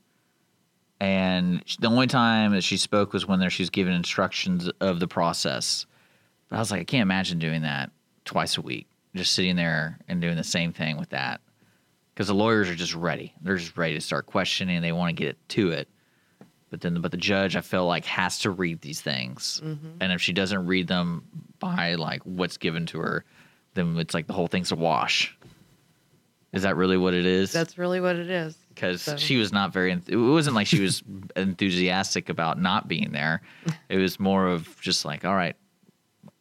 [1.00, 5.00] And the only time that she spoke was when there she was giving instructions of
[5.00, 5.88] the process.
[6.48, 7.90] But I was like, I can't imagine doing that
[8.24, 11.42] twice a week, just sitting there and doing the same thing with that.
[12.14, 14.82] Because the lawyers are just ready; they're just ready to start questioning.
[14.82, 15.88] They want to get it to it.
[16.72, 20.22] But then, but the judge, I feel like, has to read these things, and if
[20.22, 21.24] she doesn't read them
[21.60, 23.26] by like what's given to her,
[23.74, 25.38] then it's like the whole thing's a wash.
[26.54, 27.52] Is that really what it is?
[27.54, 28.58] That's really what it is.
[28.74, 29.92] because so- she was not very.
[30.08, 31.04] It wasn't like she was
[31.36, 33.42] enthusiastic about not being there.
[33.90, 35.56] It was more of just like, all right,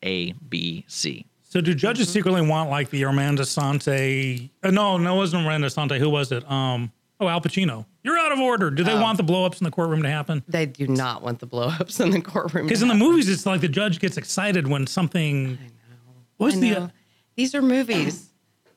[0.04, 1.26] A, B, C.
[1.42, 2.12] so do judges Mm-hmm.
[2.12, 4.50] secretly want like the Armando Sante?
[4.62, 5.98] Uh, no, no, it wasn't Armando Sante.
[5.98, 6.48] Who was it?
[6.50, 7.84] Um, oh, Al Pacino.
[8.02, 8.70] You're out of order.
[8.70, 9.00] Do they Oh.
[9.00, 10.42] want the blowups in the courtroom to happen?
[10.48, 12.66] They do not want the blowups in the courtroom.
[12.66, 15.46] Because in the movies, it's like the judge gets excited when something.
[15.60, 16.14] I know.
[16.38, 16.70] What's I the?
[16.70, 16.90] know.
[17.36, 18.26] These are movies.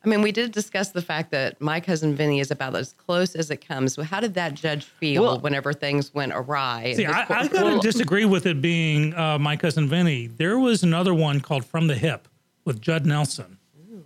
[0.05, 3.35] I mean, we did discuss the fact that my cousin Vinny is about as close
[3.35, 3.93] as it comes.
[3.93, 6.93] So how did that judge feel Well- whenever things went awry?
[6.97, 10.27] See, I, I gotta disagree with it being uh, my cousin Vinny.
[10.27, 12.27] There was another one called From the Hip
[12.65, 13.59] with Judd Nelson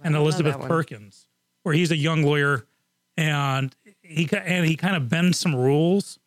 [0.03, 0.59] and Elizabeth.
[0.59, 1.25] Perkins,
[1.63, 2.67] where he's a young lawyer
[3.17, 3.75] and
[4.07, 6.19] he and he kind of bends some rules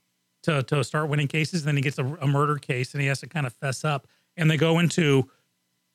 [0.42, 1.64] to to start winning cases.
[1.64, 4.06] Then he gets a, a murder case and he has to kind of fess up.
[4.36, 5.28] And they go into,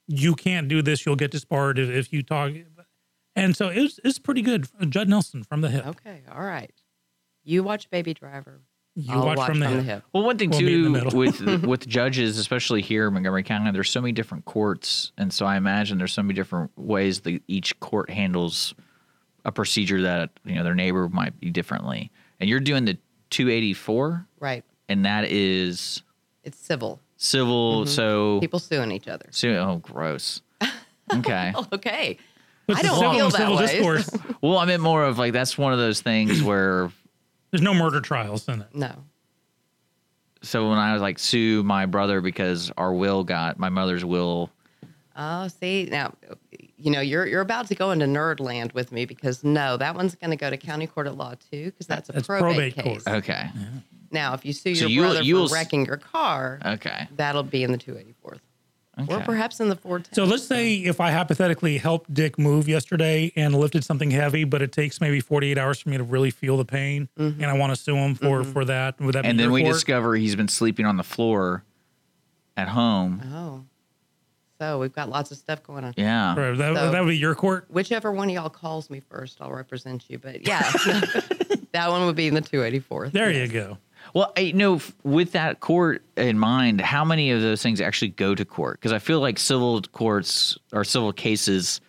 [0.08, 1.06] you can't do this.
[1.06, 2.52] You'll get disbarred if, if you talk.
[3.36, 4.68] And so it's it's pretty good.
[4.90, 5.86] Judd Nelson from the hip.
[5.88, 6.72] Okay, all right.
[7.44, 8.62] You watch Baby Driver.
[8.98, 10.04] You I'll watch, watch from the hip.
[10.14, 13.44] Well, one thing We'll meet in the too with with judges, especially here in Montgomery
[13.44, 17.20] County, there's so many different courts, and so I imagine there's so many different ways
[17.22, 18.74] that each court handles
[19.46, 22.12] a procedure that you know their neighbor might be differently.
[22.40, 22.98] And you're doing the
[23.30, 24.64] 284, Right.
[24.90, 26.02] and that is
[26.44, 27.00] It's civil.
[27.18, 27.82] civil.
[27.84, 27.90] Mm-hmm.
[27.90, 29.28] So, People suing each other.
[29.32, 30.42] so oh, gross.
[31.14, 31.54] Okay.
[31.56, 32.18] Oh, okay.
[32.66, 33.68] But I don't civil feel and that civil way.
[33.68, 34.10] discourse.
[34.42, 36.92] well, I meant more of like that's one of those things where.
[37.52, 38.68] There's no murder trials in it.
[38.74, 38.92] No.
[40.42, 44.50] So when I was like sue my brother because our will got my mother's will
[45.16, 46.14] Oh, see now,
[46.78, 49.96] you know you're you're about to go into nerd land with me because no, that
[49.96, 52.74] one's going to go to county court at law too because that's a That's probate,
[52.76, 52.86] probate court.
[53.06, 53.08] case.
[53.08, 53.50] Okay.
[54.12, 57.08] Now, if you sue So your you- brother you'll for wrecking your car, Okay.
[57.16, 58.40] that'll be in the 284th,
[59.10, 60.14] or perhaps in the 410.
[60.16, 64.62] So let's say if I hypothetically helped Dick move yesterday and lifted something heavy, but
[64.62, 67.42] it takes maybe 48 hours for me to really feel the pain, mm-hmm.
[67.42, 68.52] and I want to sue him for mm-hmm.
[68.54, 69.00] for that.
[69.02, 69.74] Would that be and then we court?
[69.74, 71.64] discover he's been sleeping on the floor
[72.56, 73.22] at home.
[73.34, 73.66] oh,
[74.60, 75.94] so we've got lots of stuff going on.
[75.98, 76.30] Yeah.
[76.40, 77.66] Right, that, So- that would be your court.
[77.70, 80.18] Whichever one of y'all calls me first, I'll represent you.
[80.18, 80.62] But yeah,
[81.74, 83.12] that one would be in the 284th.
[83.12, 83.78] There you go.
[84.14, 88.10] Well, I, you know, with that court in mind, how many of those things actually
[88.10, 88.80] go to court?
[88.80, 91.82] Because I feel like civil courts or civil cases,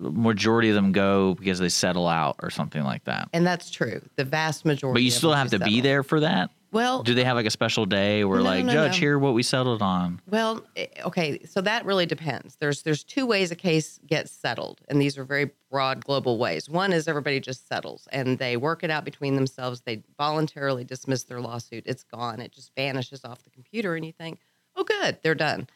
[0.00, 3.28] majority of them go because they settle out or something like that.
[3.32, 4.00] And that's true.
[4.16, 4.96] The vast majority.
[4.98, 6.50] But you of still them have do to be there for that.
[6.70, 8.98] Well, Do they have like a special day where, No, like, no, Judge, no.
[8.98, 10.20] here what we settled on?
[10.26, 12.56] Well, eh, okay, so that really depends.
[12.56, 16.68] There's there's two ways a case gets settled, and these are very broad global ways.
[16.68, 19.80] One is everybody just settles and they work it out between themselves.
[19.80, 21.84] They voluntarily dismiss their lawsuit.
[21.86, 22.40] It's gone.
[22.40, 24.38] It just vanishes off the computer and you think,
[24.76, 25.68] "Oh good, they're done."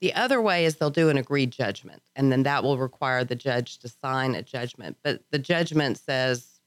[0.00, 3.34] The other way is they'll do an agreed judgment, and then that will require the
[3.34, 4.96] judge to sign a judgment.
[5.02, 6.59] But the judgment says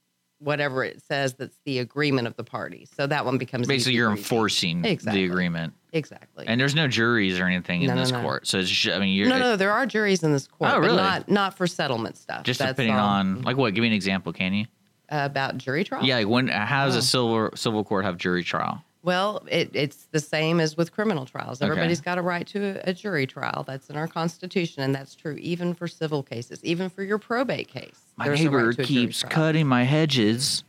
[0.44, 2.90] whatever it says that's the agreement of the parties.
[2.96, 4.22] So that one becomes Basically, you're breezy.
[4.22, 5.22] enforcing Exactly.
[5.22, 5.74] the agreement.
[5.94, 6.46] Exactly.
[6.48, 8.22] And there's no juries or anything in No, no, this no.
[8.22, 8.48] court.
[8.48, 10.76] So it's, just, I mean, you're no, no, there are juries in this court, Oh,
[10.76, 10.98] but really?
[10.98, 12.44] not not for settlement stuff.
[12.44, 13.74] just That's depending all on, like, what?
[13.74, 14.66] Give me an example, can you?
[15.10, 16.04] about jury trial.
[16.04, 17.00] Yeah, like when how does Oh.
[17.00, 18.84] a civil civil court have jury trial?
[19.04, 21.62] Well, it, it's the same as with criminal trials.
[21.62, 21.70] Okay.
[21.70, 23.64] Everybody's got a right to a, a jury trial.
[23.68, 27.68] That's in our constitution, and that's true even for civil cases, even for your probate
[27.68, 28.00] case.
[28.16, 30.64] My neighbor right to a jury keeps cutting my hedges,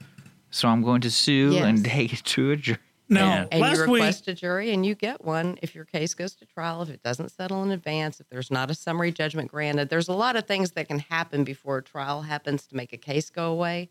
[0.51, 2.79] so I'm going to sue and take it to a jury.
[3.09, 3.47] No, Yeah.
[3.53, 6.35] And last you week, request a jury, and you get one if your case goes
[6.37, 6.83] to trial.
[6.83, 10.13] If it doesn't settle in advance, if there's not a summary judgment granted, there's a
[10.13, 13.53] lot of things that can happen before a trial happens to make a case go
[13.53, 13.91] away.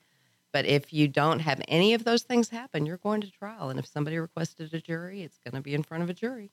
[0.53, 3.69] But if you don't have any of those things happen, you're going to trial.
[3.71, 6.51] And if somebody requested a jury, it's going to be in front of a jury.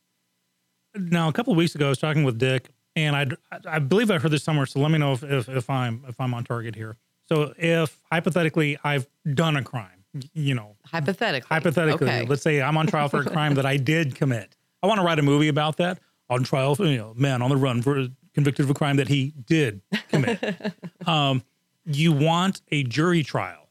[0.96, 3.26] now a couple of weeks ago, I was talking with Dick, and I
[3.68, 4.66] I believe I heard this somewhere.
[4.66, 6.96] So let me know if, if if I'm if I'm on target here.
[7.28, 11.54] So if hypothetically I've done a crime, you know, Hypothetically.
[11.54, 12.26] hypothetically, Okay.
[12.26, 14.56] let's say I'm on trial for a crime that I did commit.
[14.82, 16.00] I want to write a movie about that.
[16.28, 19.08] On trial, for, you know, man on the run for convicted of a crime that
[19.08, 20.40] he did commit.
[21.06, 21.42] um,
[21.84, 23.68] you want a jury trial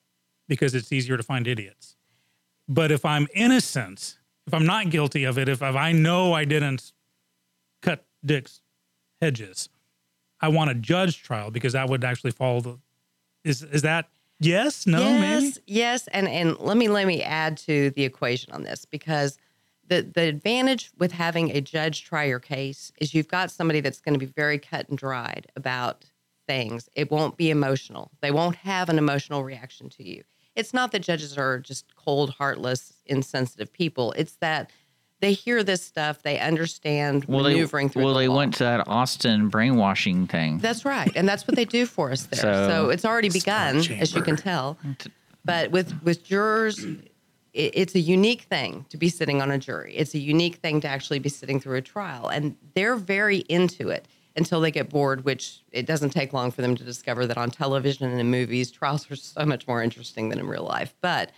[0.49, 1.95] because it's easier to find idiots.
[2.67, 6.43] But if I'm innocent, if I'm not guilty of it, if, if I know I
[6.43, 6.91] didn't
[7.81, 8.61] cut Dick's
[9.21, 9.69] hedges,
[10.41, 12.79] I want a judge trial because that would actually follow the.
[13.45, 14.09] Is is that
[14.39, 14.85] yes?
[14.85, 15.55] No, yes, maybe.
[15.67, 19.37] yes, and and let me let me add to the equation on this because
[19.87, 23.99] the the advantage with having a judge try your case is you've got somebody that's
[24.01, 26.05] going to be very cut and dried about
[26.47, 26.89] things.
[26.95, 28.11] It won't be emotional.
[28.21, 30.23] They won't have an emotional reaction to you.
[30.59, 34.11] It's not that judges are just cold, heartless, insensitive people.
[34.17, 34.69] It's that
[35.21, 38.03] they hear this stuff, they understand Well, they maneuvering through.
[38.05, 38.37] well the they law.
[38.37, 40.59] went to that Austin brainwashing thing.
[40.59, 42.39] That's right, and that's what they do for us there.
[42.41, 44.77] So- So, it's already begun, Spark as you can tell.
[45.45, 46.99] But with with jurors, it,
[47.53, 49.95] it's a unique thing to be sitting on a jury.
[49.95, 53.89] It's a unique thing to actually be sitting through a trial, and they're very into
[53.89, 54.05] it
[54.39, 55.23] until they get bored.
[55.23, 58.71] Which it doesn't take long for them to discover that on television and in movies,
[58.71, 60.95] trials are so much more interesting than in real life.
[61.01, 61.31] But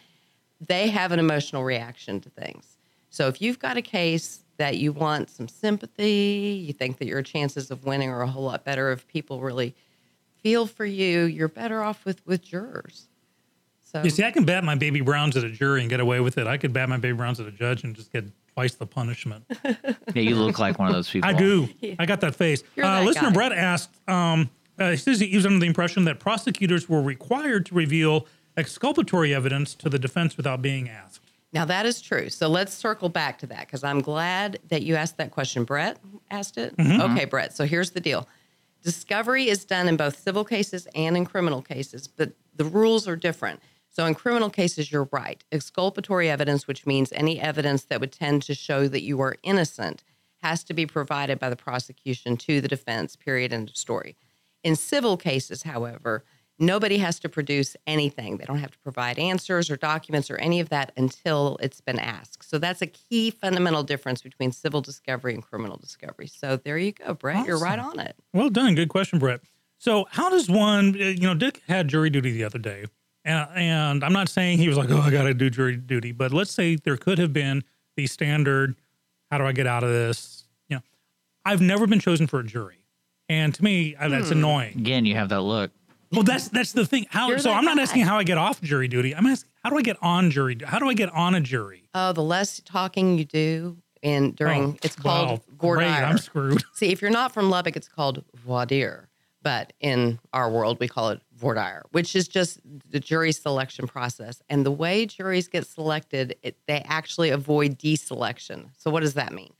[0.65, 2.77] they have an emotional reaction to things.
[3.09, 7.21] So if you've got a case that you want some sympathy, you think that your
[7.21, 9.75] chances of winning are a whole lot better if people really
[10.41, 11.23] feel for you.
[11.23, 13.07] You're better off with with jurors.
[13.83, 16.21] So You see, I can bat my baby Browns at a jury and get away
[16.21, 16.47] with it.
[16.47, 19.45] I could bat my baby Browns at a judge and just get twice the punishment.
[20.13, 21.29] Yeah, you look like one of those people.
[21.29, 21.69] I do.
[21.97, 22.63] I got that face.
[22.77, 23.33] Uh, that listener guy.
[23.33, 27.65] Brett asked, um, uh, he says he was under the impression that prosecutors were required
[27.67, 31.21] to reveal exculpatory evidence to the defense without being asked.
[31.53, 32.29] Now that is true.
[32.29, 35.63] So let's circle back to that because I'm glad that you asked that question.
[35.63, 35.97] Brett
[36.29, 36.73] asked it.
[36.77, 37.53] Okay, Brett.
[37.53, 38.27] So here's the deal.
[38.83, 43.15] Discovery is done in both civil cases and in criminal cases, but the rules are
[43.15, 43.61] different.
[43.91, 45.43] So in criminal cases, you're right.
[45.51, 50.03] Exculpatory evidence, which means any evidence that would tend to show that you are innocent,
[50.41, 54.15] has to be provided by the prosecution to the defense, period, end of story.
[54.63, 56.23] In civil cases, however,
[56.57, 58.37] nobody has to produce anything.
[58.37, 61.99] They don't have to provide answers or documents or any of that until it's been
[61.99, 62.49] asked.
[62.49, 66.27] So that's a key fundamental difference between civil discovery and criminal discovery.
[66.27, 67.45] So there you go, Brett.
[67.45, 68.15] You're right on it.
[68.33, 68.73] Well done.
[68.75, 69.41] Good question, Brett.
[69.79, 72.85] So, how does one, you know, Dick had jury duty the other day,
[73.23, 76.11] and, and I'm not saying he was like, oh, I got to do jury duty,
[76.11, 77.63] but let's say there could have been
[77.95, 78.75] the standard,
[79.29, 80.45] how do I get out of this?
[80.67, 80.81] You know,
[81.45, 82.77] I've never been chosen for a jury.
[83.29, 84.77] And to me, uh, that's annoying.
[84.77, 85.71] Again, you have that look.
[86.11, 87.05] Well, that's that's the thing.
[87.09, 87.51] How You're so?
[87.51, 87.83] I'm not guy.
[87.83, 89.15] asking how I get off jury duty.
[89.15, 90.57] I'm asking how do I get on jury?
[90.61, 91.83] How do I get on a jury?
[91.93, 95.87] Oh, the less talking you do in during Oh, it's called wow, voir great.
[95.87, 96.61] I'm screwed.
[96.73, 99.07] See, if you're not from Lubbock, it's called voir dire.
[99.41, 102.59] But in our world, we call it voir dire, which is just
[102.89, 104.41] the jury selection process.
[104.49, 108.69] And the way juries get selected, it, they actually avoid deselection.
[108.77, 109.53] So, what does that mean?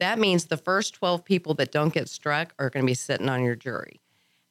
[0.00, 3.28] That means the first 12 people that don't get struck are going to be sitting
[3.28, 4.00] on your jury.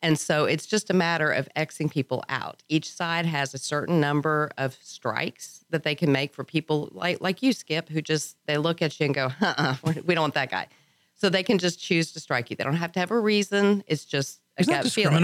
[0.01, 2.61] And so it's just a matter of Xing people out.
[2.69, 7.19] Each side has a certain number of strikes that they can make for people like
[7.19, 9.75] like you, Skip, who just they look at you and go, uh-uh,
[10.05, 10.67] we don't want that guy.
[11.15, 12.55] So they can just choose to strike you.
[12.55, 13.83] They don't have to have a reason.
[13.87, 15.15] It's just a Is that gut feeling.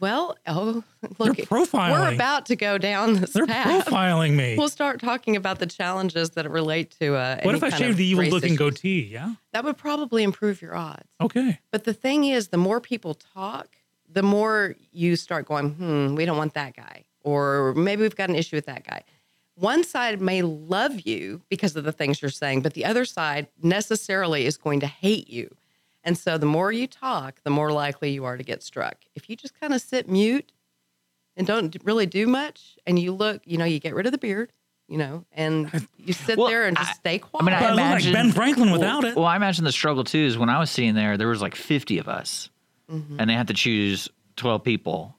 [0.00, 0.84] Well, oh,
[1.18, 1.90] look, profiling.
[1.92, 3.86] we're about to go down this They're path.
[3.86, 4.56] profiling me.
[4.56, 7.14] We'll start talking about the challenges that relate to.
[7.14, 8.58] Uh, what if I shaved the evil looking issues.
[8.58, 9.08] goatee?
[9.10, 9.34] Yeah.
[9.52, 11.08] That would probably improve your odds.
[11.20, 11.58] Okay.
[11.70, 13.76] But the thing is, the more people talk,
[14.10, 17.04] the more you start going, hmm, we don't want that guy.
[17.22, 19.04] Or maybe we've got an issue with that guy.
[19.54, 23.48] One side may love you because of the things you're saying, but the other side
[23.60, 25.54] necessarily is going to hate you.
[26.04, 28.96] And so the more you talk, the more likely you are to get struck.
[29.14, 30.52] If you just kind of sit mute
[31.36, 34.18] and don't really do much, and you look, you know, you get rid of the
[34.18, 34.52] beard,
[34.88, 37.44] you know, and you sit Well, there and just I- stay I quiet.
[37.44, 39.16] mean, I But I look like imagine Ben Franklin without it.
[39.16, 41.54] Well, I imagine the struggle too is when I was sitting there, there was like
[41.54, 42.50] 50 of us,
[42.90, 43.20] Mm-hmm.
[43.20, 45.14] and they had to choose 12 people,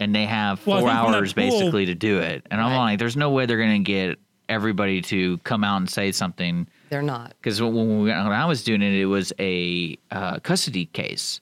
[0.00, 2.44] and they have four think from that hours pool- basically to do it.
[2.50, 2.78] And I'm Right.
[2.78, 4.18] like, there's no way they're going to get
[4.48, 6.66] everybody to come out and say something.
[6.88, 7.34] They're not.
[7.40, 11.40] Because when, when I was doing it, it was a uh, custody case,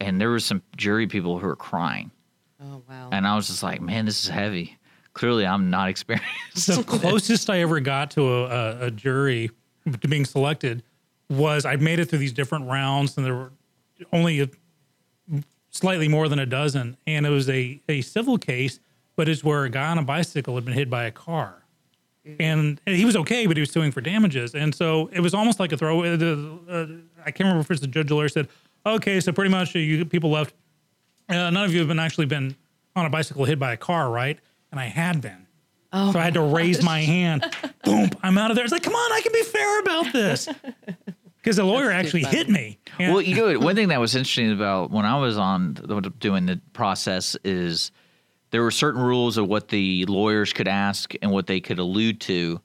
[0.00, 2.10] and there were some jury people who were crying,
[2.62, 3.10] Oh, wow.
[3.12, 4.76] and I was just like, man, this is heavy.
[5.12, 6.66] Clearly, I'm not experienced.
[6.66, 9.50] the closest I ever got to a, a, a jury
[10.00, 10.82] to being selected
[11.30, 13.52] was I made it through these different rounds, and there were
[14.12, 14.48] only a,
[15.70, 18.80] slightly more than a dozen, and it was a, a civil case,
[19.16, 21.62] but it's where a guy on a bicycle had been hit by a car.
[22.40, 25.60] And he was okay, but he was suing for damages, and so it was almost
[25.60, 26.02] like a throw.
[26.02, 26.16] Uh,
[26.68, 26.86] uh,
[27.24, 28.48] I can't remember if it's the judge or lawyer said,
[28.84, 30.54] "Okay, so pretty much you people left.
[31.28, 32.56] Uh, none of you have been actually been
[32.96, 34.38] on a bicycle hit by a car, right?"
[34.72, 35.46] And I had been.
[35.92, 37.44] Oh, so I had to raise my hand.
[37.84, 38.10] Boom!
[38.22, 38.64] I'm out of there.
[38.64, 40.48] It's like, come on, I can be fair about this.
[41.46, 42.36] Because the lawyer That's actually funny.
[42.38, 42.78] hit me.
[42.98, 46.12] And- Well, you know, one thing that was interesting about when I was on the,
[46.18, 47.92] doing the process is
[48.56, 52.22] there were certain rules of what the lawyers could ask and what they could allude
[52.22, 52.58] to.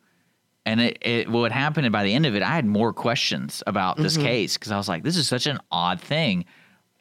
[0.65, 3.61] And it, it what happened and by the end of it, I had more questions
[3.68, 4.26] about this mm-hmm.
[4.26, 6.45] case because I was like, this is such an odd thing.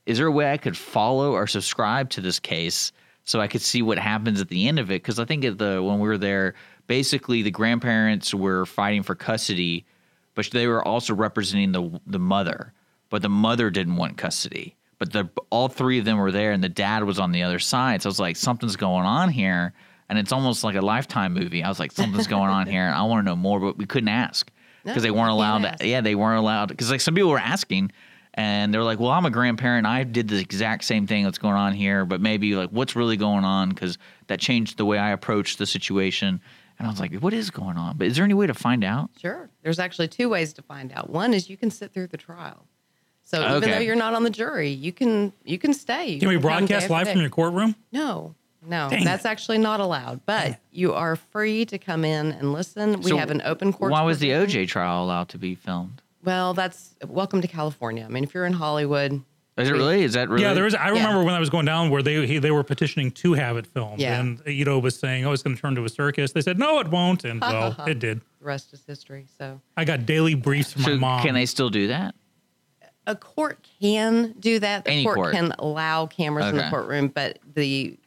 [0.06, 2.90] Is there a way I could follow or subscribe to this case
[3.22, 5.04] so I could see what happens at the end of it?
[5.04, 6.54] Because I think at the when we were there,
[6.88, 9.86] basically the grandparents were fighting for custody,
[10.34, 12.72] but they were also representing the the mother.
[13.08, 14.74] But the mother didn't want custody.
[15.00, 17.58] But the all three of them were there, and the dad was on the other
[17.58, 18.02] side.
[18.02, 19.72] So I was like, something's going on here,
[20.10, 21.64] and it's almost like a lifetime movie.
[21.64, 23.86] I was like, something's going on here, and I want to know more, but we
[23.86, 24.50] couldn't ask
[24.84, 25.62] because they weren't allowed.
[25.78, 27.90] To, yeah, they weren't allowed because like some people were asking.
[28.34, 29.88] And they're like, "Well, I'm a grandparent.
[29.88, 33.16] I did the exact same thing that's going on here, but maybe like what's really
[33.16, 33.98] going on because
[34.28, 36.40] that changed the way I approached the situation."
[36.78, 38.84] And I was like, "What is going on?" But is there any way to find
[38.84, 39.10] out?
[39.20, 39.50] Sure.
[39.62, 41.10] There's actually two ways to find out.
[41.10, 42.66] One is you can sit through the trial.
[43.30, 43.70] So even Okay.
[43.70, 46.08] though you're not on the jury, you can you can stay.
[46.14, 47.76] You can we broadcast live from your courtroom?
[47.92, 48.34] No,
[48.66, 49.28] no, Dang that's it.
[49.28, 50.20] actually not allowed.
[50.26, 53.00] But you are free to come in and listen.
[53.02, 53.92] We So have an open court.
[53.92, 56.02] Why was the OJ trial allowed to be filmed?
[56.24, 58.04] Well, that's welcome to California.
[58.04, 59.22] I mean, if you're in Hollywood,
[59.56, 60.02] Is it really?
[60.02, 60.42] Is that really?
[60.42, 60.74] Yeah, there was.
[60.74, 60.94] I Yeah.
[60.94, 63.66] remember when I was going down where they he, they were petitioning to have it
[63.68, 64.18] filmed, Yeah.
[64.18, 66.80] and Ito was saying, "Oh, it's going to turn to a circus." They said, "No,
[66.80, 68.22] it won't," and well, it did.
[68.40, 69.26] The rest is history.
[69.38, 71.22] So I got daily briefs from So my mom.
[71.22, 72.14] can they still do that?
[73.10, 74.84] A court can do that.
[74.84, 75.34] The Any court, court.
[75.34, 77.98] can allow cameras in the courtroom, but the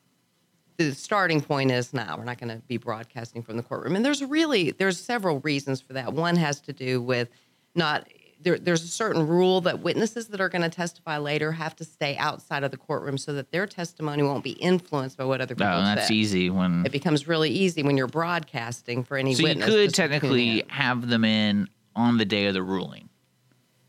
[0.78, 3.96] the starting point is now we're not going to be broadcasting from the courtroom.
[3.96, 6.14] And there's really there's several reasons for that.
[6.14, 7.30] One has to do with
[7.76, 8.08] not
[8.42, 11.86] there, there's a certain rule that witnesses that are going to testify later have to
[11.86, 15.54] stay outside of the courtroom so that their testimony won't be influenced by what other
[15.56, 16.16] people No, that's say.
[16.16, 16.86] easy when.
[16.86, 19.92] It becomes really easy when you're broadcasting for any So you could just to tune
[19.92, 23.10] technically have them in on the day of the ruling,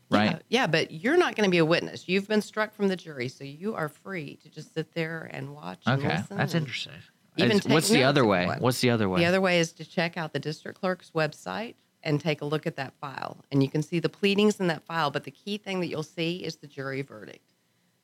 [0.09, 0.31] right?
[0.31, 2.07] Yeah, yeah, but you're not going to be a witness.
[2.07, 5.53] You've been struck from the jury, so you are free to just sit there and
[5.53, 5.81] watch.
[5.85, 6.93] And Okay, listen that's and interesting.
[7.37, 8.45] Even It's- What's take the other way?
[8.45, 8.61] want.
[8.61, 9.19] What's the other way?
[9.19, 12.65] The other way is to check out the district clerk's website and take a look
[12.67, 15.09] at that file, and you can see the pleadings in that file.
[15.11, 17.53] But the key thing that you'll see is the jury verdict,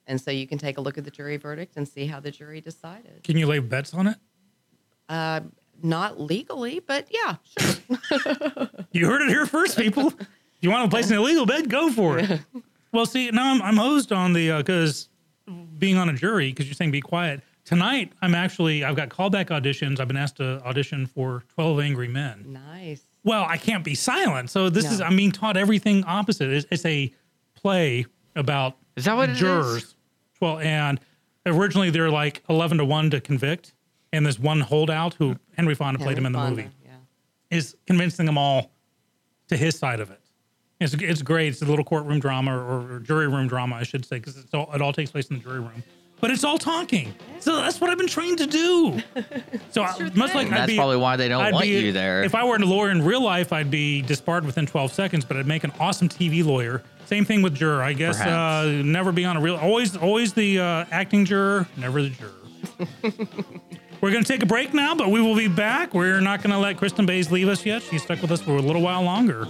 [0.08, 2.32] and so you can take a look at the jury verdict and see how the
[2.32, 3.24] jury decided.
[3.24, 4.18] Can you lay bets on it?
[5.08, 5.42] Uh,
[5.84, 8.70] not legally, but yeah, sure.
[8.92, 10.14] You heard it here first, people.
[10.62, 12.40] if you want to place an illegal bet, go for it.
[12.92, 15.10] well, see, now I'm, I'm hosed on the uh, because
[15.80, 17.42] being on a jury because you're saying be quiet.
[17.66, 20.00] Tonight, I'm actually I've got callback auditions.
[20.00, 22.46] I've been asked to audition for Twelve Angry Men.
[22.54, 23.02] nice.
[23.24, 26.50] Well, I can't be silent, so this is I'm being taught everything opposite.
[26.50, 27.14] It's, it's a
[27.56, 28.06] play
[28.36, 29.40] about Is that what it is?
[29.40, 29.96] jurors.
[30.40, 31.00] Well, and
[31.46, 33.74] originally they're like eleven to one to convict,
[34.14, 36.92] and this one holdout who Henry Fonda played him in the Henry movie Yeah.
[37.52, 38.72] is convincing them all
[39.50, 40.21] to his side of it.
[40.82, 41.50] It's, it's great.
[41.50, 44.46] It's a little courtroom drama or, or jury room drama, I should say, because it
[44.54, 45.84] all it all takes place in the jury room.
[46.20, 49.02] But it's all talking, so that's what I've been trained to do.
[49.72, 51.70] So I, much like And I'd that's be- probably why they don't I'd want be-
[51.70, 52.24] you there.
[52.24, 55.38] If I were a lawyer in real life, I'd be disbarred within 12 seconds, but
[55.38, 56.84] I'd make an awesome TV lawyer.
[57.06, 57.82] Same thing with juror.
[57.82, 59.56] I guess uh, never be on a real.
[59.56, 63.14] Always, always the uh, acting juror, never the juror.
[64.02, 65.94] We're going to take a break now, but we will be back.
[65.94, 67.84] We're not going to let Kristin Bays leave us yet.
[67.84, 69.46] She's stuck with us for a little while longer.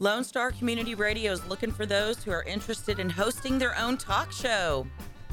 [0.00, 3.96] Lone Star Community Radio is looking for those who are interested in hosting their own
[3.96, 4.84] talk show.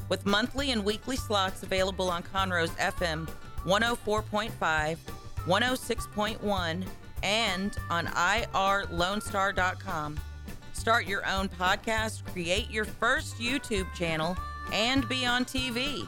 [0.08, 3.28] With monthly and weekly slots available on Conroe's FM
[3.64, 4.98] 104.5,
[5.46, 6.86] 106.1,
[7.24, 10.20] and on irlonestar.com.
[10.86, 14.36] Start your own podcast, create your first YouTube channel,
[14.72, 16.06] and be on TV.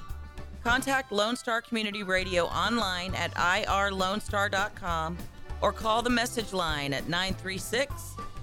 [0.63, 5.19] Contact Lone Star Community Radio online at irlonestar.com
[5.63, 7.93] or call the message line at 936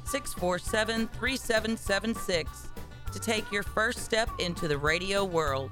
[0.04, 2.68] 647 3776
[3.14, 5.72] to take your first step into the radio world.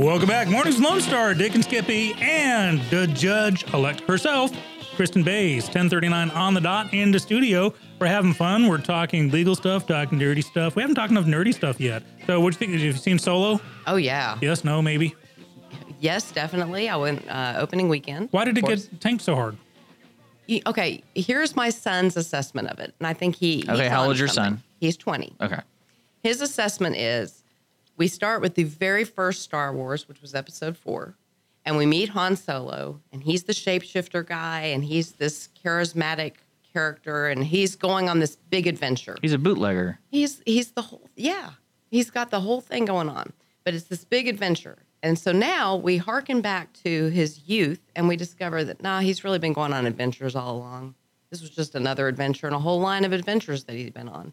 [0.00, 0.48] Welcome back.
[0.48, 4.50] Mornings Lone Star, Dick and Skippy, and the judge elect herself,
[4.96, 7.74] Kristin Bays, 1039 on the dot in the studio.
[7.98, 8.66] We're having fun.
[8.66, 10.74] We're talking legal stuff, talking dirty stuff.
[10.74, 12.02] We haven't talked enough nerdy stuff yet.
[12.26, 12.72] So, what do you think?
[12.72, 13.60] Have you seen Solo?
[13.86, 14.38] Oh yeah.
[14.40, 15.14] Yes, no, maybe.
[16.00, 16.88] Yes, definitely.
[16.88, 18.28] I went uh, opening weekend.
[18.30, 18.86] Why did it course.
[18.86, 19.58] get tanked so hard?
[20.48, 23.64] Y- Okay, here's my son's assessment of it, and I think he.
[23.68, 24.54] Okay, he's how on old's your something.
[24.56, 24.62] son?
[24.80, 25.34] He's 20.
[25.42, 25.60] Okay.
[26.22, 27.39] His assessment is
[28.00, 31.18] we start with the very first Star Wars, which was episode four,
[31.66, 36.36] and we meet Han Solo, and he's the shapeshifter guy, and he's this charismatic
[36.72, 39.18] character, and he's going on this big adventure.
[39.20, 39.98] He's a bootlegger.
[40.10, 41.50] He's he's the whole yeah.
[41.90, 43.34] He's got the whole thing going on.
[43.64, 44.78] But it's this big adventure.
[45.02, 49.24] And so now we hearken back to his youth and we discover that nah, he's
[49.24, 50.94] really been going on adventures all along.
[51.28, 54.32] This was just another adventure and a whole line of adventures that he's been on.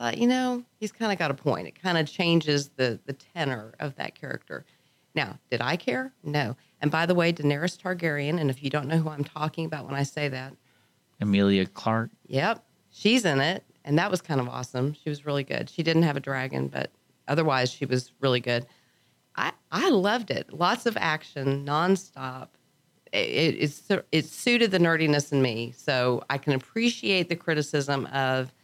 [0.00, 1.68] But you know, he's kind of got a point.
[1.68, 4.64] It kind of changes the the tenor of that character.
[5.14, 6.14] Now, did I care?
[6.24, 6.56] No.
[6.80, 9.84] And by the way, Daenerys Targaryen, and if you don't know who I'm talking about
[9.84, 10.54] when I say that,
[11.20, 12.12] Emilia Clarke.
[12.28, 14.94] Yep, she's in it, and that was kind of awesome.
[14.94, 15.68] She was really good.
[15.68, 16.90] She didn't have a dragon, but
[17.28, 18.64] otherwise she was really good.
[19.36, 20.50] I I loved it.
[20.50, 22.48] Lots of action, nonstop.
[23.12, 23.82] It, it, it's
[24.12, 28.54] it suited the nerdiness in me, so I can appreciate the criticism of,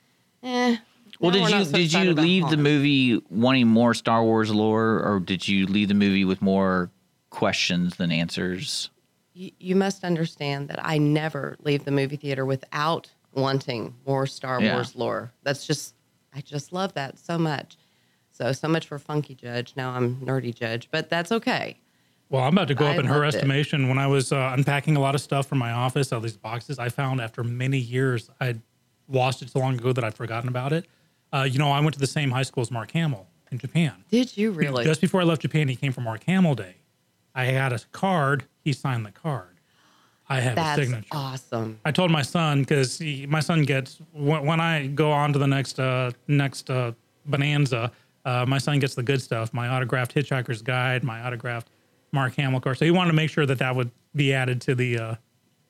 [0.42, 0.78] eh.
[1.20, 5.02] Well, no, did you so did you leave the movie wanting more Star Wars lore,
[5.02, 6.90] or did you leave the movie with more
[7.30, 8.90] questions than answers?
[9.36, 14.60] you, you must understand that I never leave the movie theater without wanting more Star
[14.62, 14.74] Yeah.
[14.74, 15.30] Wars lore.
[15.42, 15.94] That's just,
[16.34, 17.76] I just love that so much.
[18.30, 19.74] So, so much for Funky Judge.
[19.76, 21.78] Now I'm Nerdy Judge, but that's okay.
[22.30, 23.36] Well, I'm about to go I up in her loved it.
[23.36, 23.88] estimation.
[23.88, 26.78] When I was uh, unpacking a lot of stuff from my office, all these boxes,
[26.78, 28.60] I found after many years I'd
[29.08, 30.86] lost it so long ago that I'd forgotten about it.
[31.32, 34.04] Uh, you know, I went to the same high school as Mark Hamill in Japan.
[34.10, 34.84] Did you really?
[34.84, 36.76] Just before I left Japan, he came for Mark Hamill Day.
[37.34, 38.44] I had a card.
[38.60, 39.56] He signed the card.
[40.28, 41.08] I have That's a signature.
[41.12, 41.78] awesome.
[41.84, 45.46] I told my son because my son gets when, when I go on to the
[45.46, 46.92] next uh, next uh,
[47.26, 47.92] bonanza.
[48.24, 51.68] Uh, my son gets the good stuff: my autographed Hitchhiker's Guide, my autographed
[52.12, 52.78] Mark Hamill card.
[52.78, 55.14] So he wanted to make sure that that would be added to the uh,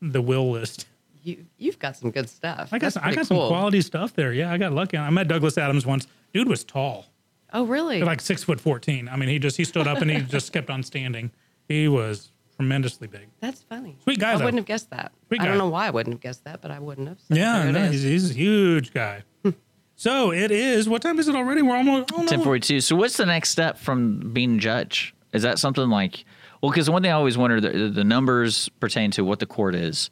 [0.00, 0.86] the will list.
[1.26, 2.68] You you've got some good stuff.
[2.72, 4.32] I got That's some, I pretty got some quality stuff there.
[4.32, 4.96] Yeah, I got lucky.
[4.96, 6.06] I met Douglas Adams once.
[6.32, 7.06] Dude was tall,
[7.52, 8.00] Oh really?
[8.02, 9.08] like six foot fourteen.
[9.08, 11.32] I mean, he just he stood up and he just kept on standing.
[11.68, 13.26] He was tremendously big.
[13.40, 13.96] That's funny.
[14.04, 14.44] Sweet guy, I though.
[14.44, 15.10] wouldn't have guessed that.
[15.28, 15.48] Sweet I guy.
[15.50, 17.18] don't know why I wouldn't have guessed that, but I wouldn't have.
[17.18, 19.24] So Yeah, no, he's, he's a huge guy.
[19.96, 20.88] so it is.
[20.88, 21.62] What time is it already?
[21.62, 22.10] We're almost.
[22.14, 22.26] Oh, no.
[22.28, 22.80] Ten forty two.
[22.80, 25.12] So what's the next step from being judge?
[25.32, 26.24] Is that something like?
[26.62, 29.74] Well, because one thing I always wonder the, the numbers pertain to what the court
[29.74, 30.08] is,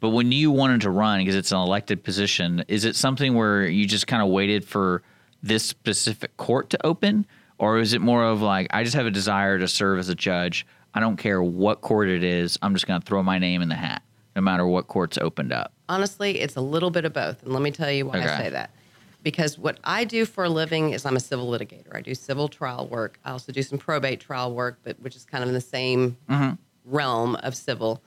[0.00, 3.66] but when you wanted to run because it's an elected position, is it something where
[3.66, 5.02] you just kind of waited for
[5.42, 7.26] this specific court to open,
[7.58, 10.14] or is it more of like I just have a desire to serve as a
[10.14, 10.66] judge?
[10.94, 12.58] I don't care what court it is.
[12.62, 14.02] I'm just going to throw my name in the hat,
[14.34, 15.72] no matter what court's opened up.
[15.88, 18.28] Honestly, it's a little bit of both, and let me tell you why Okay.
[18.28, 18.70] I say that.
[19.22, 21.94] Because what I do for a living is I'm a civil litigator.
[21.94, 23.18] I do civil trial work.
[23.24, 26.16] I also do some probate trial work, but which is kind of in the same
[26.30, 26.54] mm-hmm.
[26.84, 28.02] realm of civil.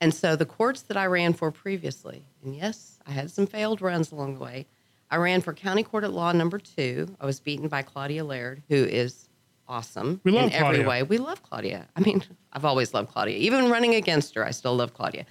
[0.00, 3.80] And so the courts that I ran for previously, and yes, I had some failed
[3.80, 4.66] runs along the way.
[5.10, 7.14] I ran for County Court at Law number two.
[7.20, 9.28] I was beaten by Claudia Laird, who is
[9.68, 10.88] awesome We love in every Claudia.
[10.88, 11.02] way.
[11.04, 11.88] We love Claudia.
[11.96, 13.36] I mean, I've always loved Claudia.
[13.38, 15.24] Even running against her, I still love Claudia.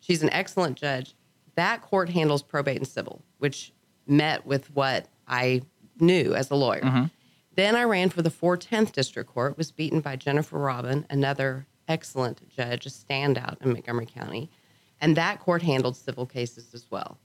[0.00, 1.14] She's an excellent judge.
[1.54, 3.72] That court handles probate and civil, which
[4.06, 5.62] met with what I
[5.98, 6.80] knew as a lawyer.
[6.80, 7.04] Mm-hmm.
[7.54, 12.48] Then I ran for the 410th District Court, was beaten by Jennifer Robin, another excellent
[12.48, 14.48] judge, a standout in Montgomery County.
[15.00, 17.18] And that court handled civil cases as well.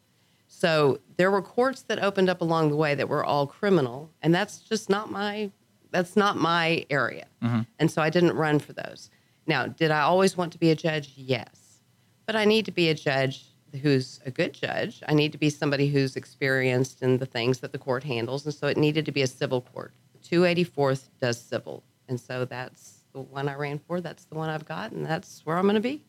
[0.47, 4.33] So there were courts that opened up along the way that were all criminal, and
[4.33, 5.51] that's just not my
[5.91, 7.25] that's not my area.
[7.41, 7.61] Mm-hmm.
[7.79, 9.09] And so I didn't run for those.
[9.47, 11.13] Now, did I always want to be a judge?
[11.15, 11.81] Yes.
[12.25, 13.45] But I need to be a judge
[13.81, 15.03] who's a good judge.
[15.07, 18.53] I need to be somebody who's experienced in the things that the court handles, and
[18.53, 19.93] so it needed to be a civil court.
[20.23, 21.83] 284th does civil.
[22.07, 24.01] And so that's the one I ran for.
[24.01, 26.03] That's the one I've got, and that's where I'm going to be.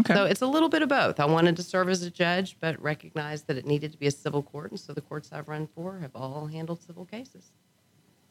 [0.00, 0.14] Okay.
[0.14, 1.18] So it's a little bit of both.
[1.18, 4.10] I wanted to serve as a judge, but recognized that it needed to be a
[4.10, 4.70] civil court.
[4.70, 7.52] And so the courts I've run for have all handled civil cases.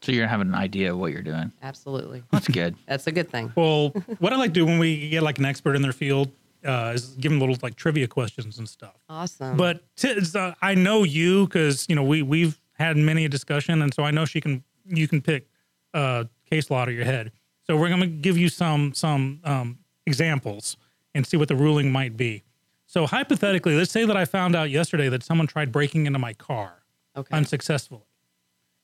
[0.02, 1.52] So you're gonna have an idea of what you're doing.
[1.62, 2.22] Absolutely.
[2.30, 2.76] That's good.
[2.86, 3.52] That's a good thing.
[3.54, 6.30] Well, what I like to do when we get like an expert in their field
[6.64, 8.94] uh, is give them little like trivia questions and stuff.
[9.10, 9.58] Awesome.
[9.58, 13.82] But t- uh, I know you because you know we we've had many a discussion,
[13.82, 15.46] and so I know she can you can pick
[15.92, 17.32] uh, case law out of your head.
[17.66, 20.76] So we're going to give you some some um, examples
[21.14, 22.42] and see what the ruling might be.
[22.86, 26.32] So hypothetically, let's say that I found out yesterday that someone tried breaking into my
[26.32, 26.82] car
[27.16, 27.36] okay.
[27.36, 28.02] unsuccessfully,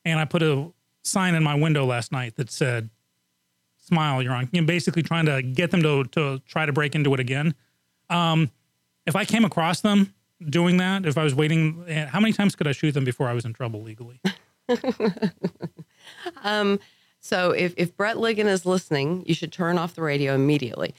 [0.05, 0.73] and I put a
[1.03, 2.91] sign in my window last night that said
[3.79, 6.95] "Smile, you're on." You know, basically trying to get them to to try to break
[6.95, 7.55] into it again.
[8.09, 8.51] Um,
[9.07, 10.15] if I came across them
[10.49, 13.29] doing that, if I was waiting, eh, how many times could I shoot them before
[13.29, 14.21] I was in trouble legally?
[16.43, 16.79] Um,
[17.27, 20.95] so if, if Brett Ligon is listening, you should turn off the radio immediately.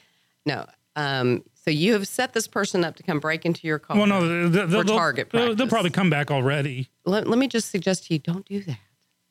[0.46, 0.66] No.
[0.96, 3.98] Um, so you have set this person up to come break into your car.
[3.98, 6.90] well, no, they'll, they'll, target they'll, they'll probably come back already.
[7.06, 8.78] Let, let me just suggest to you, don't do that.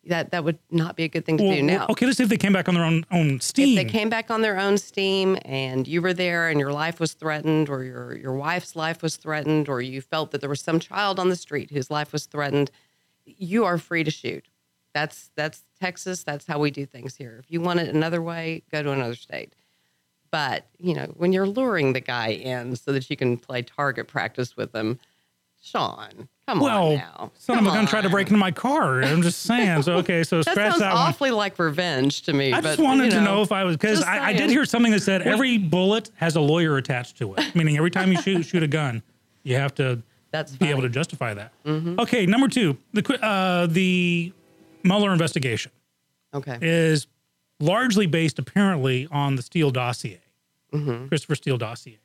[0.08, 1.86] That that would not be a good thing to Well, do now.
[1.90, 3.76] okay, let's see if they came back on their own own steam.
[3.76, 7.00] If they came back on their own steam and you were there and your life
[7.00, 10.60] was threatened or your, your wife's life was threatened or you felt that there was
[10.60, 12.70] some child on the street whose life was threatened,
[13.24, 14.46] you are free to shoot.
[14.96, 16.24] That's that's Texas.
[16.24, 17.36] That's how we do things here.
[17.38, 19.54] If you want it another way, go to another state.
[20.30, 24.08] But, you know, when you're luring the guy in so that you can play target
[24.08, 24.98] practice with them,
[25.62, 27.32] Sean, come well, on now.
[27.36, 29.02] son of a gun tried to break into my car.
[29.02, 29.82] I'm just saying.
[29.82, 31.02] So okay, so That scratch sounds that one.
[31.08, 32.54] awfully like revenge to me.
[32.54, 34.64] I but, just wanted you to know if I was because I, I did hear
[34.64, 38.22] something that said every bullet has a lawyer attached to it, meaning every time you
[38.22, 39.02] shoot shoot a gun,
[39.42, 41.52] you have to That's be able to justify that.
[41.66, 41.98] Mhm.
[42.00, 44.32] Okay, number two, the uh, the
[44.84, 45.72] Mueller investigation
[46.34, 46.58] Okay.
[46.60, 47.06] is
[47.60, 50.20] largely based apparently on the Steele dossier,
[50.72, 51.08] Mhm.
[51.08, 51.98] Christopher Steele dossier.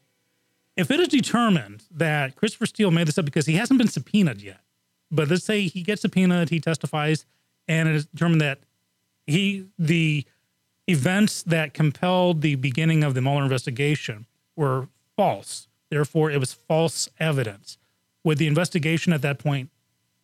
[0.78, 4.42] If it is determined that Christopher Steele made this up because he hasn't been subpoenaed
[4.42, 4.62] yet,
[5.12, 7.26] but let's say he gets subpoenaed, he testifies,
[7.68, 8.60] and it is determined that
[9.28, 10.26] he the
[10.88, 14.26] events that compelled the beginning of the Mueller investigation
[14.56, 15.68] were false.
[15.90, 17.78] Therefore, it was false evidence.
[18.24, 19.70] Would the investigation at that point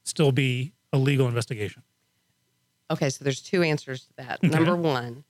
[0.03, 1.83] still be a legal investigation?
[2.89, 4.39] Okay, so there's two answers to that.
[4.43, 4.49] Okay.
[4.49, 5.23] Number one,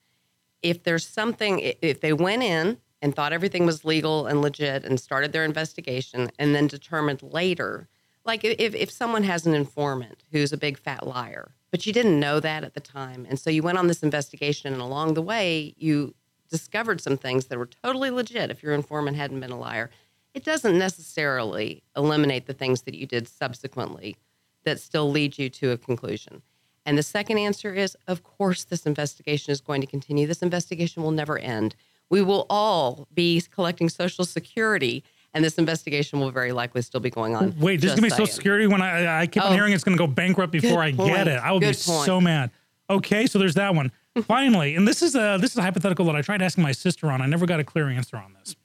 [0.61, 4.99] if there's something, if they went in and thought everything was legal and legit and
[4.99, 7.87] started their investigation and then determined later,
[8.25, 12.19] like if, if someone has an informant who's a big fat liar, but you didn't
[12.19, 13.25] know that at the time.
[13.29, 16.13] And so you went on this investigation and along the way, you
[16.49, 19.89] discovered some things that were totally legit if your informant hadn't been a liar.
[20.33, 24.17] It doesn't necessarily eliminate the things that you did subsequently
[24.63, 26.41] that still lead you to a conclusion.
[26.87, 30.25] And the second answer is of course, this investigation is going to continue.
[30.25, 31.75] This investigation will never end.
[32.09, 35.03] We will all be collecting Social Security,
[35.33, 37.53] and this investigation will very likely still be going on.
[37.59, 38.35] Wait, just give me Social saying.
[38.37, 39.55] Security when I, I keep on Oh.
[39.55, 41.39] hearing it's going to go bankrupt before I Good get it.
[41.43, 41.77] I will be point.
[42.05, 42.51] so mad.
[42.89, 43.91] Okay, so there's that one.
[44.23, 47.11] Finally, and this is a this is a hypothetical that I tried asking my sister
[47.11, 47.21] on.
[47.21, 48.55] I never got a clear answer on this.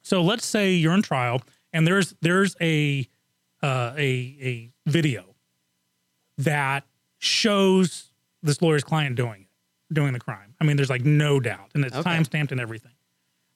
[0.00, 1.42] So let's say you're in trial
[1.74, 3.06] and there's there's a
[3.62, 4.08] uh, a
[4.40, 5.34] a video
[6.38, 6.84] that
[7.18, 8.10] shows
[8.42, 10.54] this lawyer's client doing it, doing the crime.
[10.60, 12.02] I mean, there's like no doubt, and it's Okay.
[12.10, 12.92] time stamped and everything.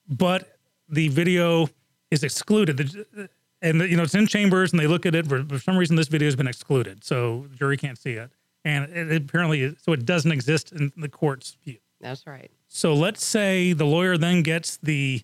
[0.07, 0.57] But
[0.89, 1.69] the video
[2.11, 3.29] is excluded, The-
[3.61, 5.25] and you know it's in chambers, and they look at it.
[5.27, 8.31] For, for some reason, this video has been excluded, so the jury can't see it,
[8.65, 11.77] and it, it apparently so it doesn't exist in the court's view.
[12.01, 12.51] That's right.
[12.67, 15.23] So let's say the lawyer then gets the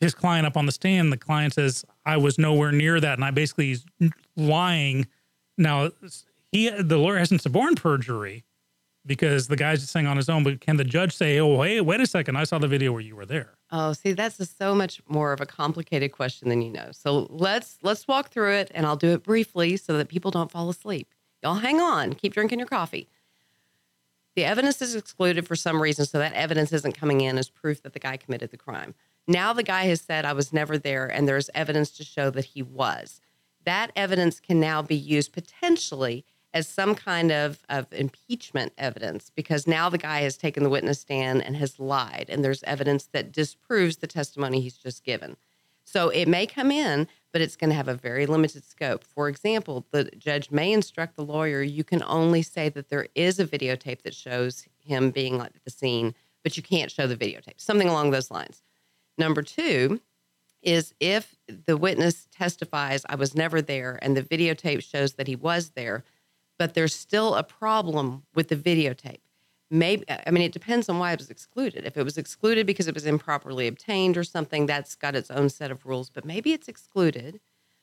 [0.00, 1.12] his client up on the stand.
[1.12, 3.84] The client says, "I was nowhere near that," and I basically is
[4.36, 5.06] lying.
[5.56, 5.90] Now
[6.52, 8.44] he the lawyer hasn't suborned perjury
[9.06, 10.44] because the guy's just saying on his own.
[10.44, 13.00] But can the judge say, "Oh, hey, wait a second, I saw the video where
[13.00, 13.54] you were there"?
[13.70, 16.90] Oh, see, that's so much more of a complicated question than you know.
[16.92, 20.50] So let's let's walk through it, and I'll do it briefly so that people don't
[20.50, 21.14] fall asleep.
[21.42, 23.08] Y'all, hang on, keep drinking your coffee.
[24.34, 27.82] The evidence is excluded for some reason, so that evidence isn't coming in as proof
[27.82, 28.94] that the guy committed the crime.
[29.26, 32.46] Now the guy has said, "I was never there," and there's evidence to show that
[32.46, 33.20] he was.
[33.64, 39.66] That evidence can now be used potentially as some kind of, of impeachment evidence because
[39.66, 43.32] now the guy has taken the witness stand and has lied, and there's evidence that
[43.32, 45.36] disproves the testimony he's just given.
[45.84, 49.04] So it may come in, but it's going to have a very limited scope.
[49.04, 53.38] For example, the judge may instruct the lawyer you can only say that there is
[53.38, 57.58] a videotape that shows him being at the scene, but you can't show the videotape,
[57.58, 58.62] something along those lines.
[59.16, 60.00] Number two
[60.62, 65.36] is if the witness testifies, I was never there, and the videotape shows that he
[65.36, 66.04] was there,
[66.58, 69.20] but there's still a problem with the videotape.
[69.70, 71.84] Maybe, I mean, it depends on why it was excluded.
[71.84, 75.50] If it was excluded because it was improperly obtained or something, that's got its own
[75.50, 77.40] set of rules, but maybe it's excluded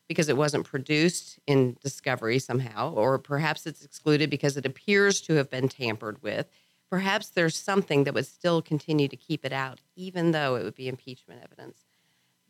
[0.07, 5.33] because it wasn't produced in discovery somehow, or perhaps it's excluded because it appears to
[5.35, 6.47] have been tampered with.
[6.89, 10.75] Perhaps there's something that would still continue to keep it out, even though it would
[10.75, 11.85] be impeachment evidence.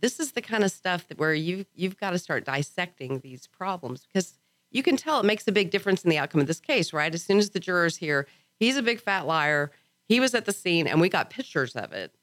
[0.01, 3.47] This is the kind of stuff that where you you've got to start dissecting these
[3.47, 4.33] problems because
[4.75, 7.13] you can tell it makes a big difference in the outcome of this case, right?
[7.13, 8.27] As soon as the jurors hear
[8.59, 9.71] he's a big fat liar,
[10.07, 12.13] he was at the scene, and we got pictures of it.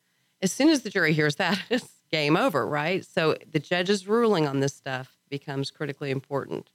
[0.42, 3.06] As soon as the jury hears that, it's game over, right?
[3.06, 6.68] So the judge's ruling on this stuff becomes critically important.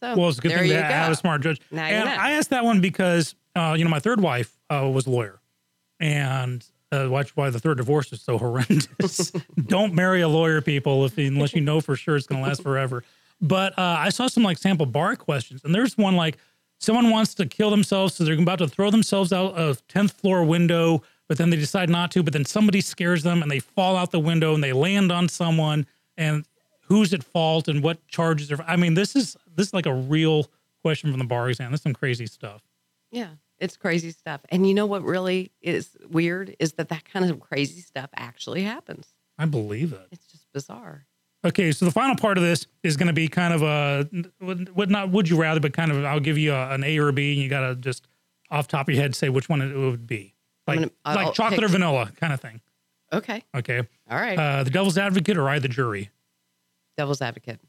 [0.00, 1.60] So Well, it's a good thing you to have a smart judge.
[1.70, 2.16] Now you and know.
[2.18, 5.38] I asked that one because, uh, you know, my third wife uh, was a lawyer,
[6.00, 9.30] and uh, watch why the third divorce is so horrendous.
[9.66, 12.62] Don't marry a lawyer, people, if unless you know for sure it's going to last
[12.62, 13.04] forever.
[13.40, 16.38] But uh, I saw some like sample bar questions, and there's one like
[16.78, 20.44] someone wants to kill themselves, so they're about to throw themselves out of tenth floor
[20.44, 22.22] window, but then they decide not to.
[22.22, 25.28] But then somebody scares them, and they fall out the window, and they land on
[25.28, 25.86] someone,
[26.16, 26.46] and
[26.82, 28.62] who's at fault and what charges are.
[28.66, 30.46] I mean, this is this is like a real
[30.82, 31.70] question from the bar exam.
[31.70, 32.62] This is some crazy stuff.
[33.10, 34.40] Yeah, it's crazy stuff.
[34.50, 38.62] And you know what really is weird is that that kind of crazy stuff actually
[38.62, 39.06] happens.
[39.38, 40.06] I believe it.
[40.10, 41.06] It's just bizarre.
[41.44, 44.08] Okay, so the final part of this is going to be kind of a
[44.74, 47.08] what not would you rather, but kind of I'll give you a, an A or
[47.08, 48.08] a B, and you got to just
[48.50, 50.34] off top of your head say which one it would be,
[50.66, 52.60] like gonna- like chocolate pick- or vanilla kind of thing.
[53.12, 53.44] Okay.
[53.54, 53.78] Okay,
[54.10, 54.38] All right.
[54.38, 56.10] uh, the devil's advocate or I the jury,
[56.96, 57.60] Devil's advocate.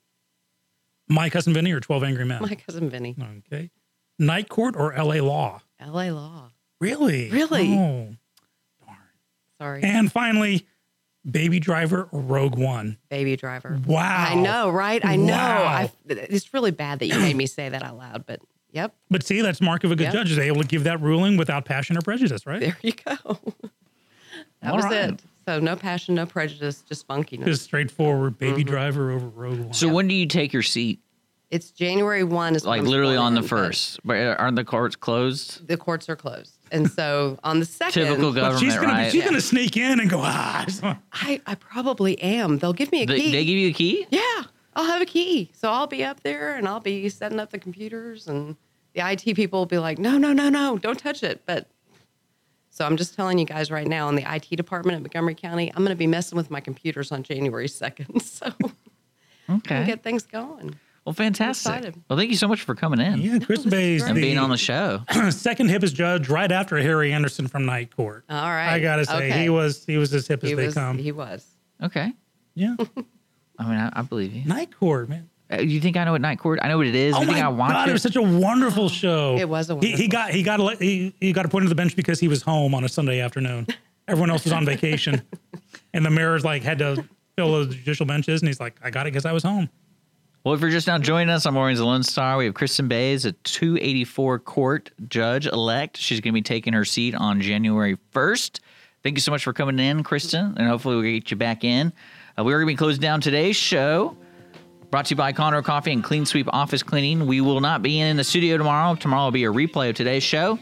[1.10, 2.42] my cousin Vinny or Twelve Angry Men.
[2.42, 3.16] My cousin Vinny.
[3.52, 3.70] Okay,
[4.18, 5.20] night court or L.A.
[5.22, 5.62] law.
[5.86, 6.52] LA Law.
[6.80, 7.74] Really, Really?
[7.78, 8.16] Oh.
[9.62, 9.84] Sorry.
[9.84, 10.66] And finally,
[11.30, 12.98] Baby Driver or Rogue One.
[13.10, 13.80] Baby Driver.
[13.86, 14.28] Wow.
[14.30, 15.04] I know, right?
[15.04, 15.34] I know.
[15.34, 15.64] Wow.
[15.66, 18.42] I, it's really bad that you made me say that out loud, but
[18.72, 18.94] yep.
[19.10, 20.14] But see, that's mark of a good Yep.
[20.14, 22.60] judge is able to give that ruling without passion or prejudice, right?
[22.60, 23.16] There you go.
[24.62, 25.12] That All was right.
[25.12, 25.20] it.
[25.48, 27.46] So no passion, no prejudice, just funkiness.
[27.46, 28.70] Just straightforward Baby Mm-hmm.
[28.72, 29.74] Driver over Rogue One.
[29.74, 31.00] So when do you take your seat?
[31.52, 34.00] It's January 1 is Like literally on the first.
[34.04, 35.68] But aren't the courts closed?
[35.68, 36.55] The courts are closed.
[36.72, 38.04] And so on the second.
[38.06, 39.06] Typical government, she's gonna right?
[39.06, 40.66] be, she's gonna sneak in and go ah.
[41.14, 42.58] I, I probably am.
[42.58, 43.32] They'll give me a They, key.
[43.32, 44.08] they give you a key?
[44.10, 44.44] Yeah,
[44.76, 45.52] I'll have a key.
[45.54, 48.56] So I'll be up there and I'll be setting up the computers and
[48.94, 51.42] the IT people will be like, no, no, no, no, don't touch it.
[51.46, 51.68] But
[52.72, 55.70] So I'm just telling you guys right now in the IT department at Montgomery County,
[55.70, 58.22] I'm going to be messing with my computers on January 2nd.
[58.22, 58.52] So
[59.50, 59.86] Okay.
[59.86, 60.76] get things going.
[61.06, 61.72] Well, fantastic.
[61.72, 62.04] excited.
[62.10, 64.58] Well, thank you so much for coming in Yeah, Kristin Bays and being on the
[64.58, 65.04] show.
[65.30, 68.24] second hippest judge right after Harry Anderson from Night Court.
[68.28, 68.70] All right.
[68.74, 69.44] I gotta say Okay.
[69.44, 70.98] he was he was as hip as He they was, come.
[70.98, 71.46] he was.
[71.84, 72.12] Okay.
[72.56, 72.76] yeah,
[73.60, 74.46] I mean, I, I believe you.
[74.46, 75.30] Night Court, man.
[75.52, 76.58] Uh, you think I know what Night Court?
[76.64, 77.14] I know what it is.
[77.14, 77.92] Oh you think my I watch god, it?
[77.92, 79.38] it was such a wonderful show.
[79.38, 81.76] It was a He, he got he got ele- he, he got appointed to the
[81.76, 83.68] bench because he was home on a Sunday afternoon.
[84.08, 85.22] Everyone else was on vacation,
[85.94, 87.06] and the mayor's like had to
[87.38, 89.70] fill the judicial benches, and he's like, "I got it because I was home."
[90.46, 93.26] Well, if you're just now joining us Mornings of Lone Star, we have Kristin Bays,
[93.26, 95.98] a 284 court judge elect.
[95.98, 98.60] She's going to be taking her seat on January 1st.
[99.02, 101.92] Thank you so much for coming in, Kristin, and hopefully we'll get you back in.
[102.38, 104.16] Uh, we are going to be closing down today's show.
[104.92, 107.26] Brought to you by Conroe Coffee and Clean Sweep Office Cleaning.
[107.26, 108.94] We will not be in the studio tomorrow.
[108.94, 110.60] Tomorrow will be a replay of today's show.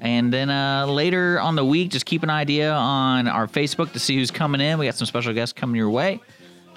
[0.00, 4.00] And then uh, later on the week, just keep an idea on our Facebook to
[4.00, 4.76] see who's coming in.
[4.80, 6.20] We got some special guests coming your way.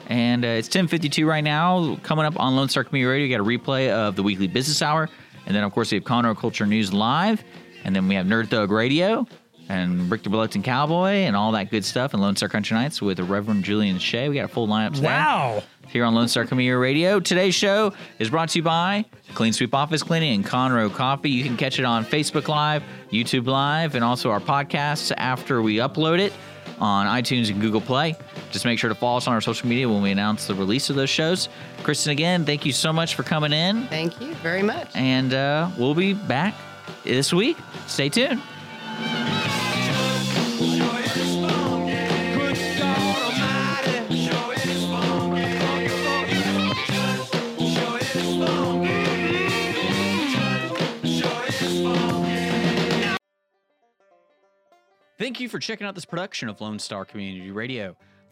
[0.07, 1.97] And uh, it's 10:52 right now.
[2.03, 4.81] Coming up on Lone Star Community Radio, you got a replay of the weekly business
[4.81, 5.09] hour,
[5.45, 7.43] and then of course we have Conroe Culture News live,
[7.84, 9.25] and then we have Nerd Thug Radio,
[9.69, 13.01] and Brick the Reluctant Cowboy, and all that good stuff, and Lone Star Country Nights
[13.01, 14.30] with the Reverend Julian Shea.
[14.30, 15.07] We got a full lineup today.
[15.07, 15.63] Wow.
[15.88, 17.19] Here on Lone Star Community Radio.
[17.19, 19.05] Today's show is brought to you by
[19.35, 21.30] Clean Sweep Office Cleaning and Conroe Coffee.
[21.30, 25.75] You can catch it on Facebook Live, YouTube Live, and also our podcasts after we
[25.75, 26.34] upload it
[26.80, 28.15] on iTunes and Google Play.
[28.53, 30.91] Just make sure to follow us on our social media when we announce the release
[30.91, 31.49] of those shows.
[31.80, 34.89] Kristin, again, thank you so much for coming in, Thank you very much.
[34.93, 36.53] and uh, we'll be back
[37.03, 37.57] this week.
[37.88, 38.41] Stay tuned.
[55.17, 57.95] Thank you for checking out this production of Lone Star Community Radio.